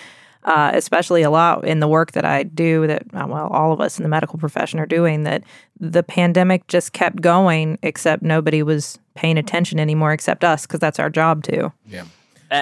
uh, 0.46 0.70
especially 0.76 1.24
a 1.24 1.30
lot 1.30 1.66
in 1.66 1.80
the 1.80 1.88
work 1.88 2.12
that 2.12 2.24
I 2.24 2.44
do, 2.44 2.86
that 2.86 3.04
uh, 3.14 3.26
well, 3.28 3.48
all 3.48 3.74
of 3.74 3.82
us 3.82 3.98
in 3.98 4.04
the 4.04 4.10
medical 4.10 4.38
profession 4.38 4.80
are 4.80 4.86
doing, 4.86 5.24
that 5.24 5.44
the 5.80 6.04
pandemic 6.04 6.68
just 6.68 6.94
kept 6.94 7.20
going, 7.20 7.80
except 7.82 8.22
nobody 8.22 8.62
was 8.62 9.00
paying 9.16 9.40
attention 9.40 9.80
anymore, 9.80 10.14
except 10.14 10.44
us, 10.44 10.68
because 10.68 10.80
that's 10.80 11.00
our 11.00 11.10
job 11.10 11.44
too. 11.44 11.74
Yeah. 11.88 12.06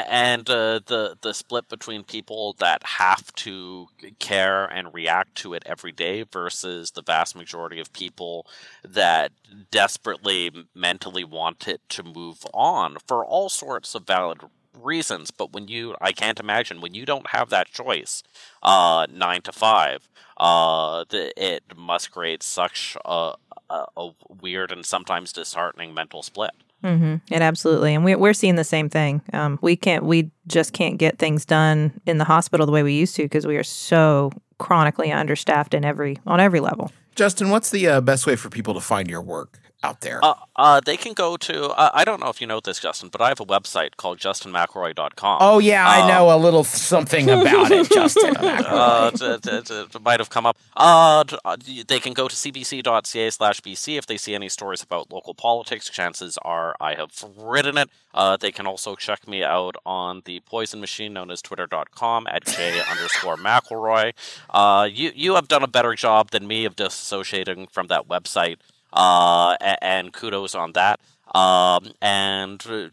And 0.07 0.49
uh, 0.49 0.79
the 0.85 1.17
the 1.21 1.33
split 1.33 1.67
between 1.69 2.03
people 2.03 2.55
that 2.59 2.83
have 2.83 3.33
to 3.35 3.87
care 4.19 4.65
and 4.65 4.93
react 4.93 5.35
to 5.35 5.53
it 5.53 5.63
every 5.65 5.91
day 5.91 6.23
versus 6.23 6.91
the 6.91 7.01
vast 7.01 7.35
majority 7.35 7.79
of 7.79 7.93
people 7.93 8.47
that 8.83 9.31
desperately 9.71 10.51
mentally 10.73 11.23
want 11.23 11.67
it 11.67 11.81
to 11.89 12.03
move 12.03 12.45
on 12.53 12.97
for 13.07 13.25
all 13.25 13.49
sorts 13.49 13.95
of 13.95 14.07
valid 14.07 14.39
reasons. 14.79 15.31
But 15.31 15.53
when 15.53 15.67
you 15.67 15.95
i 16.01 16.11
can't 16.11 16.39
imagine 16.39 16.81
when 16.81 16.93
you 16.93 17.05
don't 17.05 17.29
have 17.29 17.49
that 17.49 17.67
choice 17.67 18.23
uh 18.63 19.05
9 19.11 19.41
to 19.43 19.51
5 19.51 20.09
uh 20.37 21.05
the, 21.09 21.31
it 21.37 21.63
must 21.75 22.11
create 22.11 22.41
such 22.43 22.97
a, 23.05 23.33
a, 23.69 23.85
a 23.95 24.09
weird 24.41 24.71
and 24.71 24.85
sometimes 24.85 25.31
disheartening 25.33 25.93
mental 25.93 26.23
split 26.23 26.51
hmm 26.83 27.15
It 27.31 27.41
absolutely, 27.41 27.95
and 27.95 28.03
we, 28.03 28.15
we're 28.15 28.33
seeing 28.33 28.55
the 28.55 28.63
same 28.63 28.89
thing. 28.89 29.21
Um, 29.31 29.57
we 29.61 29.75
can't, 29.75 30.03
we 30.03 30.31
just 30.47 30.73
can't 30.73 30.97
get 30.97 31.17
things 31.17 31.45
done 31.45 31.99
in 32.05 32.17
the 32.17 32.25
hospital 32.25 32.65
the 32.65 32.71
way 32.71 32.83
we 32.83 32.93
used 32.93 33.15
to 33.15 33.23
because 33.23 33.47
we 33.47 33.55
are 33.55 33.63
so 33.63 34.31
chronically 34.57 35.11
understaffed 35.11 35.73
in 35.73 35.85
every 35.85 36.19
on 36.27 36.39
every 36.39 36.59
level. 36.59 36.91
Justin, 37.15 37.49
what's 37.49 37.69
the 37.69 37.87
uh, 37.87 38.01
best 38.01 38.27
way 38.27 38.35
for 38.35 38.49
people 38.49 38.73
to 38.73 38.81
find 38.81 39.09
your 39.09 39.21
work 39.21 39.59
out 39.83 40.01
there? 40.01 40.19
Uh, 40.23 40.35
uh, 40.55 40.79
they 40.79 40.97
can 40.97 41.13
go 41.13 41.37
to. 41.37 41.69
Uh, 41.69 41.91
I 41.93 42.05
don't 42.05 42.19
know 42.19 42.29
if 42.29 42.39
you 42.41 42.47
know 42.47 42.59
this, 42.59 42.79
Justin, 42.79 43.09
but 43.09 43.21
I 43.21 43.29
have 43.29 43.39
a 43.39 43.45
website 43.45 43.97
called 43.97 44.19
justinmcelroy.com. 44.19 45.37
oh 45.41 45.59
yeah, 45.59 45.87
I 45.87 46.01
uh, 46.01 46.07
know 46.07 46.35
a 46.35 46.37
little 46.37 46.63
something 46.63 47.29
about 47.29 47.71
it, 47.71 47.89
Justin. 47.93 48.35
uh, 48.37 49.11
might 50.01 50.19
have 50.19 50.29
come 50.29 50.45
up. 50.45 50.57
Uh, 50.75 51.23
uh, 51.45 51.57
they 51.87 51.99
can 51.99 52.13
go 52.13 52.27
to 52.27 52.35
cbc.ca 52.35 53.29
slash 53.29 53.61
bc 53.61 53.97
if 53.97 54.05
they 54.05 54.17
see 54.17 54.35
any 54.35 54.49
stories 54.49 54.81
about 54.81 55.11
local 55.11 55.33
politics. 55.33 55.89
Chances 55.89 56.37
are 56.43 56.75
I 56.79 56.95
have 56.95 57.11
written 57.37 57.77
it. 57.77 57.89
Uh, 58.13 58.37
they 58.37 58.51
can 58.51 58.67
also 58.67 58.95
check 58.95 59.27
me 59.27 59.43
out 59.43 59.75
on 59.85 60.21
the 60.25 60.39
poison 60.41 60.79
machine 60.79 61.13
known 61.13 61.31
as 61.31 61.41
twitter.com 61.41 62.27
at 62.27 62.45
j 62.45 62.81
underscore 62.89 63.37
McElroy. 63.37 64.13
Uh, 64.49 64.87
you, 64.91 65.11
you 65.15 65.35
have 65.35 65.47
done 65.47 65.63
a 65.63 65.67
better 65.67 65.95
job 65.95 66.31
than 66.31 66.47
me 66.47 66.65
of 66.65 66.75
disassociating 66.75 67.69
from 67.71 67.87
that 67.87 68.07
website, 68.07 68.57
uh, 68.93 69.55
and 69.81 70.13
kudos 70.13 70.55
on 70.55 70.71
that. 70.73 70.99
Um, 71.35 71.91
and 72.01 72.63
uh, 72.69 72.89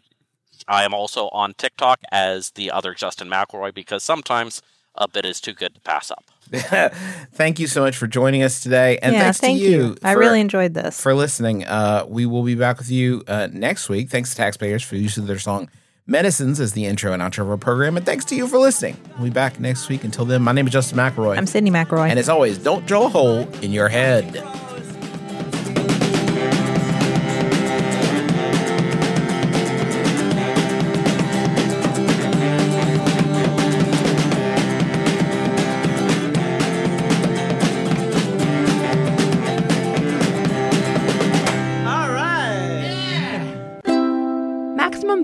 I 0.66 0.84
am 0.84 0.94
also 0.94 1.28
on 1.28 1.55
TikTok 1.55 2.01
as 2.11 2.51
the 2.53 2.70
other 2.70 2.94
Justin 2.94 3.28
McElroy 3.28 3.72
because 3.74 4.03
sometimes 4.03 4.62
a 4.94 5.07
bit 5.07 5.24
is 5.24 5.40
too 5.40 5.53
good 5.53 5.74
to 5.74 5.80
pass 5.82 6.11
up. 6.11 6.24
thank 7.32 7.61
you 7.61 7.68
so 7.68 7.80
much 7.82 7.96
for 7.96 8.09
joining 8.09 8.42
us 8.42 8.61
today, 8.61 8.98
and 9.03 9.12
yeah, 9.14 9.20
thanks 9.22 9.38
thank 9.38 9.61
to 9.61 9.64
you. 9.64 9.96
I 10.03 10.14
for- 10.14 10.18
really 10.18 10.40
enjoyed 10.40 10.74
this. 10.74 11.01
for 11.01 11.14
listening. 11.14 11.64
Uh, 11.64 12.05
we 12.09 12.26
will 12.26 12.42
be 12.42 12.57
back 12.57 12.78
with 12.78 12.90
you 12.90 13.22
uh, 13.28 13.48
next 13.53 13.88
week. 13.88 14.09
Thanks 14.11 14.30
to 14.30 14.36
taxpayers 14.36 14.82
for 14.82 14.96
use 14.96 15.16
of 15.16 15.28
their 15.28 15.38
song 15.38 15.70
Medicines 16.07 16.59
as 16.59 16.72
the 16.72 16.86
intro 16.86 17.12
and 17.12 17.22
outro 17.22 17.40
of 17.42 17.51
our 17.51 17.57
program. 17.57 17.96
And 17.96 18.05
thanks 18.05 18.24
to 18.26 18.34
you 18.34 18.48
for 18.48 18.59
listening. 18.59 18.96
We'll 19.14 19.26
be 19.26 19.30
back 19.30 19.61
next 19.61 19.88
week. 19.88 20.03
Until 20.03 20.24
then, 20.24 20.42
my 20.42 20.51
name 20.51 20.66
is 20.66 20.72
Justin 20.72 20.98
McElroy. 20.98 21.38
I'm 21.38 21.44
Sydnee 21.44 21.70
McElroy. 21.70 22.09
and 22.11 22.18
as 22.18 22.28
always, 22.28 22.59
don't 22.59 22.84
drill 22.84 23.07
a 23.07 23.11
hole 23.11 23.48
in 23.62 23.70
your 23.70 23.88
head. 23.88 24.34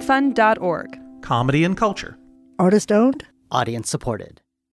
MaximumFun.org. 0.07 1.01
Comedy 1.23 1.65
and 1.65 1.77
culture. 1.77 2.17
Artist 2.59 2.93
owned, 2.93 3.25
audience 3.51 3.91
supported. 3.91 4.41